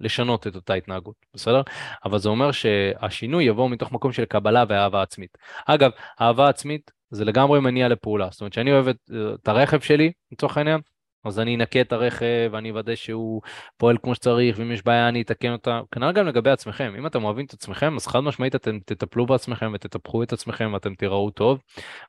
לשנות 0.00 0.46
את 0.46 0.56
אותה 0.56 0.74
התנהגות, 0.74 1.16
בסדר? 1.34 1.62
אבל 2.04 2.18
זה 2.18 2.28
אומר 2.28 2.52
שהשינוי 2.52 3.44
יבוא 3.44 3.70
מתוך 3.70 3.92
מקום 3.92 4.12
של 4.12 4.24
קבלה 4.24 4.64
ואהבה 4.68 5.02
עצמית. 5.02 5.38
אגב, 5.66 5.90
אהבה 6.20 6.48
עצמית 6.48 6.90
זה 7.12 7.24
לגמרי 7.24 7.60
מניע 7.60 7.88
לפעולה. 7.88 8.28
זאת 8.30 8.40
אומרת, 8.40 8.52
שאני 8.52 8.72
אוהב 8.72 8.88
את, 8.88 8.96
את 9.42 9.48
הרכב 9.48 9.80
שלי, 9.80 10.12
לצורך 10.32 10.56
העניין, 10.56 10.80
אז 11.24 11.38
אני 11.38 11.56
אנקה 11.56 11.80
את 11.80 11.92
הרכב, 11.92 12.50
ואני 12.52 12.70
אוודא 12.70 12.94
שהוא 12.94 13.42
פועל 13.76 13.96
כמו 14.02 14.14
שצריך, 14.14 14.58
ואם 14.58 14.72
יש 14.72 14.84
בעיה 14.84 15.08
אני 15.08 15.22
אתקן 15.22 15.52
אותה. 15.52 15.80
כנראה 15.90 16.12
גם 16.12 16.26
לגבי 16.26 16.50
עצמכם, 16.50 16.94
אם 16.98 17.06
אתם 17.06 17.24
אוהבים 17.24 17.46
את 17.46 17.52
עצמכם, 17.52 17.96
אז 17.96 18.06
חד 18.06 18.20
משמעית 18.20 18.54
אתם 18.54 18.78
תטפלו 18.86 19.26
בעצמכם 19.26 19.72
ותטפחו 19.74 20.22
את 20.22 20.32
עצמכם 20.32 20.70
ואתם 20.72 20.94
תיראו 20.94 21.30
טוב 21.30 21.62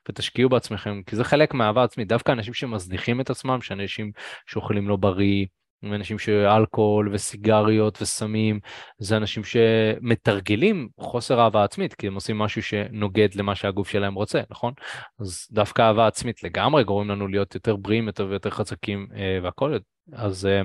ותשקיעו 0.08 0.48
בעצמכם, 0.48 1.02
כי 1.06 1.16
זה 1.16 1.24
חלק 1.24 1.54
מהאהבה 1.54 1.84
עצמית. 1.84 2.08
דווקא 2.08 2.32
אנשים 2.32 2.54
שמזניחים 2.54 3.20
את 3.20 3.30
עצמם, 3.30 3.60
שאנשים 3.60 4.12
שאוכלים 4.46 4.88
לא 4.88 4.96
בריא, 4.96 5.46
אנשים 5.92 6.18
שאלכוהול 6.18 7.08
וסיגריות 7.12 8.02
וסמים, 8.02 8.60
זה 8.98 9.16
אנשים 9.16 9.42
שמתרגלים 9.44 10.88
חוסר 11.00 11.40
אהבה 11.40 11.64
עצמית, 11.64 11.94
כי 11.94 12.06
הם 12.06 12.14
עושים 12.14 12.38
משהו 12.38 12.62
שנוגד 12.62 13.28
למה 13.34 13.54
שהגוף 13.54 13.88
שלהם 13.88 14.14
רוצה, 14.14 14.40
נכון? 14.50 14.72
אז 15.20 15.48
דווקא 15.50 15.82
אהבה 15.82 16.06
עצמית 16.06 16.42
לגמרי 16.42 16.84
גורם 16.84 17.10
לנו 17.10 17.28
להיות 17.28 17.54
יותר 17.54 17.76
בריאים 17.76 18.06
יותר 18.06 18.26
ויותר 18.26 18.50
חזקים 18.50 19.06
אה, 19.16 19.38
והכל. 19.42 19.76
אז, 20.12 20.46
אה, 20.46 20.62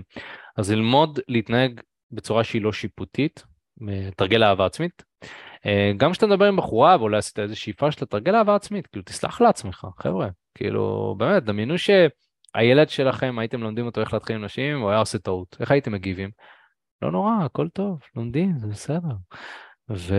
אז 0.58 0.72
ללמוד 0.72 1.20
להתנהג 1.28 1.80
בצורה 2.12 2.44
שהיא 2.44 2.62
לא 2.62 2.72
שיפוטית, 2.72 3.44
אה, 3.90 4.10
תרגל 4.18 4.44
אהבה 4.44 4.66
עצמית. 4.66 5.04
אה, 5.66 5.92
גם 5.98 6.12
כשאתה 6.12 6.28
מדבר 6.28 6.46
עם 6.46 6.58
בחורה 6.58 6.98
ואולי 7.00 7.18
עשית 7.18 7.40
איזו 7.40 7.60
שאיפה 7.60 7.92
שאתה 7.92 8.06
תרגל 8.06 8.36
אהבה 8.36 8.56
עצמית, 8.56 8.88
כאילו 8.88 9.04
תסלח 9.04 9.42
לעצמך, 9.42 9.88
חבר'ה, 9.98 10.28
כאילו 10.56 11.16
באמת, 11.18 11.44
דמיינו 11.44 11.78
ש... 11.78 11.90
הילד 12.54 12.90
שלכם, 12.90 13.40
הייתם 13.40 13.62
לומדים 13.62 13.86
אותו 13.86 14.02
איך 14.02 14.14
להתחיל 14.14 14.36
עם 14.36 14.46
נשים, 14.46 14.80
הוא 14.80 14.90
היה 14.90 15.00
עושה 15.00 15.20
טעות. 15.20 15.58
איך 15.60 15.72
הייתם 15.72 15.92
מגיבים? 15.92 16.30
לא 17.02 17.12
נורא, 17.12 17.32
הכל 17.46 17.70
טוב, 17.70 18.00
לומדים, 18.16 18.60
זה 18.60 18.68
בסדר. 18.68 19.16
ו... 19.90 20.16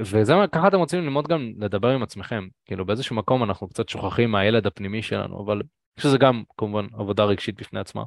וזה 0.00 0.34
מה, 0.34 0.48
ככה 0.48 0.68
אתם 0.68 0.76
רוצים 0.76 1.00
ללמוד 1.00 1.28
גם 1.28 1.52
לדבר 1.58 1.88
עם 1.88 2.02
עצמכם. 2.02 2.48
כאילו 2.64 2.86
באיזשהו 2.86 3.16
מקום 3.16 3.44
אנחנו 3.44 3.68
קצת 3.68 3.88
שוכחים 3.88 4.30
מהילד 4.30 4.66
הפנימי 4.66 5.02
שלנו, 5.02 5.44
אבל 5.44 5.62
שזה 5.98 6.18
גם 6.18 6.42
כמובן 6.58 6.86
עבודה 6.94 7.24
רגשית 7.24 7.60
בפני 7.60 7.80
עצמה. 7.80 8.02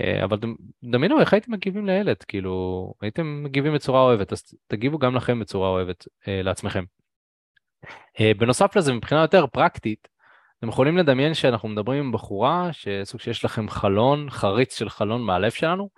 אה, 0.00 0.24
אבל 0.24 0.38
דמיינו 0.82 1.20
איך 1.20 1.32
הייתם 1.32 1.52
מגיבים 1.52 1.86
לילד, 1.86 2.16
כאילו 2.16 2.94
הייתם 3.00 3.42
מגיבים 3.42 3.74
בצורה 3.74 4.00
אוהבת, 4.00 4.32
אז 4.32 4.42
תגיבו 4.66 4.98
גם 4.98 5.14
לכם 5.14 5.40
בצורה 5.40 5.68
אוהבת 5.68 6.04
אה, 6.28 6.42
לעצמכם. 6.42 6.84
אה, 8.20 8.32
בנוסף 8.38 8.76
לזה, 8.76 8.92
מבחינה 8.92 9.20
יותר 9.20 9.46
פרקטית, 9.46 10.08
אתם 10.60 10.68
יכולים 10.68 10.96
לדמיין 10.96 11.34
שאנחנו 11.34 11.68
מדברים 11.68 12.04
עם 12.04 12.12
בחורה, 12.12 12.68
שסוג 12.72 13.20
שיש 13.20 13.44
לכם 13.44 13.68
חלון, 13.68 14.30
חריץ 14.30 14.78
של 14.78 14.88
חלון 14.88 15.22
מהלב 15.22 15.50
שלנו, 15.50 15.88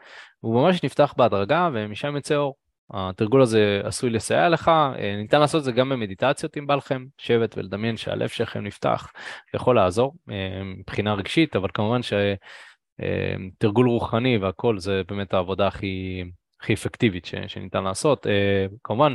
והוא 0.42 0.62
ממש 0.62 0.84
נפתח 0.84 1.14
בהדרגה 1.16 1.70
ומשם 1.72 2.16
יצא 2.16 2.36
אור. 2.36 2.54
התרגול 2.90 3.42
הזה 3.42 3.80
עשוי 3.84 4.10
לסייע 4.10 4.48
לך, 4.48 4.68
אה, 4.68 5.16
ניתן 5.16 5.40
לעשות 5.40 5.58
את 5.58 5.64
זה 5.64 5.72
גם 5.72 5.88
במדיטציות 5.88 6.56
אם 6.58 6.66
בא 6.66 6.74
לכם, 6.74 7.04
לשבת 7.20 7.58
ולדמיין 7.58 7.96
שהלב 7.96 8.28
שלכם 8.28 8.60
נפתח, 8.64 9.12
יכול 9.54 9.76
לעזור 9.76 10.14
אה, 10.30 10.62
מבחינה 10.64 11.14
רגשית, 11.14 11.56
אבל 11.56 11.68
כמובן 11.74 12.00
שתרגול 12.02 13.88
אה, 13.88 13.92
רוחני 13.92 14.38
והכל 14.38 14.78
זה 14.78 15.02
באמת 15.08 15.34
העבודה 15.34 15.66
הכי, 15.66 16.24
הכי 16.60 16.74
אפקטיבית 16.74 17.26
שניתן 17.46 17.84
לעשות. 17.84 18.26
כמובן, 18.84 19.14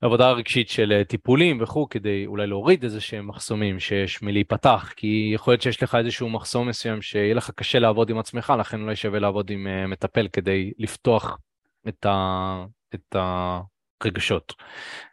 עבודה 0.00 0.32
רגשית 0.32 0.68
של 0.68 0.92
אה, 0.92 1.04
טיפולים 1.04 1.62
וכו', 1.62 1.88
כדי 1.88 2.26
אולי 2.26 2.46
להוריד 2.46 2.82
איזה 2.84 3.00
שהם 3.00 3.28
מחסומים 3.28 3.80
שיש 3.80 4.22
מלהיפתח, 4.22 4.92
כי 4.96 5.30
יכול 5.34 5.52
להיות 5.52 5.62
שיש 5.62 5.82
לך 5.82 5.94
איזשהו 5.94 6.28
מחסום 6.28 6.68
מסוים 6.68 7.02
שיהיה 7.02 7.34
לך 7.34 7.50
קשה 7.50 7.78
לעבוד 7.78 8.10
עם 8.10 8.18
עצמך, 8.18 8.52
לכן 8.58 8.82
אולי 8.82 8.96
שווה 8.96 9.18
לעבוד 9.18 9.50
עם 9.50 9.66
uh, 9.66 9.86
מטפל 9.86 10.28
כדי 10.28 10.72
לפתוח 10.78 11.38
את, 11.88 12.06
ה, 12.06 12.64
את 12.94 13.16
הרגשות, 14.02 14.52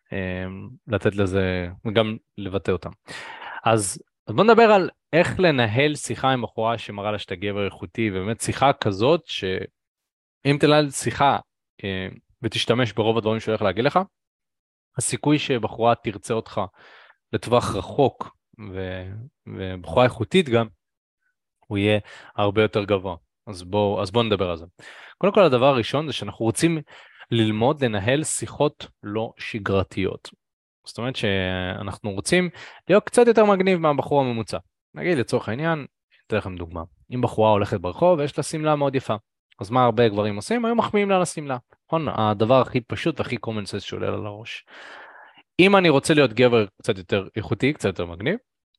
uh, 0.09 0.13
לתת 0.87 1.15
לזה, 1.15 1.67
וגם 1.85 2.17
לבטא 2.37 2.71
אותם. 2.71 2.91
אז, 3.65 4.03
אז 4.27 4.35
בוא 4.35 4.43
נדבר 4.43 4.71
על 4.71 4.89
איך 5.13 5.39
לנהל 5.39 5.95
שיחה 5.95 6.31
עם 6.31 6.41
בחורה 6.41 6.77
שמראה 6.77 7.11
לה 7.11 7.19
שאתה 7.19 7.35
גבר 7.35 7.65
איכותי, 7.65 8.09
ובאמת 8.11 8.41
שיחה 8.41 8.73
כזאת 8.73 9.21
שאם 9.25 10.57
תנהל 10.59 10.89
שיחה 10.89 11.37
uh, 11.81 11.85
ותשתמש 12.41 12.93
ברוב 12.93 13.17
הדברים 13.17 13.39
שהוא 13.39 13.51
הולך 13.51 13.61
להגיד 13.61 13.83
לך, 13.83 13.99
הסיכוי 14.97 15.39
שבחורה 15.39 15.95
תרצה 15.95 16.33
אותך 16.33 16.61
לטווח 17.33 17.75
רחוק, 17.75 18.35
ו... 18.71 19.03
ובחורה 19.47 20.03
איכותית 20.03 20.49
גם, 20.49 20.67
הוא 21.67 21.77
יהיה 21.77 21.99
הרבה 22.35 22.61
יותר 22.61 22.83
גבוה. 22.83 23.15
אז 23.47 23.63
בואו 23.63 24.03
בוא 24.13 24.23
נדבר 24.23 24.49
על 24.49 24.57
זה. 24.57 24.65
קודם 25.17 25.33
כל 25.33 25.43
הדבר 25.43 25.65
הראשון 25.65 26.07
זה 26.07 26.13
שאנחנו 26.13 26.45
רוצים 26.45 26.81
ללמוד 27.31 27.83
לנהל 27.83 28.23
שיחות 28.23 28.87
לא 29.03 29.33
שגרתיות. 29.37 30.29
זאת 30.85 30.97
אומרת 30.97 31.15
שאנחנו 31.15 32.11
רוצים 32.11 32.49
להיות 32.89 33.03
קצת 33.03 33.27
יותר 33.27 33.45
מגניב 33.45 33.79
מהבחור 33.79 34.21
הממוצע. 34.21 34.57
נגיד 34.93 35.17
לצורך 35.17 35.49
העניין, 35.49 35.85
אתן 36.27 36.37
לכם 36.37 36.55
דוגמה, 36.55 36.83
אם 37.13 37.21
בחורה 37.21 37.49
הולכת 37.49 37.79
ברחוב 37.79 38.19
ויש 38.19 38.37
לה 38.37 38.43
שמלה 38.43 38.75
מאוד 38.75 38.95
יפה, 38.95 39.15
אז 39.63 39.69
מה 39.69 39.83
הרבה 39.83 40.09
גברים 40.09 40.35
עושים? 40.35 40.65
היו 40.65 40.75
מחמיאים 40.75 41.09
לה 41.09 41.19
לשמלה. 41.19 41.57
נכון? 41.87 42.07
הדבר 42.09 42.61
הכי 42.61 42.81
פשוט 42.81 43.19
והכי 43.19 43.35
common 43.35 43.65
sense 43.65 43.79
שעולה 43.79 44.07
על 44.07 44.25
הראש. 44.25 44.65
אם 45.59 45.75
אני 45.75 45.89
רוצה 45.89 46.13
להיות 46.13 46.33
גבר 46.33 46.65
קצת 46.81 46.97
יותר 46.97 47.27
איכותי, 47.35 47.73
קצת 47.73 47.85
יותר 47.85 48.05
מגניב, 48.05 48.35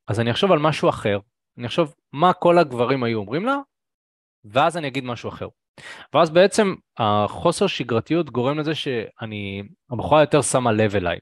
אז 0.08 0.20
אני 0.20 0.30
אחשוב 0.30 0.52
על 0.52 0.58
משהו 0.58 0.88
אחר. 0.88 1.18
אני 1.58 1.66
אחשוב 1.66 1.94
מה 2.12 2.32
כל 2.32 2.58
הגברים 2.58 3.04
היו 3.04 3.18
אומרים 3.18 3.46
לה, 3.46 3.56
ואז 4.44 4.76
אני 4.76 4.86
אגיד 4.88 5.04
משהו 5.04 5.28
אחר. 5.28 5.48
ואז 6.14 6.30
בעצם 6.30 6.74
החוסר 6.98 7.66
שגרתיות 7.66 8.30
גורם 8.30 8.58
לזה 8.58 8.74
שאני, 8.74 9.62
הבחורה 9.90 10.20
יותר 10.20 10.42
שמה 10.42 10.72
לב 10.72 10.96
אליי. 10.96 11.18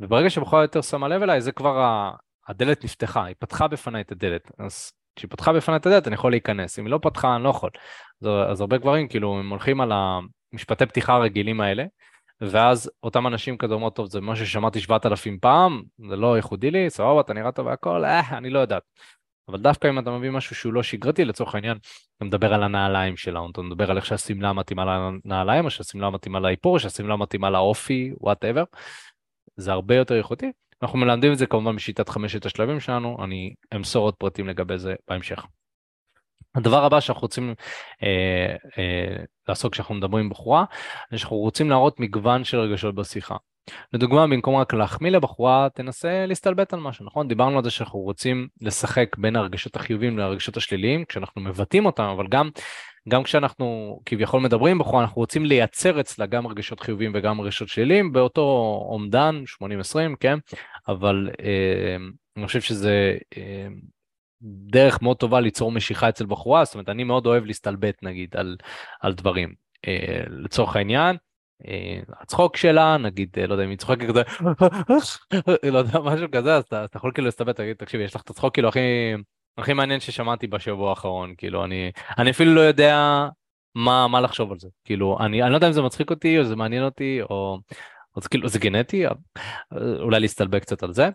וברגע 0.00 0.30
שהבחורה 0.30 0.62
יותר 0.62 0.82
שמה 0.82 1.08
לב 1.08 1.22
אליי, 1.22 1.40
זה 1.40 1.52
כבר 1.52 2.08
הדלת 2.48 2.84
נפתחה, 2.84 3.24
היא 3.24 3.34
פתחה 3.38 3.68
בפניי 3.68 4.02
את 4.02 4.12
הדלת. 4.12 4.50
אז 4.58 4.92
כשהיא 5.16 5.30
פתחה 5.30 5.52
בפניי 5.52 5.76
את 5.76 5.86
הדלת 5.86 6.06
אני 6.06 6.14
יכול 6.14 6.32
להיכנס, 6.32 6.78
אם 6.78 6.84
היא 6.84 6.92
לא 6.92 6.98
פתחה 7.02 7.36
אני 7.36 7.44
לא 7.44 7.48
יכול. 7.48 7.70
אז, 8.22 8.60
הרבה 8.60 8.78
גברים 8.78 9.08
כאילו 9.08 9.38
הם 9.38 9.50
הולכים 9.50 9.80
על 9.80 9.92
המשפטי 10.52 10.86
פתיחה 10.86 11.14
הרגילים 11.14 11.60
האלה, 11.60 11.84
ואז 12.40 12.90
אותם 13.02 13.26
אנשים 13.26 13.56
כזה 13.56 13.74
אומרים, 13.74 13.90
טוב 13.90 14.06
זה 14.06 14.20
משהו 14.20 14.46
ששמעתי 14.46 14.80
7,000 14.80 15.38
פעם, 15.38 15.82
זה 16.08 16.16
לא 16.16 16.36
ייחודי 16.36 16.70
לי, 16.70 16.90
סבבה, 16.90 17.20
אתה 17.20 17.32
נראה 17.32 17.52
טוב 17.52 17.66
והכל, 17.66 18.04
אה, 18.04 18.38
אני 18.38 18.50
לא 18.50 18.58
יודעת. 18.58 18.82
אבל 19.48 19.58
דווקא 19.58 19.88
אם 19.88 19.98
אתה 19.98 20.10
מביא 20.10 20.30
משהו 20.30 20.56
שהוא 20.56 20.72
לא 20.72 20.82
שגרתי, 20.82 21.24
לצורך 21.24 21.54
העניין, 21.54 21.78
אתה 22.16 22.24
מדבר 22.24 22.54
על 22.54 22.62
הנעליים 22.62 23.16
שלנו, 23.16 23.50
אתה 23.50 23.62
מדבר 23.62 23.90
על 23.90 23.96
איך 23.96 24.06
שהשמלה 24.06 24.52
מתאימה 24.52 24.84
לנעליים, 25.24 25.64
או 25.64 25.70
שהשמלה 25.70 26.10
מתאימה 26.10 26.40
לאיפור, 26.40 26.74
או 26.74 26.80
שהשמלה 26.80 27.16
מתאימה 27.16 27.50
לאופי, 27.50 28.12
וואטאבר, 28.20 28.64
זה 29.56 29.72
הרבה 29.72 29.94
יותר 29.96 30.18
איכותי. 30.18 30.52
אנחנו 30.82 30.98
מלמדים 30.98 31.32
את 31.32 31.38
זה 31.38 31.46
כמובן 31.46 31.76
בשיטת 31.76 32.08
חמשת 32.08 32.46
השלבים 32.46 32.80
שלנו, 32.80 33.16
אני 33.24 33.54
אמסור 33.74 34.04
עוד 34.04 34.14
פרטים 34.14 34.48
לגבי 34.48 34.78
זה 34.78 34.94
בהמשך. 35.08 35.46
הדבר 36.56 36.84
הבא 36.84 37.00
שאנחנו 37.00 37.22
רוצים 37.22 37.54
אה, 38.02 38.56
אה, 38.78 39.24
לעשות 39.48 39.72
כשאנחנו 39.72 39.94
מדברים 39.94 40.24
עם 40.24 40.30
בחורה, 40.30 40.64
זה 41.10 41.18
שאנחנו 41.18 41.36
רוצים 41.36 41.70
להראות 41.70 42.00
מגוון 42.00 42.44
של 42.44 42.58
רגשות 42.58 42.94
בשיחה. 42.94 43.36
לדוגמה, 43.92 44.26
במקום 44.26 44.56
רק 44.56 44.74
להחמיא 44.74 45.10
לבחורה, 45.10 45.68
תנסה 45.74 46.26
להסתלבט 46.26 46.72
על 46.72 46.80
משהו, 46.80 47.06
נכון? 47.06 47.28
דיברנו 47.28 47.58
על 47.58 47.64
זה 47.64 47.70
שאנחנו 47.70 47.98
רוצים 47.98 48.48
לשחק 48.60 49.16
בין 49.18 49.36
הרגשות 49.36 49.76
החיוביים 49.76 50.18
לרגשות 50.18 50.56
השליליים, 50.56 51.04
כשאנחנו 51.04 51.42
מבטאים 51.42 51.86
אותם, 51.86 52.02
אבל 52.02 52.26
גם, 52.28 52.50
גם 53.08 53.22
כשאנחנו 53.22 53.98
כביכול 54.06 54.40
מדברים 54.40 54.72
עם 54.72 54.78
בחורה, 54.78 55.02
אנחנו 55.02 55.20
רוצים 55.20 55.44
לייצר 55.44 56.00
אצלה 56.00 56.26
גם 56.26 56.46
רגשות 56.46 56.80
חיוביים 56.80 57.12
וגם 57.14 57.40
רגשות 57.40 57.68
שליליים, 57.68 58.12
באותו 58.12 58.42
אומדן, 58.90 59.42
80-20, 59.62 59.66
כן? 60.20 60.38
אבל 60.88 61.30
אה, 61.40 61.96
אני 62.36 62.46
חושב 62.46 62.60
שזה... 62.60 63.16
אה, 63.36 63.66
דרך 64.46 65.02
מאוד 65.02 65.16
טובה 65.16 65.40
ליצור 65.40 65.72
משיכה 65.72 66.08
אצל 66.08 66.26
בחורה, 66.26 66.64
זאת 66.64 66.74
אומרת, 66.74 66.88
אני 66.88 67.04
מאוד 67.04 67.26
אוהב 67.26 67.44
להסתלבט 67.44 68.02
נגיד 68.02 68.36
על, 68.36 68.56
על 69.00 69.14
דברים. 69.14 69.54
אה, 69.86 70.24
לצורך 70.28 70.76
העניין, 70.76 71.16
אה, 71.66 71.98
הצחוק 72.20 72.56
שלה, 72.56 72.96
נגיד, 72.96 73.28
אה, 73.38 73.46
לא 73.46 73.54
יודע 73.54 73.64
אם 73.64 73.70
היא 73.70 73.78
צוחקת 73.78 74.06
כזה, 74.08 74.22
לא 75.72 75.78
יודע, 75.78 76.00
משהו 76.00 76.26
כזה, 76.32 76.56
אז 76.56 76.62
אתה, 76.62 76.84
אתה 76.84 76.96
יכול 76.96 77.10
כאילו 77.14 77.24
להסתלבט, 77.24 77.56
תגיד, 77.56 77.76
תקשיבי, 77.76 78.04
יש 78.04 78.14
לך 78.14 78.22
את 78.22 78.30
הצחוק 78.30 78.54
כאילו 78.54 78.68
הכי, 78.68 78.80
הכי 79.58 79.72
מעניין 79.72 80.00
ששמעתי 80.00 80.46
בשבוע 80.46 80.90
האחרון, 80.90 81.34
כאילו, 81.38 81.64
אני, 81.64 81.90
אני 82.18 82.30
אפילו 82.30 82.54
לא 82.54 82.60
יודע 82.60 83.26
מה, 83.74 84.08
מה 84.08 84.20
לחשוב 84.20 84.52
על 84.52 84.58
זה, 84.58 84.68
כאילו, 84.84 85.18
אני, 85.20 85.42
אני 85.42 85.50
לא 85.50 85.56
יודע 85.56 85.66
אם 85.66 85.72
זה 85.72 85.82
מצחיק 85.82 86.10
אותי, 86.10 86.38
או 86.38 86.44
זה 86.44 86.56
מעניין 86.56 86.84
אותי, 86.84 87.22
או... 87.22 87.58
זה 88.20 88.28
כאילו, 88.28 88.48
זה 88.48 88.58
גנטי, 88.58 89.04
אולי 90.00 90.20
להסתלבט 90.20 90.62
קצת 90.62 90.82
על 90.82 90.92
זה. 90.92 91.08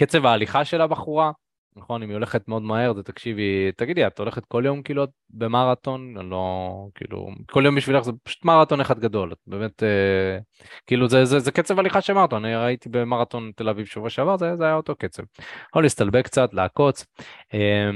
קצב 0.00 0.26
ההליכה 0.26 0.64
של 0.64 0.80
הבחורה, 0.80 1.30
נכון, 1.76 2.02
אם 2.02 2.08
היא 2.08 2.14
הולכת 2.14 2.48
מאוד 2.48 2.62
מהר, 2.62 2.94
זה 2.94 3.02
תקשיבי, 3.02 3.72
תגידי, 3.76 4.06
את 4.06 4.18
הולכת 4.18 4.44
כל 4.44 4.62
יום 4.66 4.82
כאילו 4.82 5.04
במרתון? 5.30 6.14
לא, 6.30 6.70
כאילו, 6.94 7.28
כל 7.50 7.62
יום 7.64 7.74
בשבילך 7.74 8.04
זה 8.04 8.12
פשוט 8.22 8.44
מרתון 8.44 8.80
אחד 8.80 8.98
גדול, 8.98 9.32
את 9.32 9.38
באמת, 9.46 9.82
אה, 9.82 10.38
כאילו 10.86 11.08
זה, 11.08 11.24
זה, 11.24 11.38
זה 11.38 11.52
קצב 11.52 11.78
הליכה 11.78 12.00
של 12.00 12.12
מרתון, 12.12 12.44
אני 12.44 12.56
ראיתי 12.56 12.88
במרתון 12.88 13.52
תל 13.56 13.68
אביב 13.68 13.86
שבוע 13.86 14.10
שעבר, 14.10 14.36
זה, 14.36 14.56
זה 14.56 14.64
היה 14.64 14.74
אותו 14.74 14.96
קצב. 14.96 15.22
יכול 15.68 15.82
להסתלבק 15.82 16.24
קצת, 16.24 16.54
לעקוץ. 16.54 17.06
אה, 17.54 17.90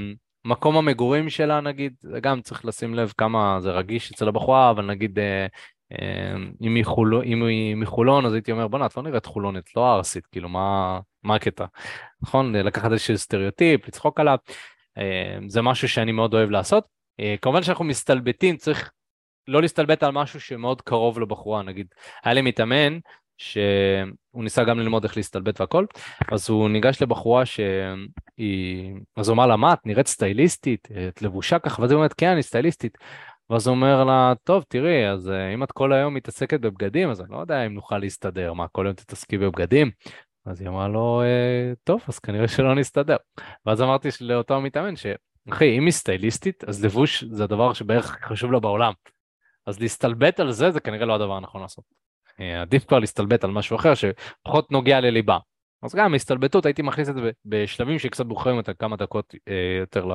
מקום 0.44 0.76
המגורים 0.76 1.30
שלה 1.30 1.60
נגיד, 1.60 1.92
גם 2.20 2.40
צריך 2.40 2.64
לשים 2.64 2.94
לב 2.94 3.12
כמה 3.18 3.58
זה 3.60 3.70
רגיש 3.70 4.12
אצל 4.12 4.28
הבחורה, 4.28 4.70
אבל 4.70 4.86
נגיד 4.86 5.18
אה, 5.18 5.46
אם 6.62 6.74
היא, 6.74 6.84
חול... 6.84 7.22
אם 7.24 7.44
היא 7.44 7.76
מחולון 7.76 8.26
אז 8.26 8.32
הייתי 8.32 8.52
אומר 8.52 8.68
בואנה 8.68 8.86
את 8.86 8.96
לא 8.96 9.02
נראית 9.02 9.26
חולונית 9.26 9.76
לא 9.76 9.94
ערסית 9.94 10.26
כאילו 10.26 10.48
מה 10.48 11.00
מה 11.22 11.34
הקטע? 11.34 11.64
נכון? 12.22 12.56
לקחת 12.56 12.92
איזשהו 12.92 13.18
סטריאוטיפ 13.18 13.88
לצחוק 13.88 14.20
עליו 14.20 14.38
אמ, 14.98 15.48
זה 15.48 15.62
משהו 15.62 15.88
שאני 15.88 16.12
מאוד 16.12 16.34
אוהב 16.34 16.50
לעשות. 16.50 16.84
אה, 17.20 17.34
כמובן 17.42 17.62
שאנחנו 17.62 17.84
מסתלבטים 17.84 18.56
צריך 18.56 18.90
לא 19.48 19.62
להסתלבט 19.62 20.02
על 20.02 20.10
משהו 20.10 20.40
שמאוד 20.40 20.82
קרוב 20.82 21.20
לבחורה. 21.20 21.62
נגיד 21.62 21.86
היה 22.24 22.34
לי 22.34 22.42
מתאמן 22.42 22.98
שהוא 23.38 24.44
ניסה 24.44 24.64
גם 24.64 24.80
ללמוד 24.80 25.04
איך 25.04 25.16
להסתלבט 25.16 25.60
והכל 25.60 25.84
אז 26.32 26.50
הוא 26.50 26.68
ניגש 26.70 27.02
לבחורה 27.02 27.46
שהיא 27.46 28.94
אז 29.16 29.28
הוא 29.28 29.34
אמר 29.34 29.46
לה 29.46 29.56
מה 29.56 29.72
את 29.72 29.86
נראית 29.86 30.06
סטייליסטית? 30.06 30.88
את 31.08 31.22
לבושה 31.22 31.58
ככה? 31.58 31.82
ואז 31.82 31.90
היא 31.90 31.96
אומרת 31.96 32.12
כן 32.12 32.28
אני 32.28 32.42
סטייליסטית 32.42 32.98
ואז 33.50 33.66
הוא 33.66 33.76
אומר 33.76 34.04
לה, 34.04 34.32
טוב, 34.44 34.64
תראי, 34.68 35.08
אז 35.08 35.28
uh, 35.28 35.54
אם 35.54 35.62
את 35.62 35.72
כל 35.72 35.92
היום 35.92 36.14
מתעסקת 36.14 36.60
בבגדים, 36.60 37.10
אז 37.10 37.20
אני 37.20 37.28
לא 37.30 37.38
יודע 37.38 37.66
אם 37.66 37.74
נוכל 37.74 37.98
להסתדר, 37.98 38.52
מה, 38.52 38.68
כל 38.68 38.86
היום 38.86 38.94
תתעסקי 38.94 39.38
בבגדים? 39.38 39.90
אז 40.46 40.60
היא 40.60 40.68
אמרה 40.68 40.88
לו, 40.88 41.22
אה, 41.22 41.72
טוב, 41.84 42.00
אז 42.08 42.18
כנראה 42.18 42.48
שלא 42.48 42.74
נסתדר. 42.74 43.16
ואז 43.66 43.82
אמרתי 43.82 44.08
לאותו 44.20 44.56
המתאמן, 44.56 44.94
שאחי, 44.96 45.78
אם 45.78 45.84
היא 45.84 45.92
סטייליסטית, 45.92 46.64
אז 46.64 46.84
לבוש 46.84 47.24
זה 47.24 47.44
הדבר 47.44 47.72
שבערך 47.72 48.18
חשוב 48.22 48.52
לה 48.52 48.60
בעולם. 48.60 48.92
אז 49.66 49.80
להסתלבט 49.80 50.40
על 50.40 50.52
זה, 50.52 50.70
זה 50.70 50.80
כנראה 50.80 51.06
לא 51.06 51.14
הדבר 51.14 51.36
הנכון 51.36 51.60
לעשות. 51.60 51.84
אה, 52.40 52.60
עדיף 52.60 52.84
כבר 52.84 52.98
להסתלבט 52.98 53.44
על 53.44 53.50
משהו 53.50 53.76
אחר 53.76 53.92
שפחות 53.94 54.70
נוגע 54.70 55.00
לליבה. 55.00 55.38
אז 55.82 55.94
גם 55.94 56.14
הסתלבטות 56.14 56.66
הייתי 56.66 56.82
מכניס 56.82 57.08
את 57.08 57.14
זה 57.14 57.30
בשלבים 57.44 57.98
שקצת 57.98 58.26
בוחרים 58.26 58.56
יותר 58.56 58.72
כמה 58.74 58.96
דקות 58.96 59.34
אה, 59.48 59.76
יותר 59.80 60.06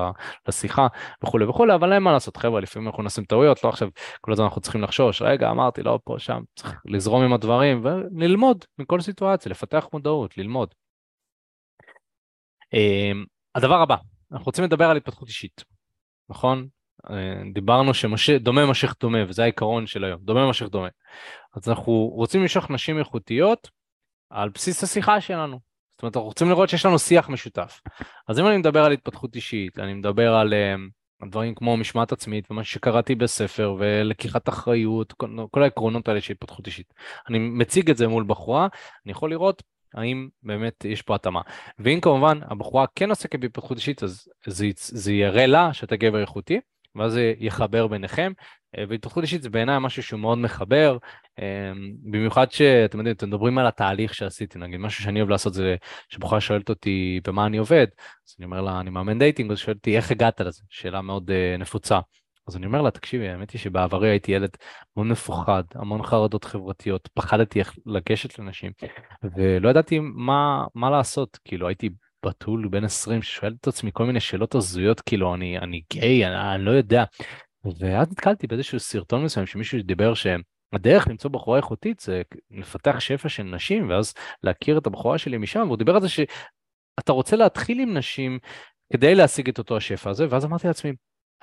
לשיחה 0.48 0.88
וכולי 1.24 1.46
וכולי 1.46 1.76
אבל 1.76 1.94
אין 1.94 2.04
מה 2.04 2.12
לעשות 2.12 2.38
חבר'ה 2.38 2.62
לפעמים 2.62 2.88
אנחנו 2.88 3.04
נשים 3.04 3.26
טעויות 3.26 3.64
לא 3.64 3.70
עכשיו 3.70 3.90
כל 4.22 4.32
הזמן 4.32 4.46
אנחנו 4.46 4.62
צריכים 4.62 4.82
לחשוש 4.82 5.22
רגע 5.22 5.50
אמרתי 5.50 5.84
לא 5.84 6.00
פה 6.04 6.16
שם 6.20 6.42
צריך 6.56 6.82
לזרום 6.86 7.24
עם 7.24 7.34
הדברים 7.34 7.86
וללמוד 7.86 8.66
מכל 8.78 9.02
סיטואציה 9.02 9.50
לפתח 9.50 9.88
מודעות 9.94 10.38
ללמוד. 10.38 10.74
אה, 12.74 13.12
הדבר 13.56 13.82
הבא 13.82 13.96
אנחנו 14.32 14.46
רוצים 14.46 14.64
לדבר 14.64 14.86
על 14.86 14.98
התפתחות 14.98 15.28
אישית 15.28 15.64
נכון 16.30 16.68
אה, 17.10 17.42
דיברנו 17.54 17.94
שדומה 17.94 18.66
משך 18.66 18.96
דומה 19.00 19.18
וזה 19.28 19.44
העיקרון 19.44 19.88
של 19.88 20.04
היום 20.04 20.22
דומה 20.22 20.50
משך 20.50 20.66
דומה 20.66 20.88
אז 21.56 21.70
אנחנו 21.70 21.94
רוצים 21.94 22.42
למשוך 22.42 22.72
נשים 22.72 23.00
איכותיות 23.00 23.70
על 24.34 24.50
בסיס 24.50 24.84
השיחה 24.84 25.22
שלנו. 25.22 25.60
זאת 25.92 26.02
אומרת, 26.04 26.16
אנחנו 26.16 26.28
רוצים 26.28 26.50
לראות 26.50 26.70
שיש 26.70 26.86
לנו 26.86 27.00
שיח 27.00 27.30
משותף. 27.30 27.82
אז 28.28 28.40
אם 28.40 28.48
אני 28.48 28.58
מדבר 28.58 28.84
על 28.84 28.92
התפתחות 28.92 29.36
אישית, 29.36 29.80
אני 29.80 29.94
מדבר 29.94 30.34
על 30.34 30.54
uh, 31.24 31.28
דברים 31.28 31.56
כמו 31.56 31.78
משמעת 31.78 32.12
עצמית 32.12 32.52
ומה 32.52 32.64
שקראתי 32.64 33.16
בספר 33.16 33.76
ולקיחת 33.80 34.50
אחריות, 34.50 35.14
כל, 35.14 35.38
כל 35.52 35.64
העקרונות 35.64 36.08
האלה 36.08 36.22
של 36.22 36.34
התפתחות 36.34 36.68
אישית. 36.68 36.94
אני 37.30 37.40
מציג 37.40 37.90
את 37.90 37.98
זה 37.98 38.08
מול 38.08 38.24
בחורה, 38.28 38.68
אני 39.06 39.12
יכול 39.12 39.30
לראות 39.30 39.64
האם 39.94 40.28
באמת 40.44 40.86
יש 40.86 41.02
פה 41.02 41.16
התאמה. 41.16 41.42
ואם 41.80 42.00
כמובן 42.02 42.40
הבחורה 42.44 42.86
כן 42.96 43.10
עוסקת 43.10 43.40
בהתפתחות 43.40 43.78
אישית, 43.78 44.04
אז 44.04 44.28
זה, 44.46 44.68
זה 44.76 45.14
יראה 45.14 45.46
לה 45.46 45.74
שאתה 45.74 45.96
גבר 45.96 46.22
איכותי, 46.22 46.60
ואז 46.96 47.14
זה 47.14 47.34
יחבר 47.40 47.88
ביניכם, 47.88 48.32
והתפתחות 48.90 49.24
אישית 49.24 49.42
זה 49.42 49.50
בעיניי 49.50 49.78
משהו 49.80 50.04
שהוא 50.04 50.20
מאוד 50.20 50.38
מחבר, 50.38 50.98
אה, 51.40 51.72
במיוחד 52.12 52.52
שאתם 52.52 52.98
יודעים, 52.98 53.16
אתם 53.16 53.28
מדברים 53.28 53.58
על 53.58 53.68
התהליך 53.68 54.14
שעשיתי, 54.14 54.60
נגיד 54.60 54.80
משהו 54.80 55.04
שאני 55.04 55.20
אוהב 55.20 55.30
לעשות 55.30 55.54
זה 55.54 55.76
שבחורה 56.10 56.42
שואלת 56.42 56.70
אותי 56.70 57.20
במה 57.28 57.46
אני 57.46 57.58
עובד, 57.58 57.88
אז 58.28 58.36
אני 58.40 58.46
אומר 58.46 58.62
לה, 58.62 58.80
אני 58.80 58.90
מאמן 58.90 59.20
dating, 59.20 59.52
אז 59.52 59.58
שואלת 59.58 59.78
אותי 59.78 59.98
איך 59.98 60.12
הגעת 60.12 60.42
לזה, 60.42 60.62
שאלה 60.70 61.02
מאוד 61.02 61.30
uh, 61.30 61.62
נפוצה. 61.62 62.00
אז 62.48 62.58
אני 62.58 62.66
אומר 62.66 62.82
לה, 62.82 62.92
תקשיבי, 62.92 63.30
האמת 63.30 63.52
היא 63.52 63.60
שבעברי 63.60 64.10
הייתי 64.10 64.32
ילד 64.32 64.50
מאוד 64.98 65.08
מפוחד, 65.08 65.64
המון 65.76 66.04
חרדות 66.04 66.44
חברתיות, 66.44 67.10
פחדתי 67.14 67.60
איך 67.60 67.76
לגשת 67.86 68.40
לנשים, 68.40 68.72
ולא 69.36 69.70
ידעתי 69.70 70.00
מה, 70.00 70.66
מה 70.76 70.90
לעשות, 70.90 71.40
כאילו 71.46 71.68
הייתי 71.68 71.90
בתול 72.26 72.68
בן 72.68 72.84
20 72.84 73.22
ששואל 73.22 73.56
את 73.62 73.68
עצמי 73.68 73.92
כל 73.94 74.06
מיני 74.06 74.20
שאלות 74.20 74.56
הזויות, 74.56 75.02
כאילו 75.02 75.36
אני, 75.36 75.58
אני 75.58 75.82
גיי, 75.94 76.26
אני, 76.26 76.56
אני 76.56 76.66
לא 76.66 76.72
יודע. 76.72 77.04
ואז 77.80 78.12
נתקלתי 78.12 78.48
באיזשהו 78.48 78.80
סרטון 78.80 79.24
מסוים 79.24 79.46
שמישהו 79.46 79.82
דיבר 79.84 80.14
שהדרך 80.14 81.08
למצוא 81.08 81.32
בחורה 81.32 81.58
איכותית 81.58 82.00
זה 82.00 82.22
לפתח 82.52 83.00
שפע 83.00 83.30
של 83.30 83.44
נשים 83.44 83.90
ואז 83.90 84.14
להכיר 84.44 84.78
את 84.78 84.88
הבחורה 84.88 85.18
שלי 85.18 85.38
משם 85.38 85.64
והוא 85.66 85.78
דיבר 85.78 85.96
על 85.96 86.02
זה 86.02 86.10
שאתה 86.10 87.12
רוצה 87.12 87.36
להתחיל 87.36 87.80
עם 87.80 87.98
נשים 87.98 88.40
כדי 88.94 89.16
להשיג 89.16 89.50
את 89.50 89.58
אותו 89.58 89.78
השפע 89.78 90.10
הזה 90.10 90.28
ואז 90.30 90.46
אמרתי 90.46 90.68
לעצמי 90.68 90.94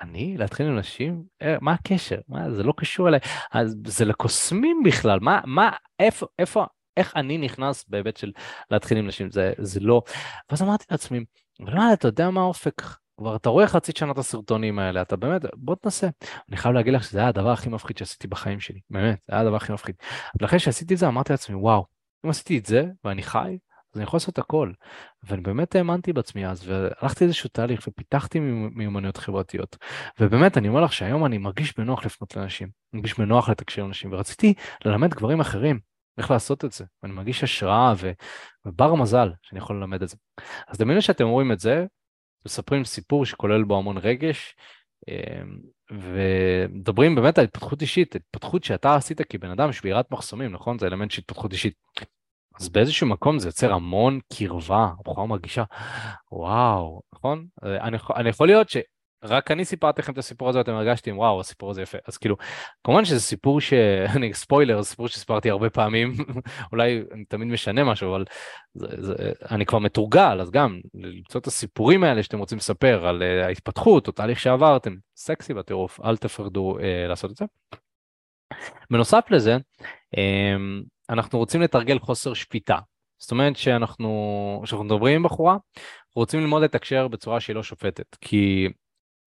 אני? 0.01 0.37
להתחיל 0.37 0.67
עם 0.67 0.79
נשים? 0.79 1.23
אה, 1.41 1.55
מה 1.61 1.73
הקשר? 1.73 2.19
מה 2.27 2.51
זה 2.51 2.63
לא 2.63 2.73
קשור 2.77 3.07
אליי. 3.07 3.19
אז 3.51 3.75
זה 3.87 4.05
לקוסמים 4.05 4.83
בכלל 4.85 5.19
מה 5.19 5.41
מה 5.45 5.71
איפה 5.99 6.25
איפה 6.39 6.65
איך 6.97 7.15
אני 7.15 7.37
נכנס 7.37 7.85
בהיבט 7.87 8.17
של 8.17 8.31
להתחיל 8.71 8.97
עם 8.97 9.07
נשים? 9.07 9.31
זה 9.31 9.53
זה 9.57 9.79
לא. 9.79 10.01
ואז 10.49 10.61
אמרתי 10.61 10.85
לעצמי 10.91 11.19
אבל 11.59 11.73
אתה 11.93 12.07
יודע 12.07 12.29
מה 12.29 12.41
האופק 12.41 12.81
כבר 13.21 13.35
אתה 13.35 13.49
רואה 13.49 13.67
חצי 13.67 13.91
שנה 13.95 14.11
את 14.11 14.17
הסרטונים 14.17 14.79
האלה, 14.79 15.01
אתה 15.01 15.15
באמת, 15.15 15.41
בוא 15.53 15.75
תנסה. 15.75 16.07
אני 16.49 16.57
חייב 16.57 16.75
להגיד 16.75 16.93
לך 16.93 17.03
שזה 17.03 17.19
היה 17.19 17.27
הדבר 17.27 17.49
הכי 17.49 17.69
מפחיד 17.69 17.97
שעשיתי 17.97 18.27
בחיים 18.27 18.59
שלי, 18.59 18.79
באמת, 18.89 19.19
זה 19.27 19.33
היה 19.33 19.41
הדבר 19.41 19.55
הכי 19.55 19.73
מפחיד. 19.73 19.95
אבל 20.39 20.47
אחרי 20.47 20.59
שעשיתי 20.59 20.93
את 20.93 20.99
זה 20.99 21.07
אמרתי 21.07 21.33
לעצמי, 21.33 21.55
וואו, 21.55 21.85
אם 22.25 22.29
עשיתי 22.29 22.57
את 22.57 22.65
זה 22.65 22.85
ואני 23.03 23.23
חי, 23.23 23.57
אז 23.93 23.97
אני 23.97 24.03
יכול 24.03 24.17
לעשות 24.17 24.39
הכל. 24.39 24.71
ואני 25.23 25.41
באמת 25.41 25.75
האמנתי 25.75 26.13
בעצמי 26.13 26.47
אז, 26.47 26.67
והלכתי 26.67 27.23
איזשהו 27.23 27.49
תהליך 27.53 27.87
ופיתחתי 27.87 28.39
מיומנויות 28.75 29.17
חברתיות. 29.17 29.77
ובאמת, 30.19 30.57
אני 30.57 30.67
אומר 30.67 30.81
לך 30.81 30.93
שהיום 30.93 31.25
אני 31.25 31.37
מרגיש 31.37 31.77
בנוח 31.77 32.05
לפנות 32.05 32.35
לאנשים, 32.35 32.67
מרגיש 32.93 33.19
בנוח 33.19 33.49
לתקשר 33.49 33.81
לאנשים, 33.81 34.13
ורציתי 34.13 34.53
ללמד 34.85 35.13
גברים 35.13 35.39
אחרים 35.39 35.79
איך 36.17 36.31
לעשות 36.31 36.65
את 36.65 36.71
זה. 36.71 36.85
ואני 37.03 37.13
מרגיש 37.13 37.43
השראה 37.43 37.93
ו... 37.97 38.11
ובר 38.65 38.95
מזל 38.95 39.31
שאני 39.41 39.59
יכול 39.59 39.75
ללמד 39.75 40.01
את 40.03 40.09
זה. 40.09 40.15
אז 40.67 40.77
דמיינו 40.77 41.01
שאתם 41.01 41.27
רואים 41.27 41.51
את 41.51 41.59
זה, 41.59 41.85
מספרים 42.45 42.85
סיפור 42.85 43.25
שכולל 43.25 43.63
בו 43.63 43.77
המון 43.77 43.97
רגש, 43.97 44.55
אמ, 45.07 45.59
ומדברים 45.91 47.15
באמת 47.15 47.37
על 47.37 47.43
התפתחות 47.43 47.81
אישית, 47.81 48.15
התפתחות 48.15 48.63
שאתה 48.63 48.95
עשית 48.95 49.21
כבן 49.21 49.49
אדם, 49.51 49.73
שבירת 49.73 50.11
מחסומים, 50.11 50.51
נכון? 50.51 50.79
זה 50.79 50.87
אלמנט 50.87 51.11
של 51.11 51.21
התפתחות 51.21 51.51
אישית. 51.51 51.73
אז 52.59 52.69
באיזשהו 52.69 53.07
מקום 53.07 53.39
זה 53.39 53.47
יוצר 53.47 53.73
המון 53.73 54.19
קרבה, 54.33 54.89
הבחורה 54.99 55.27
מרגישה, 55.27 55.63
וואו, 56.31 57.01
נכון? 57.13 57.45
אני, 57.63 57.97
אני 58.15 58.29
יכול 58.29 58.47
להיות 58.47 58.69
ש... 58.69 58.77
רק 59.23 59.51
אני 59.51 59.65
סיפרתי 59.65 60.01
לכם 60.01 60.13
את 60.13 60.17
הסיפור 60.17 60.49
הזה 60.49 60.59
ואתם 60.59 60.71
הרגשתם 60.71 61.17
וואו 61.17 61.39
הסיפור 61.39 61.71
הזה 61.71 61.81
יפה. 61.81 61.97
אז 62.07 62.17
כאילו 62.17 62.35
כמובן 62.83 63.05
שזה 63.05 63.19
סיפור 63.19 63.61
שאני 63.61 64.33
ספוילר 64.43 64.81
זה 64.81 64.89
סיפור 64.89 65.07
שסיפרתי 65.07 65.49
הרבה 65.49 65.69
פעמים. 65.69 66.13
אולי 66.71 67.03
אני 67.11 67.25
תמיד 67.25 67.47
משנה 67.47 67.83
משהו 67.83 68.09
אבל 68.09 68.25
זה, 68.73 68.87
זה, 68.99 69.13
אני 69.51 69.65
כבר 69.65 69.79
מתורגל 69.79 70.41
אז 70.41 70.51
גם 70.51 70.79
למצוא 70.93 71.41
את 71.41 71.47
הסיפורים 71.47 72.03
האלה 72.03 72.23
שאתם 72.23 72.39
רוצים 72.39 72.57
לספר 72.57 73.07
על 73.07 73.21
uh, 73.21 73.45
ההתפתחות 73.45 74.07
או 74.07 74.11
תהליך 74.11 74.39
שעברתם 74.39 74.95
סקסי 75.15 75.53
בטירוף 75.53 75.99
אל 76.05 76.17
תפחדו 76.17 76.77
uh, 76.77 76.81
לעשות 77.09 77.31
את 77.31 77.35
זה. 77.35 77.45
בנוסף 78.91 79.25
לזה 79.29 79.57
um, 80.15 80.19
אנחנו 81.09 81.39
רוצים 81.39 81.61
לתרגל 81.61 81.99
חוסר 81.99 82.33
שפיטה. 82.33 82.77
זאת 83.19 83.31
אומרת 83.31 83.55
שאנחנו 83.55 84.61
כשאנחנו 84.63 84.85
מדברים 84.85 85.15
עם 85.15 85.23
בחורה 85.23 85.57
רוצים 86.15 86.39
ללמוד 86.39 86.63
לתקשר 86.63 87.07
בצורה 87.07 87.39
שהיא 87.39 87.55
לא 87.55 87.63
שופטת 87.63 88.15
כי 88.21 88.67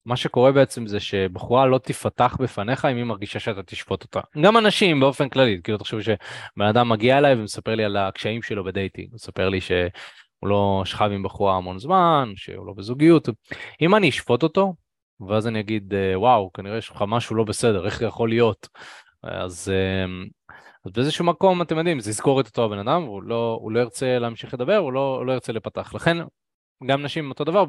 מה 0.07 0.17
שקורה 0.17 0.53
בעצם 0.53 0.87
זה 0.87 1.01
שבחורה 1.01 1.67
לא 1.67 1.79
תפתח 1.79 2.37
בפניך 2.41 2.85
אם 2.85 2.97
היא 2.97 3.05
מרגישה 3.05 3.41
שאתה 3.41 3.63
תשפוט 3.63 4.03
אותה. 4.03 4.21
גם 4.43 4.57
אנשים 4.57 5.01
באופן 5.01 5.29
כללי, 5.29 5.61
כאילו 5.65 5.79
תחשבו 5.79 6.03
שבן 6.03 6.67
אדם 6.71 6.89
מגיע 6.89 7.19
אליי 7.19 7.35
ומספר 7.35 7.75
לי 7.75 7.85
על 7.85 7.97
הקשיים 7.97 8.43
שלו 8.43 8.65
בדייטינג, 8.65 9.09
מספר 9.13 9.49
לי 9.49 9.61
שהוא 9.61 9.89
לא 10.43 10.83
שכב 10.85 11.11
עם 11.13 11.23
בחורה 11.23 11.57
המון 11.57 11.79
זמן, 11.79 12.33
שהוא 12.37 12.67
לא 12.67 12.73
בזוגיות. 12.73 13.29
אם 13.81 13.95
אני 13.95 14.09
אשפוט 14.09 14.43
אותו, 14.43 14.75
ואז 15.29 15.47
אני 15.47 15.61
אגיד, 15.61 15.95
אה, 15.95 16.19
וואו, 16.19 16.53
כנראה 16.53 16.79
יש 16.79 16.91
לך 16.91 17.05
משהו 17.09 17.37
לא 17.37 17.45
בסדר, 17.45 17.87
איך 17.87 17.99
זה 17.99 18.07
יכול 18.07 18.29
להיות? 18.29 18.69
אז, 19.23 19.73
אה, 19.75 20.05
אז 20.85 20.93
באיזשהו 20.93 21.25
מקום, 21.25 21.63
אתם 21.63 21.79
יודעים, 21.79 22.01
זה 22.01 22.11
יזכור 22.11 22.41
את 22.41 22.47
אותו 22.47 22.65
הבן 22.65 22.79
אדם, 22.79 23.03
הוא 23.03 23.23
לא, 23.23 23.59
הוא 23.61 23.73
לא 23.73 23.81
ירצה 23.81 24.19
להמשיך 24.19 24.55
לדבר, 24.55 24.77
הוא 24.77 24.93
לא, 24.93 25.17
הוא 25.19 25.27
לא 25.27 25.33
ירצה 25.33 25.53
לפתח. 25.53 25.95
לכן 25.95 26.17
גם 26.87 27.03
נשים 27.03 27.31
אותו 27.31 27.45
דבר, 27.45 27.65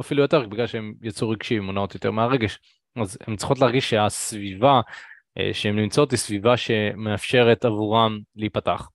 אפילו 0.00 0.22
יותר, 0.22 0.48
בגלל 0.48 0.66
שהם 0.66 0.94
יצאו 1.02 1.28
רגשיים, 1.30 1.62
מונעות 1.62 1.94
יותר 1.94 2.10
מהרגש. 2.10 2.58
אז 2.96 3.18
הן 3.26 3.36
צריכות 3.36 3.58
להרגיש 3.58 3.90
שהסביבה 3.90 4.80
אה, 5.38 5.50
שהן 5.54 5.78
נמצאות 5.78 6.10
היא 6.10 6.18
סביבה 6.18 6.56
שמאפשרת 6.56 7.64
עבורם 7.64 8.18
להיפתח. 8.36 8.88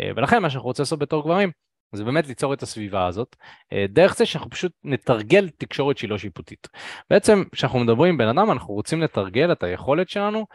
אה, 0.00 0.10
ולכן 0.16 0.42
מה 0.42 0.50
שאנחנו 0.50 0.68
רוצים 0.68 0.82
לעשות 0.82 0.98
בתור 0.98 1.22
גברים, 1.24 1.50
זה 1.92 2.04
באמת 2.04 2.26
ליצור 2.26 2.54
את 2.54 2.62
הסביבה 2.62 3.06
הזאת, 3.06 3.36
אה, 3.72 3.86
דרך 3.88 4.16
זה 4.16 4.26
שאנחנו 4.26 4.50
פשוט 4.50 4.72
נתרגל 4.84 5.48
תקשורת 5.48 5.98
שהיא 5.98 6.10
לא 6.10 6.18
שיפוטית. 6.18 6.68
בעצם 7.10 7.42
כשאנחנו 7.52 7.78
מדברים 7.78 8.12
עם 8.12 8.18
בן 8.18 8.28
אדם, 8.28 8.50
אנחנו 8.50 8.74
רוצים 8.74 9.02
לתרגל 9.02 9.52
את 9.52 9.62
היכולת 9.62 10.08
שלנו 10.08 10.46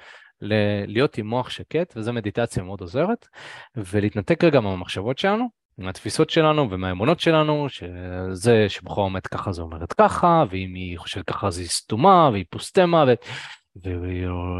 להיות 0.88 1.18
עם 1.18 1.28
מוח 1.28 1.50
שקט, 1.50 1.94
וזו 1.96 2.14
מדיטציה 2.14 2.64
מאוד 2.64 2.82
עוזרת, 2.82 3.28
ולהתנתק 3.76 4.44
רגע 4.44 4.60
מהמחשבות 4.60 5.18
שלנו, 5.18 5.50
מהתפיסות 5.78 6.30
שלנו 6.30 6.72
ומהאמונות 6.72 7.20
שלנו, 7.20 7.68
שזה 7.70 8.70
שבחורה 8.70 9.06
אומרת 9.06 9.28
ככה 9.28 9.52
זה 9.52 9.62
אומרת 9.62 9.94
ככה, 9.94 10.44
ואם 10.50 10.74
היא 10.74 10.98
חושבת 10.98 11.26
ככה 11.26 11.48
אז 11.48 11.58
היא 11.58 11.68
סתומה, 11.68 12.30
והיא 12.32 12.46
פוסטמה, 12.50 13.06
ו... 13.08 13.90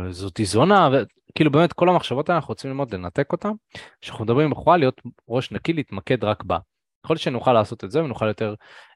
וזאתי 0.10 0.46
זונה, 0.46 0.90
וכאילו 0.92 1.52
באמת 1.52 1.74
כל 1.74 1.90
המחשבות 1.90 2.30
האלה 2.30 2.38
אנחנו 2.38 2.52
רוצים 2.52 2.72
ללמוד 2.72 2.94
לנתק 2.94 3.32
אותן, 3.32 3.52
כשאנחנו 4.02 4.26
מדברים 4.26 4.46
עם 4.46 4.52
בחורה 4.52 4.78
להיות 4.78 5.02
ראש 5.30 5.52
נקי 5.52 5.74
להתמקד 5.74 6.24
רק 6.24 6.44
בה. 6.44 6.58
יכול 7.06 7.14
להיות 7.14 7.22
שנוכל 7.22 7.54
לעשות 7.54 7.84
את 7.84 7.92
זה 7.92 8.04
ונוכל 8.04 8.28
יותר 8.28 8.56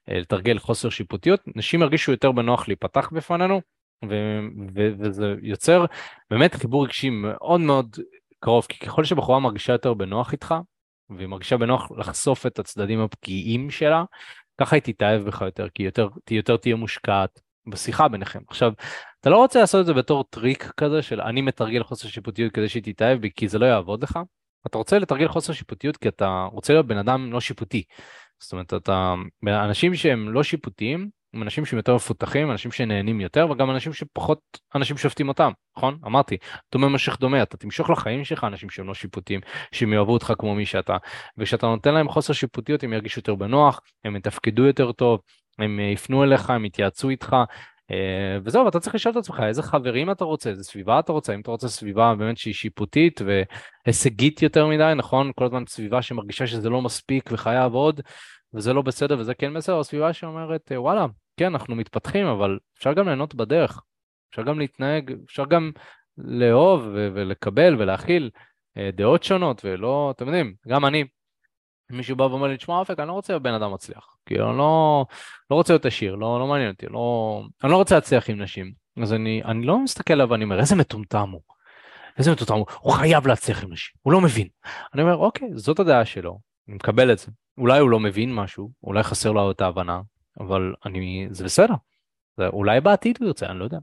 אה, 0.09 0.19
לתרגל 0.19 0.59
חוסר 0.59 0.89
שיפוטיות, 0.89 1.41
נשים 1.55 1.81
ירגישו 1.81 2.11
יותר 2.11 2.31
בנוח 2.31 2.67
להיפתח 2.67 3.09
בפנינו, 3.13 3.61
ו- 4.09 4.39
ו- 4.75 4.91
וזה 4.99 5.35
יוצר 5.41 5.85
באמת 6.29 6.55
חיבור 6.55 6.83
רגשי 6.83 7.09
מאוד 7.09 7.61
מאוד 7.61 7.95
קרוב, 8.39 8.65
כי 8.69 8.79
ככל 8.79 9.03
שבחורה 9.03 9.39
מרגישה 9.39 9.73
יותר 9.73 9.93
בנוח 9.93 10.31
איתך, 10.31 10.55
והיא 11.09 11.27
מרגישה 11.27 11.57
בנוח 11.57 11.91
לחשוף 11.97 12.45
את 12.45 12.59
הצדדים 12.59 12.99
הפגיעים 12.99 13.69
שלה, 13.69 14.03
ככה 14.61 14.75
היא 14.75 14.83
תתאהב 14.83 15.21
בך 15.21 15.41
יותר, 15.41 15.67
כי 15.69 15.83
יותר, 15.83 16.07
יותר 16.31 16.57
תהיה 16.57 16.75
מושקעת 16.75 17.39
בשיחה 17.67 18.07
ביניכם. 18.07 18.39
עכשיו, 18.47 18.73
אתה 19.21 19.29
לא 19.29 19.37
רוצה 19.37 19.59
לעשות 19.59 19.81
את 19.81 19.85
זה 19.85 19.93
בתור 19.93 20.23
טריק 20.29 20.71
כזה 20.77 21.01
של 21.01 21.21
אני 21.21 21.41
מתרגל 21.41 21.83
חוסר 21.83 22.07
שיפוטיות 22.07 22.53
כדי 22.53 22.69
שהיא 22.69 22.83
תתאהב 22.83 23.21
בי, 23.21 23.29
כי 23.35 23.47
זה 23.47 23.59
לא 23.59 23.65
יעבוד 23.65 24.03
לך. 24.03 24.19
אתה 24.67 24.77
רוצה 24.77 24.99
לתרגל 24.99 25.27
חוסר 25.27 25.53
שיפוטיות 25.53 25.97
כי 25.97 26.07
אתה 26.07 26.47
רוצה 26.51 26.73
להיות 26.73 26.87
בן 26.87 26.97
אדם 26.97 27.33
לא 27.33 27.41
שיפוטי. 27.41 27.83
זאת 28.39 28.51
אומרת, 28.51 28.73
אתה, 28.73 29.13
אנשים 29.47 29.95
שהם 29.95 30.33
לא 30.33 30.43
שיפוטיים, 30.43 31.09
עם 31.35 31.43
אנשים 31.43 31.65
שהם 31.65 31.77
יותר 31.77 31.95
מפותחים, 31.95 32.51
אנשים 32.51 32.71
שנהנים 32.71 33.21
יותר, 33.21 33.47
וגם 33.51 33.71
אנשים 33.71 33.93
שפחות 33.93 34.39
אנשים 34.75 34.97
שופטים 34.97 35.27
אותם, 35.27 35.51
נכון? 35.77 35.97
אמרתי, 36.05 36.37
דומה 36.71 36.89
משך 36.89 37.19
דומה, 37.19 37.43
אתה 37.43 37.57
תמשוך 37.57 37.89
לחיים 37.89 38.23
שלך 38.23 38.43
אנשים 38.43 38.69
שהם 38.69 38.87
לא 38.87 38.93
שיפוטיים, 38.93 39.41
שהם 39.71 39.93
יאהבו 39.93 40.13
אותך 40.13 40.33
כמו 40.39 40.55
מי 40.55 40.65
שאתה, 40.65 40.97
וכשאתה 41.37 41.67
נותן 41.67 41.93
להם 41.93 42.09
חוסר 42.09 42.33
שיפוטיות 42.33 42.83
הם 42.83 42.93
ירגישו 42.93 43.19
יותר 43.19 43.35
בנוח, 43.35 43.81
הם 44.05 44.15
יתפקדו 44.15 44.65
יותר 44.65 44.91
טוב, 44.91 45.19
הם 45.59 45.79
יפנו 45.79 46.23
אליך, 46.23 46.49
הם 46.49 46.65
יתייעצו 46.65 47.09
איתך, 47.09 47.35
אה, 47.91 48.37
וזהו, 48.43 48.67
אתה 48.67 48.79
צריך 48.79 48.95
לשאול 48.95 49.11
את 49.11 49.17
עצמך 49.17 49.39
איזה 49.47 49.63
חברים 49.63 50.11
אתה 50.11 50.23
רוצה, 50.23 50.49
איזה 50.49 50.63
סביבה 50.63 50.99
אתה 50.99 51.11
רוצה, 51.11 51.33
אם 51.33 51.41
אתה 51.41 51.51
רוצה 51.51 51.67
סביבה 51.67 52.15
באמת 52.15 52.37
שהיא 52.37 52.53
שיפוטית 52.53 53.21
והישגית 53.85 54.41
יותר 54.41 54.67
מדי, 54.67 54.93
נכון? 54.95 55.31
כל 55.35 55.45
הזמן 55.45 55.63
סביבה 55.67 56.01
שמרגישה 56.01 56.47
שזה 56.47 56.69
לא 56.69 56.81
מספיק 56.81 57.29
וחייב 57.31 57.73
עוד, 57.73 58.01
וזה 58.53 58.73
לא 58.73 58.81
בסדר 58.81 59.19
וזה 59.19 59.33
כן 59.33 59.53
בסדר, 59.53 59.79
הסביבה 59.79 60.13
שאומרת 60.13 60.71
וואלה, 60.75 61.05
כן, 61.37 61.45
אנחנו 61.45 61.75
מתפתחים, 61.75 62.25
אבל 62.25 62.59
אפשר 62.77 62.93
גם 62.93 63.05
ליהנות 63.05 63.35
בדרך. 63.35 63.81
אפשר 64.29 64.43
גם 64.43 64.59
להתנהג, 64.59 65.13
אפשר 65.25 65.45
גם 65.45 65.71
לאהוב 66.17 66.81
ו- 66.93 67.09
ולקבל 67.13 67.75
ולהכיל 67.79 68.29
אה, 68.77 68.89
דעות 68.93 69.23
שונות, 69.23 69.61
ולא, 69.65 70.13
אתם 70.15 70.25
יודעים, 70.25 70.55
גם 70.67 70.85
אני, 70.85 71.03
מישהו 71.89 72.15
בא 72.15 72.23
ואומר 72.23 72.47
לי, 72.47 72.57
תשמע 72.57 72.77
אופק, 72.77 72.99
אני 72.99 73.07
לא 73.07 73.13
רוצה 73.13 73.39
בן 73.39 73.53
אדם 73.53 73.73
מצליח. 73.73 74.17
כאילו, 74.25 74.49
אני 74.49 74.57
לא, 74.57 75.05
לא 75.51 75.55
רוצה 75.55 75.73
להיות 75.73 75.85
עשיר, 75.85 76.15
לא, 76.15 76.39
לא 76.39 76.47
מעניין 76.47 76.71
אותי, 76.71 76.85
לא, 76.89 77.41
אני 77.63 77.71
לא 77.71 77.77
רוצה 77.77 77.95
להצליח 77.95 78.29
עם 78.29 78.41
נשים. 78.41 78.73
אז 79.01 79.13
אני, 79.13 79.41
אני 79.45 79.65
לא 79.65 79.79
מסתכל 79.79 80.13
עליו 80.13 80.29
ואני 80.29 80.43
אומר, 80.43 80.59
איזה 80.59 80.75
מטומטם 80.75 81.29
הוא. 81.29 81.41
איזה 82.17 82.31
מטומטם 82.31 82.53
הוא, 82.53 82.65
הוא 82.79 82.93
חייב 82.93 83.27
להצליח 83.27 83.63
עם 83.63 83.73
נשים, 83.73 83.93
הוא 84.01 84.13
לא 84.13 84.21
מבין. 84.21 84.47
אני 84.93 85.01
אומר, 85.01 85.15
אוקיי, 85.15 85.49
זאת 85.55 85.79
הדעה 85.79 86.05
שלו, 86.05 86.39
אני 86.67 86.75
מקבל 86.75 87.11
את 87.11 87.17
זה. 87.17 87.27
אולי 87.57 87.79
הוא 87.79 87.89
לא 87.89 87.99
מבין 87.99 88.33
משהו, 88.33 88.71
אולי 88.83 89.03
חסר 89.03 89.31
לו 89.31 89.51
את 89.51 89.61
ההבנה, 89.61 90.01
אבל 90.39 90.73
אני, 90.85 91.27
זה 91.31 91.43
בסדר. 91.43 91.73
זה, 92.37 92.47
אולי 92.47 92.81
בעתיד 92.81 93.17
הוא 93.19 93.27
ירצה, 93.27 93.45
אני 93.45 93.59
לא 93.59 93.63
יודע. 93.63 93.77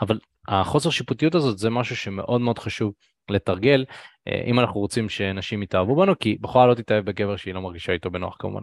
אבל 0.00 0.18
החוסר 0.48 0.90
שיפוטיות 0.90 1.34
הזאת 1.34 1.58
זה 1.58 1.70
משהו 1.70 1.96
שמאוד 1.96 2.40
מאוד 2.40 2.58
חשוב 2.58 2.92
לתרגל, 3.30 3.84
אה, 4.28 4.42
אם 4.46 4.60
אנחנו 4.60 4.80
רוצים 4.80 5.08
שנשים 5.08 5.62
יתאהבו 5.62 5.96
בנו, 5.96 6.18
כי 6.18 6.38
בחורה 6.40 6.66
לא 6.66 6.74
תתאהב 6.74 7.04
בגבר 7.04 7.36
שהיא 7.36 7.54
לא 7.54 7.62
מרגישה 7.62 7.92
איתו 7.92 8.10
בנוח 8.10 8.36
כמובן. 8.38 8.62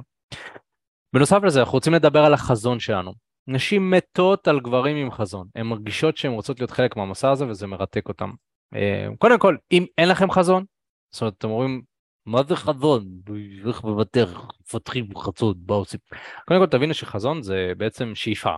בנוסף 1.13 1.43
לזה, 1.43 1.59
אנחנו 1.59 1.73
רוצים 1.73 1.93
לדבר 1.93 2.25
על 2.25 2.33
החזון 2.33 2.79
שלנו. 2.79 3.13
נשים 3.47 3.91
מתות 3.91 4.47
על 4.47 4.59
גברים 4.59 4.97
עם 4.97 5.11
חזון, 5.11 5.47
הן 5.55 5.65
מרגישות 5.65 6.17
שהן 6.17 6.31
רוצות 6.31 6.59
להיות 6.59 6.71
חלק 6.71 6.97
מהמסע 6.97 7.31
הזה 7.31 7.47
וזה 7.47 7.67
מרתק 7.67 8.07
אותן. 8.07 8.29
אה, 8.75 9.07
קודם 9.19 9.39
כל, 9.39 9.57
אם 9.71 9.85
אין 9.97 10.09
לכם 10.09 10.31
חזון, 10.31 10.65
זאת 11.11 11.21
אומרת, 11.21 11.33
אתם 11.37 11.49
אומרים, 11.49 11.81
מה 12.25 12.43
זה 12.43 12.55
חזון? 12.55 13.21
איך 13.67 13.81
בבתך 13.81 14.29
מפתחים 14.61 15.17
חזון, 15.17 15.55
מה 15.67 15.75
עושים? 15.75 15.99
קודם 16.47 16.59
כל 16.59 16.65
תבינו 16.67 16.93
שחזון 16.93 17.41
זה 17.41 17.73
בעצם 17.77 18.15
שאיפה, 18.15 18.55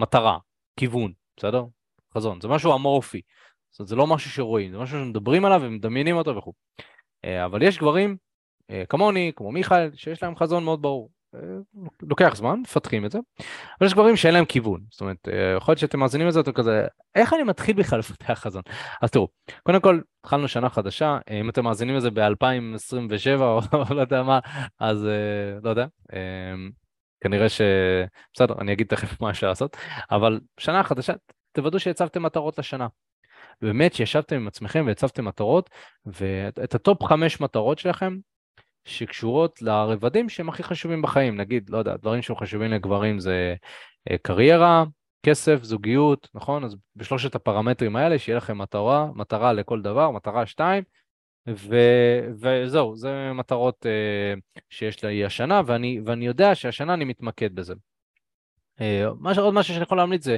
מטרה, 0.00 0.38
כיוון, 0.76 1.12
בסדר? 1.36 1.64
חזון, 2.14 2.40
זה 2.40 2.48
משהו 2.48 2.74
אמורפי. 2.74 3.20
זאת 3.70 3.80
אומרת, 3.80 3.88
זה 3.88 3.96
לא 3.96 4.06
משהו 4.06 4.30
שרואים, 4.30 4.72
זה 4.72 4.78
משהו 4.78 4.98
שמדברים 4.98 5.44
עליו 5.44 5.60
ומדמיינים 5.64 6.16
אותו 6.16 6.36
וכו'. 6.36 6.52
אה, 7.24 7.44
אבל 7.44 7.62
יש 7.62 7.78
גברים 7.78 8.16
אה, 8.70 8.82
כמוני, 8.88 9.32
כמו 9.36 9.52
מיכאל, 9.52 9.90
שיש 9.94 10.22
להם 10.22 10.36
חזון 10.36 10.64
מאוד 10.64 10.82
ברור. 10.82 11.10
אה, 11.34 11.40
לוקח 12.02 12.34
זמן, 12.36 12.60
מפתחים 12.60 13.04
את 13.04 13.10
זה, 13.10 13.18
אבל 13.80 13.86
יש 13.86 13.94
גברים 13.94 14.16
שאין 14.16 14.34
להם 14.34 14.44
כיוון, 14.44 14.80
זאת 14.90 15.00
אומרת, 15.00 15.28
אה, 15.28 15.54
יכול 15.56 15.72
להיות 15.72 15.78
שאתם 15.78 16.00
מאזינים 16.00 16.28
לזה, 16.28 16.40
אתם 16.40 16.52
כזה, 16.52 16.86
איך 17.14 17.32
אני 17.32 17.42
מתחיל 17.42 17.76
בכלל 17.76 17.98
לפתח 17.98 18.38
חזון? 18.38 18.62
אז 19.02 19.10
תראו, 19.10 19.28
קודם 19.62 19.80
כל, 19.80 20.00
התחלנו 20.20 20.48
שנה 20.48 20.70
חדשה, 20.70 21.18
אה, 21.30 21.40
אם 21.40 21.48
אתם 21.48 21.64
מאזינים 21.64 21.96
לזה 21.96 22.10
ב-2027 22.10 23.40
או 23.40 23.60
לא 23.96 24.00
יודע 24.00 24.22
מה, 24.22 24.38
אז 24.80 25.06
לא 25.62 25.70
יודע, 25.70 25.86
כנראה 27.20 27.48
ש... 27.48 27.60
בסדר, 28.34 28.54
אני 28.60 28.72
אגיד 28.72 28.86
תכף 28.86 29.20
מה 29.20 29.30
אפשר 29.30 29.48
לעשות, 29.48 29.76
אבל 30.10 30.40
שנה 30.60 30.82
חדשה, 30.82 31.12
תוודאו 31.52 31.78
שהצבתם 31.80 32.22
מטרות 32.22 32.58
לשנה. 32.58 32.86
באמת 33.62 33.94
שישבתם 33.94 34.36
עם 34.36 34.48
עצמכם 34.48 34.84
והצבתם 34.86 35.24
מטרות, 35.24 35.70
ואת 36.06 36.74
הטופ 36.74 37.04
חמש 37.04 37.40
מטרות 37.40 37.78
שלכם, 37.78 38.16
שקשורות 38.88 39.62
לרבדים 39.62 40.28
שהם 40.28 40.48
הכי 40.48 40.62
חשובים 40.62 41.02
בחיים, 41.02 41.36
נגיד, 41.36 41.70
לא 41.70 41.78
יודע, 41.78 41.96
דברים 41.96 42.22
שהם 42.22 42.36
חשובים 42.36 42.70
לגברים 42.70 43.20
זה 43.20 43.54
אה, 44.10 44.18
קריירה, 44.18 44.84
כסף, 45.22 45.62
זוגיות, 45.62 46.28
נכון? 46.34 46.64
אז 46.64 46.76
בשלושת 46.96 47.34
הפרמטרים 47.34 47.96
האלה 47.96 48.18
שיהיה 48.18 48.36
לכם 48.36 48.58
מטרה, 48.58 49.06
מטרה 49.14 49.52
לכל 49.52 49.82
דבר, 49.82 50.10
מטרה 50.10 50.46
שתיים, 50.46 50.82
ו... 51.48 51.76
וזהו, 52.40 52.96
זה 52.96 53.32
מטרות 53.32 53.86
uh, 53.86 54.60
שיש 54.70 55.04
לי 55.04 55.24
השנה, 55.24 55.60
ואני, 55.66 56.00
ואני 56.04 56.26
יודע 56.26 56.54
שהשנה 56.54 56.94
אני 56.94 57.04
מתמקד 57.04 57.54
בזה. 57.54 57.74
Uh, 58.80 58.82
מה, 59.20 59.32
עוד 59.38 59.54
משהו 59.54 59.74
שאני 59.74 59.82
יכול 59.82 59.98
להמליץ 59.98 60.24
זה 60.24 60.36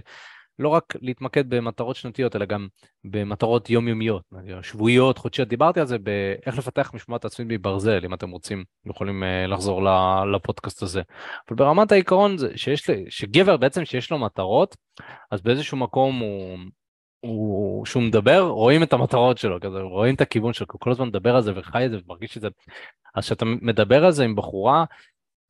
לא 0.60 0.68
רק 0.68 0.96
להתמקד 1.00 1.50
במטרות 1.50 1.96
שנתיות, 1.96 2.36
אלא 2.36 2.44
גם 2.44 2.68
במטרות 3.04 3.70
יומיומיות, 3.70 4.22
שבועיות, 4.62 5.18
חודשיות. 5.18 5.48
דיברתי 5.48 5.80
על 5.80 5.86
זה 5.86 5.98
באיך 5.98 6.58
לפתח 6.58 6.90
משמעת 6.94 7.24
עצמית 7.24 7.48
מברזל, 7.50 8.04
אם 8.04 8.14
אתם 8.14 8.30
רוצים, 8.30 8.64
יכולים 8.86 9.22
uh, 9.22 9.50
לחזור 9.50 9.82
לפודקאסט 10.32 10.82
הזה. 10.82 11.02
אבל 11.48 11.56
ברמת 11.56 11.92
העיקרון 11.92 12.38
זה 12.38 12.48
שיש, 12.56 12.90
שגבר 13.08 13.56
בעצם 13.56 13.84
שיש 13.84 14.10
לו 14.10 14.18
מטרות, 14.18 14.76
אז 15.30 15.42
באיזשהו 15.42 15.76
מקום 15.76 16.18
הוא, 16.18 16.58
הוא, 17.20 17.86
שהוא 17.86 18.02
מדבר, 18.02 18.40
רואים 18.40 18.82
את 18.82 18.92
המטרות 18.92 19.38
שלו, 19.38 19.60
כזה, 19.60 19.78
רואים 19.78 20.14
את 20.14 20.20
הכיוון 20.20 20.52
שלו, 20.52 20.66
כל 20.68 20.90
הזמן 20.90 21.06
מדבר 21.06 21.36
על 21.36 21.42
זה 21.42 21.52
וחי 21.56 21.86
את 21.86 21.90
זה 21.90 21.96
ומרגיש 22.04 22.36
את 22.36 22.42
זה. 22.42 22.48
אז 23.14 23.24
כשאתה 23.24 23.44
מדבר 23.44 24.04
על 24.04 24.12
זה 24.12 24.24
עם 24.24 24.36
בחורה, 24.36 24.84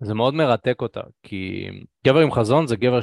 זה 0.00 0.14
מאוד 0.14 0.34
מרתק 0.34 0.82
אותה, 0.82 1.00
כי 1.22 1.68
גבר 2.06 2.20
עם 2.20 2.32
חזון 2.32 2.66
זה 2.66 2.76
גבר 2.76 3.00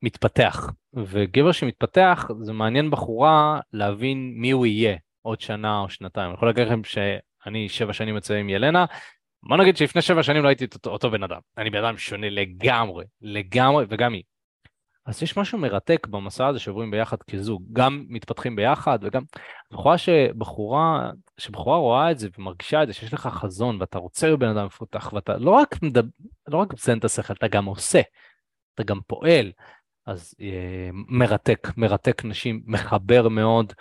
שמתפתח, 0.00 0.70
וגבר 0.94 1.52
שמתפתח 1.52 2.28
זה 2.40 2.52
מעניין 2.52 2.90
בחורה 2.90 3.60
להבין 3.72 4.32
מי 4.36 4.50
הוא 4.50 4.66
יהיה 4.66 4.96
עוד 5.22 5.40
שנה 5.40 5.80
או 5.80 5.88
שנתיים. 5.88 6.26
אני 6.26 6.34
יכול 6.34 6.48
להגיד 6.48 6.66
לכם 6.66 6.84
שאני 6.84 7.68
שבע 7.68 7.92
שנים 7.92 8.14
יוצא 8.14 8.34
עם 8.34 8.48
ילנה, 8.48 8.84
בוא 9.42 9.56
נגיד 9.56 9.76
שלפני 9.76 10.02
שבע 10.02 10.22
שנים 10.22 10.42
לא 10.42 10.48
הייתי 10.48 10.64
אותו, 10.74 10.90
אותו 10.90 11.10
בן 11.10 11.22
אדם, 11.22 11.40
אני 11.58 11.70
בן 11.70 11.84
אדם 11.84 11.98
שונה 11.98 12.30
לגמרי, 12.30 13.04
לגמרי, 13.20 13.84
וגם 13.88 14.12
היא. 14.12 14.22
אז 15.06 15.22
יש 15.22 15.36
משהו 15.36 15.58
מרתק 15.58 16.06
במסע 16.06 16.46
הזה 16.46 16.58
שעוברים 16.58 16.90
ביחד 16.90 17.22
כזוג, 17.22 17.62
גם 17.72 18.04
מתפתחים 18.08 18.56
ביחד 18.56 18.98
וגם 19.02 19.22
בחורה 19.72 19.98
שבחורה, 19.98 21.10
שבחורה 21.38 21.78
רואה 21.78 22.10
את 22.10 22.18
זה 22.18 22.28
ומרגישה 22.38 22.82
את 22.82 22.86
זה 22.88 22.92
שיש 22.94 23.14
לך 23.14 23.26
חזון 23.26 23.80
ואתה 23.80 23.98
רוצה 23.98 24.26
להיות 24.26 24.40
בן 24.40 24.48
אדם 24.48 24.66
מפותח 24.66 25.12
ואתה 25.12 25.36
לא 25.36 25.50
רק 25.50 25.82
מדבר, 25.82 26.08
לא 26.48 26.58
רק 26.58 26.72
מציין 26.72 26.98
את 26.98 27.04
השכל, 27.04 27.32
אתה 27.32 27.48
גם 27.48 27.64
עושה, 27.64 28.00
אתה 28.74 28.82
גם 28.82 29.00
פועל, 29.06 29.52
אז 30.08 30.34
אה, 30.40 30.90
מרתק, 30.92 31.68
מרתק 31.76 32.24
נשים, 32.24 32.62
מחבר 32.66 33.28
מאוד. 33.28 33.72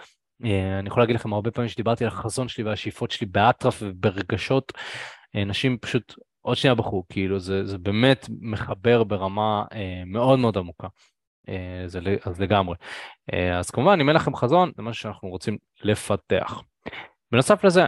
אה, 0.45 0.79
אני 0.79 0.87
יכול 0.87 1.03
להגיד 1.03 1.15
לכם 1.15 1.33
הרבה 1.33 1.51
פעמים 1.51 1.69
שדיברתי 1.69 2.03
על 2.03 2.07
החזון 2.07 2.47
שלי 2.47 2.63
והשאיפות 2.63 3.11
שלי 3.11 3.27
באטרף 3.27 3.79
וברגשות, 3.81 4.73
אה, 5.35 5.43
נשים 5.43 5.77
פשוט 5.77 6.13
עוד 6.41 6.57
שנייה 6.57 6.75
בחרו, 6.75 7.03
כאילו 7.09 7.39
זה, 7.39 7.65
זה 7.65 7.77
באמת 7.77 8.27
מחבר 8.41 9.03
ברמה 9.03 9.63
מאוד 10.05 10.39
מאוד 10.39 10.57
עמוקה. 10.57 10.87
זה, 11.85 11.99
אז 12.25 12.41
לגמרי. 12.41 12.75
אז 13.59 13.69
כמובן, 13.69 13.99
אם 14.01 14.09
אין 14.09 14.15
לכם 14.15 14.35
חזון, 14.35 14.71
זה 14.75 14.81
משהו 14.83 15.03
שאנחנו 15.03 15.29
רוצים 15.29 15.57
לפתח. 15.83 16.61
בנוסף 17.31 17.63
לזה, 17.63 17.85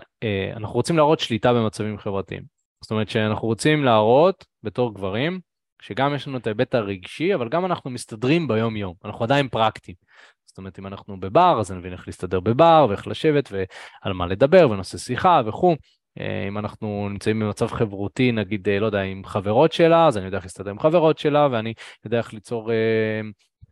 אנחנו 0.56 0.76
רוצים 0.76 0.98
להראות 0.98 1.20
שליטה 1.20 1.54
במצבים 1.54 1.98
חברתיים. 1.98 2.44
זאת 2.82 2.92
אומרת 2.92 3.10
שאנחנו 3.10 3.48
רוצים 3.48 3.84
להראות 3.84 4.46
בתור 4.64 4.94
גברים, 4.94 5.40
שגם 5.82 6.16
יש 6.16 6.28
לנו 6.28 6.38
את 6.38 6.48
ההיבט 6.48 6.76
הרגשי, 6.76 7.36
אבל 7.36 7.50
גם 7.50 7.66
אנחנו 7.66 7.90
מסתדרים 7.90 8.48
ביום-יום, 8.48 8.94
אנחנו 9.06 9.26
עדיין 9.26 9.48
פרקטיים. 9.48 9.96
זאת 10.46 10.58
אומרת, 10.58 10.80
אם 10.80 10.88
אנחנו 10.88 11.20
בבר, 11.20 11.60
אז 11.60 11.72
אני 11.72 11.80
מבין 11.80 11.94
איך 11.94 12.08
להסתדר 12.08 12.40
בבר, 12.40 12.86
ואיך 12.90 13.08
לשבת, 13.08 13.50
ועל 13.52 14.14
מה 14.14 14.28
לדבר, 14.28 14.70
ונושא 14.70 14.98
שיחה 14.98 15.42
וכו'. 15.46 15.76
אם 16.48 16.58
אנחנו 16.58 17.10
נמצאים 17.10 17.40
במצב 17.40 17.68
חברותי, 17.68 18.32
נגיד, 18.32 18.70
לא 18.70 18.86
יודע, 18.86 19.02
עם 19.02 19.24
חברות 19.26 19.72
שלה, 19.72 20.08
אז 20.08 20.18
אני 20.18 20.26
יודע 20.26 20.38
איך 20.38 20.46
להסתדר 20.46 20.70
עם 20.70 20.80
חברות 20.80 21.18
שלה, 21.18 21.48
ואני 21.52 21.74
יודע 22.06 22.18
איך 22.18 22.34
ליצור 22.34 22.72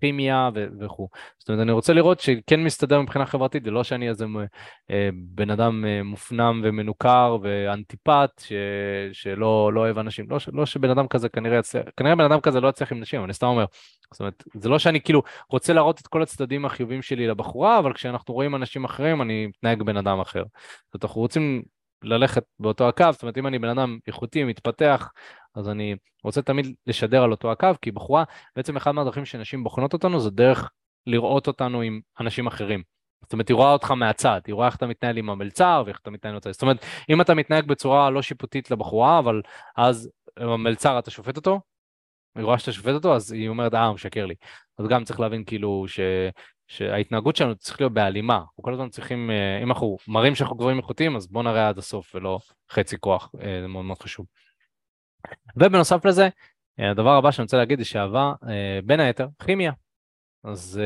כימיה 0.02 0.50
וכו'. 0.80 1.10
זאת 1.40 1.50
אומרת, 1.50 1.62
אני 1.62 1.72
רוצה 1.72 1.94
לראות 1.94 2.20
שכן 2.20 2.64
מסתדר 2.64 3.02
מבחינה 3.02 3.26
חברתית, 3.26 3.64
זה 3.64 3.72
לא 3.72 3.84
שאני 3.84 4.10
איזה 4.10 4.26
אה, 4.92 5.10
בן 5.14 5.50
אדם 5.50 5.86
אה, 5.86 6.04
מופנם 6.04 6.62
ומנוכר 6.64 7.38
ואנטיפט 7.42 8.40
ש, 8.40 8.54
שלא 9.14 9.74
לא 9.74 9.80
אוהב 9.80 9.98
אנשים. 9.98 10.26
לא, 10.30 10.38
לא 10.54 10.66
שבן 10.66 10.90
אדם 10.90 11.08
כזה 11.08 11.30
כנראה 11.30 11.58
יצליח, 11.58 11.84
כנראה 11.98 12.16
בן 12.16 12.26
אדם 12.26 12.42
כזה 12.42 12.62
לא 12.62 12.68
יצליח 12.68 12.92
עם 12.92 13.00
נשים, 13.00 13.24
אני 13.24 13.34
סתם 13.34 13.48
אומר. 13.48 13.66
זאת 14.12 14.20
אומרת, 14.20 14.44
זה 14.54 14.70
לא 14.70 14.80
שאני 14.80 15.02
כאילו 15.02 15.24
רוצה 15.50 15.74
להראות 15.74 16.02
את 16.02 16.08
כל 16.08 16.22
הצדדים 16.22 16.66
החיובים 16.66 17.02
שלי 17.02 17.28
לבחורה, 17.28 17.80
אבל 17.80 17.94
כשאנחנו 17.94 18.34
רואים 18.34 18.56
אנשים 18.56 18.84
אחרים, 18.84 19.22
אני 19.22 19.48
מתנהג 19.48 19.84
בן 19.84 19.98
אדם 19.98 20.20
אחר. 20.20 20.44
זאת 20.86 20.94
אומרת, 20.94 21.04
אנחנו 21.04 21.22
רוצים 21.22 21.62
ללכת 22.04 22.44
באותו 22.60 22.90
הקו, 22.90 23.06
זאת 23.12 23.22
אומרת 23.22 23.38
אם 23.38 23.48
אני 23.48 23.60
בן 23.60 23.70
אדם 23.70 23.98
איכותי, 24.08 24.44
מתפתח, 24.44 25.12
אז 25.56 25.70
אני 25.70 25.96
רוצה 26.24 26.42
תמיד 26.42 26.76
לשדר 26.88 27.24
על 27.24 27.32
אותו 27.32 27.52
הקו, 27.52 27.70
כי 27.82 27.92
בחורה, 27.92 28.24
בעצם 28.56 28.78
אחד 28.78 28.92
מהדרכים 28.92 29.26
שנשים 29.26 29.64
בוחנות 29.64 29.94
אותנו 29.94 30.20
זה 30.20 30.30
דרך 30.30 30.70
לראות 31.08 31.48
אותנו 31.48 31.82
עם 31.82 32.00
אנשים 32.20 32.48
אחרים. 32.48 32.84
זאת 33.22 33.34
אומרת, 33.34 33.48
היא 33.48 33.56
רואה 33.56 33.74
אותך 33.74 33.92
מהצד, 33.92 34.42
היא 34.48 34.56
רואה 34.56 34.68
איך 34.68 34.76
אתה 34.76 34.88
מתנהל 34.88 35.18
עם 35.18 35.30
המלצר 35.30 35.84
ואיך 35.86 36.00
אתה 36.00 36.10
מתנהל 36.10 36.34
עם. 36.34 36.40
זאת 36.52 36.62
אומרת, 36.62 36.86
אם 37.10 37.22
אתה 37.22 37.34
מתנהג 37.34 37.66
בצורה 37.66 38.10
לא 38.10 38.22
שיפוטית 38.22 38.72
לבחורה, 38.72 39.20
אבל 39.20 39.42
אז 39.78 40.10
המלצר 40.38 41.00
אתה 41.00 41.12
שופט 41.12 41.38
אותו, 41.38 41.62
היא 42.36 42.44
רואה 42.44 42.60
שאתה 42.60 42.72
שופט 42.72 42.94
אותו, 42.94 43.16
אז 43.16 43.32
היא 43.32 43.50
אומרת, 43.50 43.74
אה, 43.74 43.86
הוא 43.86 43.94
משקר 43.94 44.26
לי. 44.26 44.36
אז 44.78 44.88
גם 44.88 45.04
צריך 45.04 45.20
להבין 45.20 45.44
כאילו 45.44 45.86
ש... 45.88 46.00
שההתנהגות 46.68 47.36
שלנו 47.36 47.56
צריך 47.56 47.82
להיות 47.82 47.94
בהלימה, 47.94 48.36
אנחנו 48.36 48.64
כל 48.64 48.74
הזמן 48.74 48.90
צריכים, 48.90 49.32
אה, 49.32 49.64
אם 49.64 49.68
אנחנו 49.72 49.98
מראים 50.08 50.36
שאנחנו 50.36 50.56
גבוהים 50.56 50.78
איכותיים, 50.78 51.16
אז 51.16 51.28
בואו 51.28 51.44
נראה 51.44 51.70
עד 51.70 51.78
הסוף 51.78 52.16
ולא 52.16 52.40
חצי 52.72 52.98
כוח, 53.00 53.32
אה, 53.42 53.62
זה 53.62 53.68
מאוד 53.68 53.86
מאוד 53.86 54.00
חשוב. 54.00 54.26
ובנוסף 55.58 56.06
לזה, 56.06 56.30
אה, 56.80 56.92
הדבר 56.92 57.16
הבא 57.18 57.32
שאני 57.32 57.44
רוצה 57.44 57.58
להגיד 57.58 57.80
זה 57.80 57.86
שאהבה, 57.86 58.34
בין 58.86 59.00
היתר, 59.00 59.28
כימיה. 59.46 59.72
אז 60.44 60.82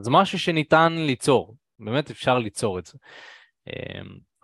זה 0.00 0.10
משהו 0.10 0.38
שניתן 0.38 0.92
ליצור, 0.92 1.56
באמת 1.78 2.10
אפשר 2.10 2.38
ליצור 2.38 2.78
את 2.78 2.86
זה. 2.86 2.98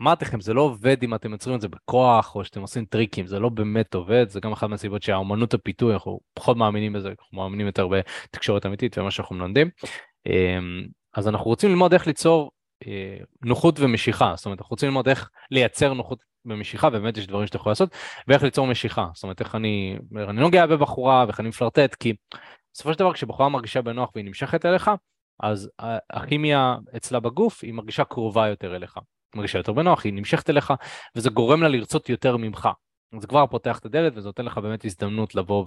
אמרתי 0.02 0.24
לכם, 0.24 0.40
זה 0.40 0.54
לא 0.54 0.60
עובד 0.62 1.02
אם 1.02 1.14
אתם 1.14 1.32
יוצרים 1.32 1.56
את 1.56 1.60
זה 1.60 1.68
בכוח 1.68 2.34
או 2.34 2.44
שאתם 2.44 2.60
עושים 2.60 2.84
טריקים, 2.84 3.26
זה 3.26 3.38
לא 3.38 3.48
באמת 3.48 3.94
עובד, 3.94 4.28
זה 4.28 4.40
גם 4.40 4.52
אחת 4.52 4.68
מהסיבות 4.68 5.02
שהאומנות 5.02 5.54
הפיתוי, 5.54 5.92
אנחנו 5.92 6.20
פחות 6.34 6.56
מאמינים 6.56 6.92
בזה, 6.92 7.08
אנחנו 7.08 7.38
מאמינים 7.38 7.66
יותר 7.66 7.88
בתקשורת 7.88 8.66
אמיתית 8.66 8.98
ומה 8.98 9.10
שאנחנו 9.10 9.36
מלמדים. 9.36 9.70
אמ, 10.26 10.86
אז 11.14 11.28
אנחנו 11.28 11.46
רוצים 11.46 11.70
ללמוד 11.70 11.92
איך 11.92 12.06
ליצור 12.06 12.50
אה, 12.86 13.16
נוחות 13.42 13.80
ומשיכה, 13.80 14.32
זאת 14.36 14.46
אומרת 14.46 14.58
אנחנו 14.58 14.74
רוצים 14.74 14.88
ללמוד 14.88 15.08
איך 15.08 15.30
לייצר 15.50 15.92
נוחות 15.92 16.24
ומשיכה, 16.44 16.88
ובאמת 16.88 17.16
יש 17.16 17.26
דברים 17.26 17.46
שאתה 17.46 17.56
יכול 17.56 17.70
לעשות, 17.70 17.90
ואיך 18.28 18.42
ליצור 18.42 18.66
משיכה, 18.66 19.08
זאת 19.14 19.22
אומרת 19.22 19.40
איך 19.40 19.54
אני, 19.54 19.96
אני 20.28 20.40
נוגע 20.40 20.66
בבחורה 20.66 21.24
ואיך 21.26 21.40
אני 21.40 21.48
מפלרטט, 21.48 21.94
כי 21.94 22.14
בסופו 22.74 22.92
של 22.92 22.98
דבר 22.98 23.12
כשבחורה 23.12 23.48
מרגישה 23.48 23.82
בנוח 23.82 24.10
והיא 24.14 24.24
נמשכת 24.24 24.66
אליך, 24.66 24.90
אז 25.40 25.70
הכימיה 26.10 26.76
אצלה 26.96 27.20
בגוף 27.20 27.60
היא 27.62 27.74
מרגישה 27.74 28.04
קרובה 28.04 28.48
יותר 28.48 28.76
אליך, 28.76 28.96
היא 28.96 29.02
מרגישה 29.38 29.58
יותר 29.58 29.72
בנוח, 29.72 30.04
היא 30.04 30.12
נמשכת 30.12 30.50
אליך, 30.50 30.72
וזה 31.16 31.30
גורם 31.30 31.62
לה 31.62 31.68
לרצות 31.68 32.08
יותר 32.08 32.36
ממך. 32.36 32.68
זה 33.20 33.26
כבר 33.26 33.46
פותח 33.46 33.78
את 33.78 33.86
הדלת 33.86 34.12
וזה 34.16 34.28
נותן 34.28 34.44
לך 34.44 34.58
באמת 34.58 34.84
הזדמנות 34.84 35.34
לבוא 35.34 35.66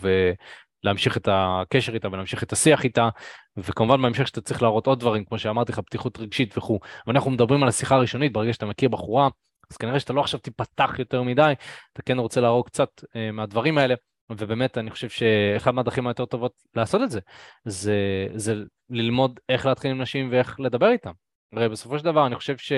ולהמשיך 0.84 1.18
את 1.18 1.28
הקשר 1.32 1.94
איתה 1.94 2.08
ולהמשיך 2.08 2.44
את 2.44 2.52
השיח 2.52 2.84
איתה. 2.84 3.10
וכמובן 3.58 4.02
בהמשך 4.02 4.28
שאתה 4.28 4.42
צריך 4.42 4.62
להראות 4.62 4.88
עוד 4.88 5.00
דברים 5.00 5.26
כמו 5.26 5.40
שאמרתי 5.40 5.72
לך 5.72 5.80
פתיחות 5.80 6.20
רגשית 6.20 6.58
וכו' 6.58 6.80
ואנחנו 7.08 7.32
מדברים 7.32 7.64
על 7.64 7.70
השיחה 7.70 7.96
הראשונית 7.96 8.34
ברגע 8.34 8.54
שאתה 8.54 8.66
מכיר 8.66 8.90
בחורה 8.90 9.30
אז 9.72 9.78
כנראה 9.78 10.00
שאתה 10.00 10.14
לא 10.14 10.22
עכשיו 10.22 10.40
תיפתח 10.40 10.96
יותר 11.00 11.24
מדי 11.24 11.54
אתה 11.94 12.02
כן 12.02 12.20
רוצה 12.20 12.42
להרוג 12.42 12.66
קצת 12.66 12.90
uh, 13.04 13.32
מהדברים 13.34 13.78
האלה. 13.78 13.96
ובאמת 14.38 14.78
אני 14.78 14.92
חושב 14.92 15.10
שאחד 15.10 15.72
מהדרכים 15.72 16.08
היותר 16.08 16.26
טובות 16.26 16.54
לעשות 16.76 17.02
את 17.02 17.12
זה 17.12 17.20
זה, 17.66 18.28
זה 18.34 18.56
ללמוד 18.90 19.40
איך 19.50 19.66
להתחיל 19.66 19.92
עם 19.92 20.02
נשים 20.02 20.32
ואיך 20.32 20.60
לדבר 20.60 20.90
איתם. 20.90 21.12
הרי 21.54 21.70
בסופו 21.70 22.00
של 22.00 22.06
דבר 22.06 22.28
אני 22.28 22.36
חושב 22.36 22.58
ש... 22.58 22.72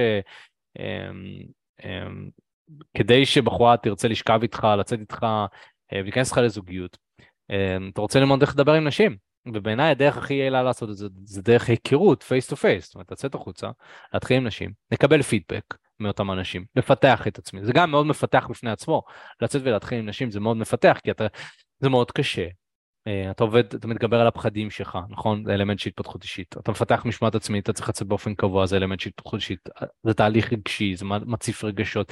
כדי 2.97 3.25
שבחורה 3.25 3.77
תרצה 3.77 4.07
לשכב 4.07 4.39
איתך, 4.41 4.67
לצאת 4.79 4.99
איתך 4.99 5.23
אה, 5.23 5.99
ולהיכנס 5.99 6.29
איתך 6.29 6.37
לזוגיות, 6.37 6.97
אה, 7.51 7.77
אתה 7.93 8.01
רוצה 8.01 8.19
ללמוד 8.19 8.41
איך 8.41 8.53
לדבר 8.53 8.73
עם 8.73 8.87
נשים. 8.87 9.17
ובעיניי 9.53 9.91
הדרך 9.91 10.17
הכי 10.17 10.33
יעילה 10.33 10.63
לעשות 10.63 10.89
את 10.89 10.97
זה, 10.97 11.07
זה 11.23 11.41
דרך 11.41 11.69
היכרות, 11.69 12.23
face 12.23 12.47
to 12.47 12.55
face, 12.55 12.85
זאת 12.85 12.95
אומרת, 12.95 13.11
לצאת 13.11 13.35
החוצה, 13.35 13.69
להתחיל 14.13 14.37
עם 14.37 14.47
נשים, 14.47 14.71
לקבל 14.91 15.21
פידבק 15.21 15.63
מאותם 15.99 16.31
נשים, 16.31 16.65
לפתח 16.75 17.27
את 17.27 17.37
עצמי, 17.37 17.65
זה 17.65 17.73
גם 17.73 17.91
מאוד 17.91 18.05
מפתח 18.05 18.47
בפני 18.49 18.71
עצמו, 18.71 19.03
לצאת 19.41 19.61
ולהתחיל 19.65 19.99
עם 19.99 20.05
נשים 20.09 20.31
זה 20.31 20.39
מאוד 20.39 20.57
מפתח, 20.57 20.99
כי 21.03 21.11
אתה, 21.11 21.27
זה 21.79 21.89
מאוד 21.89 22.11
קשה, 22.11 22.47
אה, 23.07 23.31
אתה 23.31 23.43
עובד, 23.43 23.75
אתה 23.75 23.87
מתגבר 23.87 24.21
על 24.21 24.27
הפחדים 24.27 24.69
שלך, 24.69 24.97
נכון? 25.09 25.45
זה 25.45 25.53
אלמנט 25.53 25.79
של 25.79 25.89
התפתחות 25.89 26.23
אישית. 26.23 26.55
אתה 26.57 26.71
מפתח 26.71 27.01
משמעת 27.05 27.35
עצמית, 27.35 27.63
אתה 27.63 27.73
צריך 27.73 27.89
לצאת 27.89 28.07
באופן 28.07 28.35
קבוע, 28.35 28.65
זה 28.65 28.77
אלמנט 28.77 28.99
של 28.99 29.09
התפתחות 29.09 29.39
אישית. 29.39 29.69
זה 30.03 30.13
תהליך 30.13 30.53
רגשי, 30.53 30.95
זה 30.95 31.05
מציף 31.05 31.63
רגשות. 31.63 32.11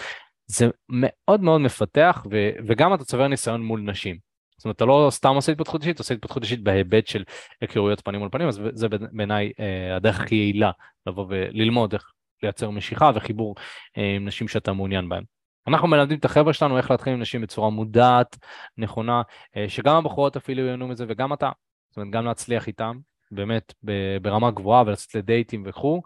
זה 0.51 0.67
מאוד 0.89 1.41
מאוד 1.41 1.61
מפתח 1.61 2.25
ו, 2.31 2.49
וגם 2.67 2.93
אתה 2.93 3.03
צובר 3.03 3.27
ניסיון 3.27 3.63
מול 3.63 3.81
נשים. 3.81 4.17
זאת 4.57 4.65
אומרת 4.65 4.75
אתה 4.75 4.85
לא 4.85 5.07
סתם 5.11 5.35
עושה 5.35 5.51
התפתחות 5.51 5.81
אישית, 5.81 5.95
אתה 5.95 6.01
עושה 6.01 6.13
התפתחות 6.13 6.43
אישית 6.43 6.63
בהיבט 6.63 7.07
של 7.07 7.23
היכרויות 7.61 8.01
פנים 8.01 8.19
מול 8.19 8.29
פנים, 8.31 8.47
אז 8.47 8.61
זה 8.73 8.87
בעיניי 8.89 9.51
אה, 9.59 9.95
הדרך 9.95 10.19
הכי 10.19 10.35
יעילה 10.35 10.71
לבוא 11.07 11.25
וללמוד 11.29 11.93
איך 11.93 12.11
לייצר 12.43 12.69
משיכה 12.69 13.11
וחיבור 13.15 13.55
אה, 13.97 14.15
עם 14.15 14.25
נשים 14.25 14.47
שאתה 14.47 14.73
מעוניין 14.73 15.09
בהן. 15.09 15.23
אנחנו 15.67 15.87
מלמדים 15.87 16.17
את 16.17 16.25
החבר'ה 16.25 16.53
שלנו 16.53 16.77
איך 16.77 16.91
להתחיל 16.91 17.13
עם 17.13 17.19
נשים 17.19 17.41
בצורה 17.41 17.69
מודעת, 17.69 18.37
נכונה, 18.77 19.21
אה, 19.57 19.69
שגם 19.69 19.95
הבחורות 19.95 20.35
אפילו 20.35 20.65
ייהנו 20.65 20.87
מזה 20.87 21.05
וגם 21.07 21.33
אתה, 21.33 21.51
זאת 21.89 21.97
אומרת 21.97 22.13
גם 22.13 22.25
להצליח 22.25 22.67
איתם, 22.67 22.97
באמת 23.31 23.73
ברמה 24.21 24.51
גבוהה 24.51 24.83
ולצאת 24.87 25.15
לדייטים 25.15 25.63
וכו', 25.65 26.01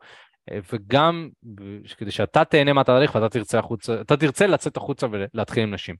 וגם 0.51 1.29
כדי 1.97 2.11
שאתה 2.11 2.45
תהנה 2.45 2.73
מהתהליך 2.73 3.15
ואתה 3.15 3.29
תרצה, 3.29 3.59
החוצה, 3.59 4.01
אתה 4.01 4.17
תרצה 4.17 4.47
לצאת 4.47 4.77
החוצה 4.77 5.07
ולהתחיל 5.11 5.63
עם 5.63 5.73
נשים. 5.73 5.95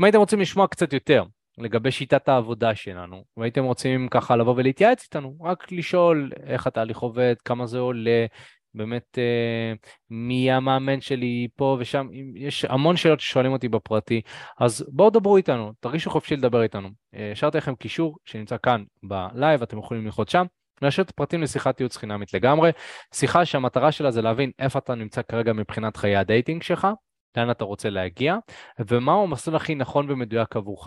אם 0.00 0.04
הייתם 0.04 0.18
רוצים 0.18 0.40
לשמוע 0.40 0.66
קצת 0.66 0.92
יותר 0.92 1.24
לגבי 1.58 1.90
שיטת 1.90 2.28
העבודה 2.28 2.74
שלנו, 2.74 3.24
והייתם 3.36 3.64
רוצים 3.64 4.08
ככה 4.08 4.36
לבוא 4.36 4.54
ולהתייעץ 4.56 5.02
איתנו, 5.02 5.36
רק 5.40 5.72
לשאול 5.72 6.30
איך 6.46 6.66
התהליך 6.66 6.98
עובד, 6.98 7.34
כמה 7.44 7.66
זה 7.66 7.78
עולה, 7.78 8.26
באמת 8.74 9.18
אה, 9.18 9.72
מי 10.10 10.52
המאמן 10.52 11.00
שלי 11.00 11.48
פה 11.56 11.76
ושם, 11.80 12.08
יש 12.34 12.64
המון 12.64 12.96
שאלות 12.96 13.20
ששואלים 13.20 13.52
אותי 13.52 13.68
בפרטי, 13.68 14.20
אז 14.58 14.86
בואו 14.88 15.10
דברו 15.10 15.36
איתנו, 15.36 15.72
תרגישו 15.80 16.10
חופשי 16.10 16.36
לדבר 16.36 16.62
איתנו. 16.62 16.88
אה, 17.14 17.32
השארתי 17.32 17.58
לכם 17.58 17.74
קישור 17.74 18.16
שנמצא 18.24 18.56
כאן 18.62 18.84
בלייב, 19.02 19.62
אתם 19.62 19.78
יכולים 19.78 20.04
ללחוץ 20.04 20.32
שם. 20.32 20.44
להשאיר 20.84 21.04
את 21.04 21.10
הפרטים 21.10 21.42
לשיחת 21.42 21.80
ייעוץ 21.80 21.96
חינמית 21.96 22.34
לגמרי, 22.34 22.70
שיחה 23.14 23.44
שהמטרה 23.44 23.92
שלה 23.92 24.10
זה 24.10 24.22
להבין 24.22 24.50
איפה 24.58 24.78
אתה 24.78 24.94
נמצא 24.94 25.22
כרגע 25.22 25.52
מבחינת 25.52 25.96
חיי 25.96 26.16
ה 26.16 26.23
dating 26.23 26.62
שלך, 26.62 26.88
לאן 27.36 27.50
אתה 27.50 27.64
רוצה 27.64 27.90
להגיע, 27.90 28.36
ומהו 28.78 29.22
המסלול 29.22 29.56
הכי 29.56 29.74
נכון 29.74 30.10
ומדויק 30.10 30.56
עבורך. 30.56 30.86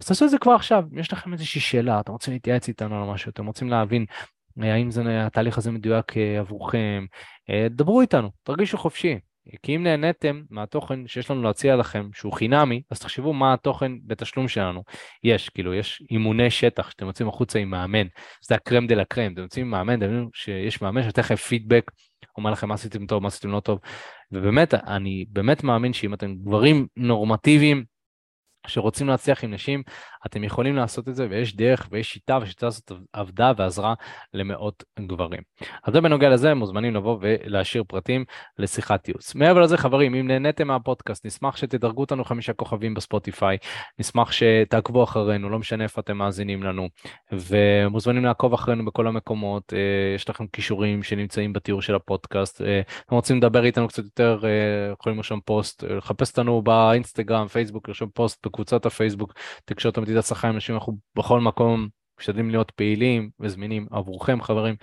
אז 0.00 0.06
תעשו 0.06 0.24
את 0.24 0.30
זה 0.30 0.38
כבר 0.38 0.52
עכשיו, 0.52 0.84
אם 0.92 0.98
יש 0.98 1.12
לכם 1.12 1.32
איזושהי 1.32 1.60
שאלה, 1.60 2.00
אתם 2.00 2.12
רוצים 2.12 2.34
להתייעץ 2.34 2.68
איתנו 2.68 3.02
על 3.02 3.10
משהו, 3.10 3.30
אתם 3.30 3.46
רוצים 3.46 3.70
להבין 3.70 4.04
אה, 4.62 4.74
האם 4.74 4.90
זה, 4.90 5.26
התהליך 5.26 5.58
הזה 5.58 5.70
מדויק 5.70 6.16
אה, 6.16 6.38
עבורכם, 6.38 7.06
אה, 7.50 7.66
דברו 7.70 8.00
איתנו, 8.00 8.30
תרגישו 8.42 8.78
חופשי. 8.78 9.18
כי 9.62 9.76
אם 9.76 9.82
נהניתם 9.82 10.42
מהתוכן 10.50 11.06
שיש 11.06 11.30
לנו 11.30 11.42
להציע 11.42 11.76
לכם, 11.76 12.08
שהוא 12.14 12.32
חינמי, 12.32 12.82
אז 12.90 12.98
תחשבו 12.98 13.32
מה 13.32 13.54
התוכן 13.54 13.92
בתשלום 14.06 14.48
שלנו. 14.48 14.82
יש, 15.24 15.48
כאילו, 15.48 15.74
יש 15.74 16.02
אימוני 16.10 16.50
שטח 16.50 16.90
שאתם 16.90 17.06
יוצאים 17.06 17.28
החוצה 17.28 17.58
עם 17.58 17.70
מאמן, 17.70 18.06
זה 18.42 18.54
הקרם 18.54 18.86
דה 18.86 18.94
לה 18.94 19.04
קרם, 19.04 19.32
אתם 19.32 19.42
יוצאים 19.42 19.66
עם 19.66 19.70
מאמן, 19.70 20.00
תבינו 20.00 20.28
שיש 20.34 20.82
מאמן 20.82 21.02
שנותן 21.02 21.22
לכם 21.22 21.36
פידבק, 21.36 21.90
אומר 22.36 22.50
לכם 22.50 22.68
מה 22.68 22.74
עשיתם 22.74 23.06
טוב, 23.06 23.22
מה 23.22 23.28
עשיתם 23.28 23.50
לא 23.50 23.60
טוב, 23.60 23.78
ובאמת, 24.32 24.74
אני 24.74 25.24
באמת 25.28 25.64
מאמין 25.64 25.92
שאם 25.92 26.14
אתם 26.14 26.34
גברים 26.34 26.86
נורמטיביים, 26.96 27.84
שרוצים 28.66 29.08
להצליח 29.08 29.44
עם 29.44 29.54
נשים, 29.54 29.82
אתם 30.26 30.44
יכולים 30.44 30.76
לעשות 30.76 31.08
את 31.08 31.14
זה, 31.14 31.26
ויש 31.30 31.56
דרך 31.56 31.88
ויש 31.90 32.12
שיטה, 32.12 32.38
והשיטה 32.40 32.66
הזאת 32.66 32.92
עבדה 33.12 33.52
ועזרה 33.56 33.94
למאות 34.34 34.84
גברים. 35.00 35.40
אז 35.84 35.92
זה 35.92 36.00
בנוגע 36.00 36.28
לזה, 36.28 36.54
מוזמנים 36.54 36.94
לבוא 36.94 37.18
ולהשאיר 37.20 37.84
פרטים 37.88 38.24
לשיחת 38.58 39.08
ייעוץ. 39.08 39.34
מעבר 39.34 39.60
לזה, 39.60 39.76
חברים, 39.76 40.14
אם 40.14 40.28
נהניתם 40.28 40.66
מהפודקאסט, 40.66 41.26
נשמח 41.26 41.56
שתדרגו 41.56 42.00
אותנו 42.00 42.24
חמישה 42.24 42.52
כוכבים 42.52 42.94
בספוטיפיי, 42.94 43.56
נשמח 43.98 44.32
שתעקבו 44.32 45.04
אחרינו, 45.04 45.50
לא 45.50 45.58
משנה 45.58 45.84
איפה 45.84 46.00
אתם 46.00 46.16
מאזינים 46.16 46.62
לנו, 46.62 46.88
ומוזמנים 47.32 48.24
לעקוב 48.24 48.54
אחרינו 48.54 48.84
בכל 48.84 49.06
המקומות, 49.06 49.72
אה, 49.72 50.14
יש 50.14 50.28
לכם 50.28 50.46
כישורים 50.46 51.02
שנמצאים 51.02 51.52
בתיאור 51.52 51.82
של 51.82 51.94
הפודקאסט, 51.94 52.62
אה, 52.62 52.80
אתם 53.06 53.14
רוצים 53.14 53.36
לדבר 53.36 53.64
איתנו 53.64 53.88
קצת 53.88 54.04
יותר, 54.04 54.40
אה, 54.44 54.92
יכולים 54.92 55.16
לרשום 55.16 55.40
פוסט, 55.44 55.84
לחפש 55.84 56.30
אותנו 56.30 56.62
באינסטגרם, 56.62 57.48
פייסבוק, 57.48 57.88
לרשום 57.88 58.08
פוסט 58.14 58.46
בקבוצת 58.46 58.86
הפייסבוק, 58.86 59.34
תקשורת 59.64 59.98
המדידה 60.16 60.26
הצלחה 60.26 60.48
עם 60.48 60.56
נשים, 60.56 60.74
אנחנו 60.74 60.96
בכל 61.16 61.40
מקום 61.40 61.88
משתדלים 62.20 62.50
להיות 62.50 62.70
פעילים 62.70 63.30
וזמינים 63.40 63.86
עבורכם 63.90 64.42
חברים, 64.42 64.74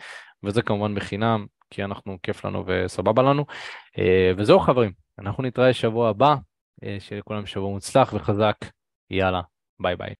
וזה 0.43 0.61
כמובן 0.61 0.95
בחינם, 0.95 1.45
כי 1.69 1.83
אנחנו, 1.83 2.17
כיף 2.23 2.45
לנו 2.45 2.63
וסבבה 2.67 3.21
לנו. 3.23 3.45
אה, 3.99 4.31
וזהו 4.37 4.59
חברים, 4.59 4.91
אנחנו 5.19 5.43
נתראה 5.43 5.73
שבוע 5.73 6.09
הבא, 6.09 6.35
אה, 6.83 6.97
שיהיה 6.99 7.19
לכולם 7.19 7.45
שבוע 7.45 7.69
מוצלח 7.69 8.13
וחזק, 8.13 8.55
יאללה, 9.09 9.41
ביי 9.79 9.95
ביי. 9.95 10.11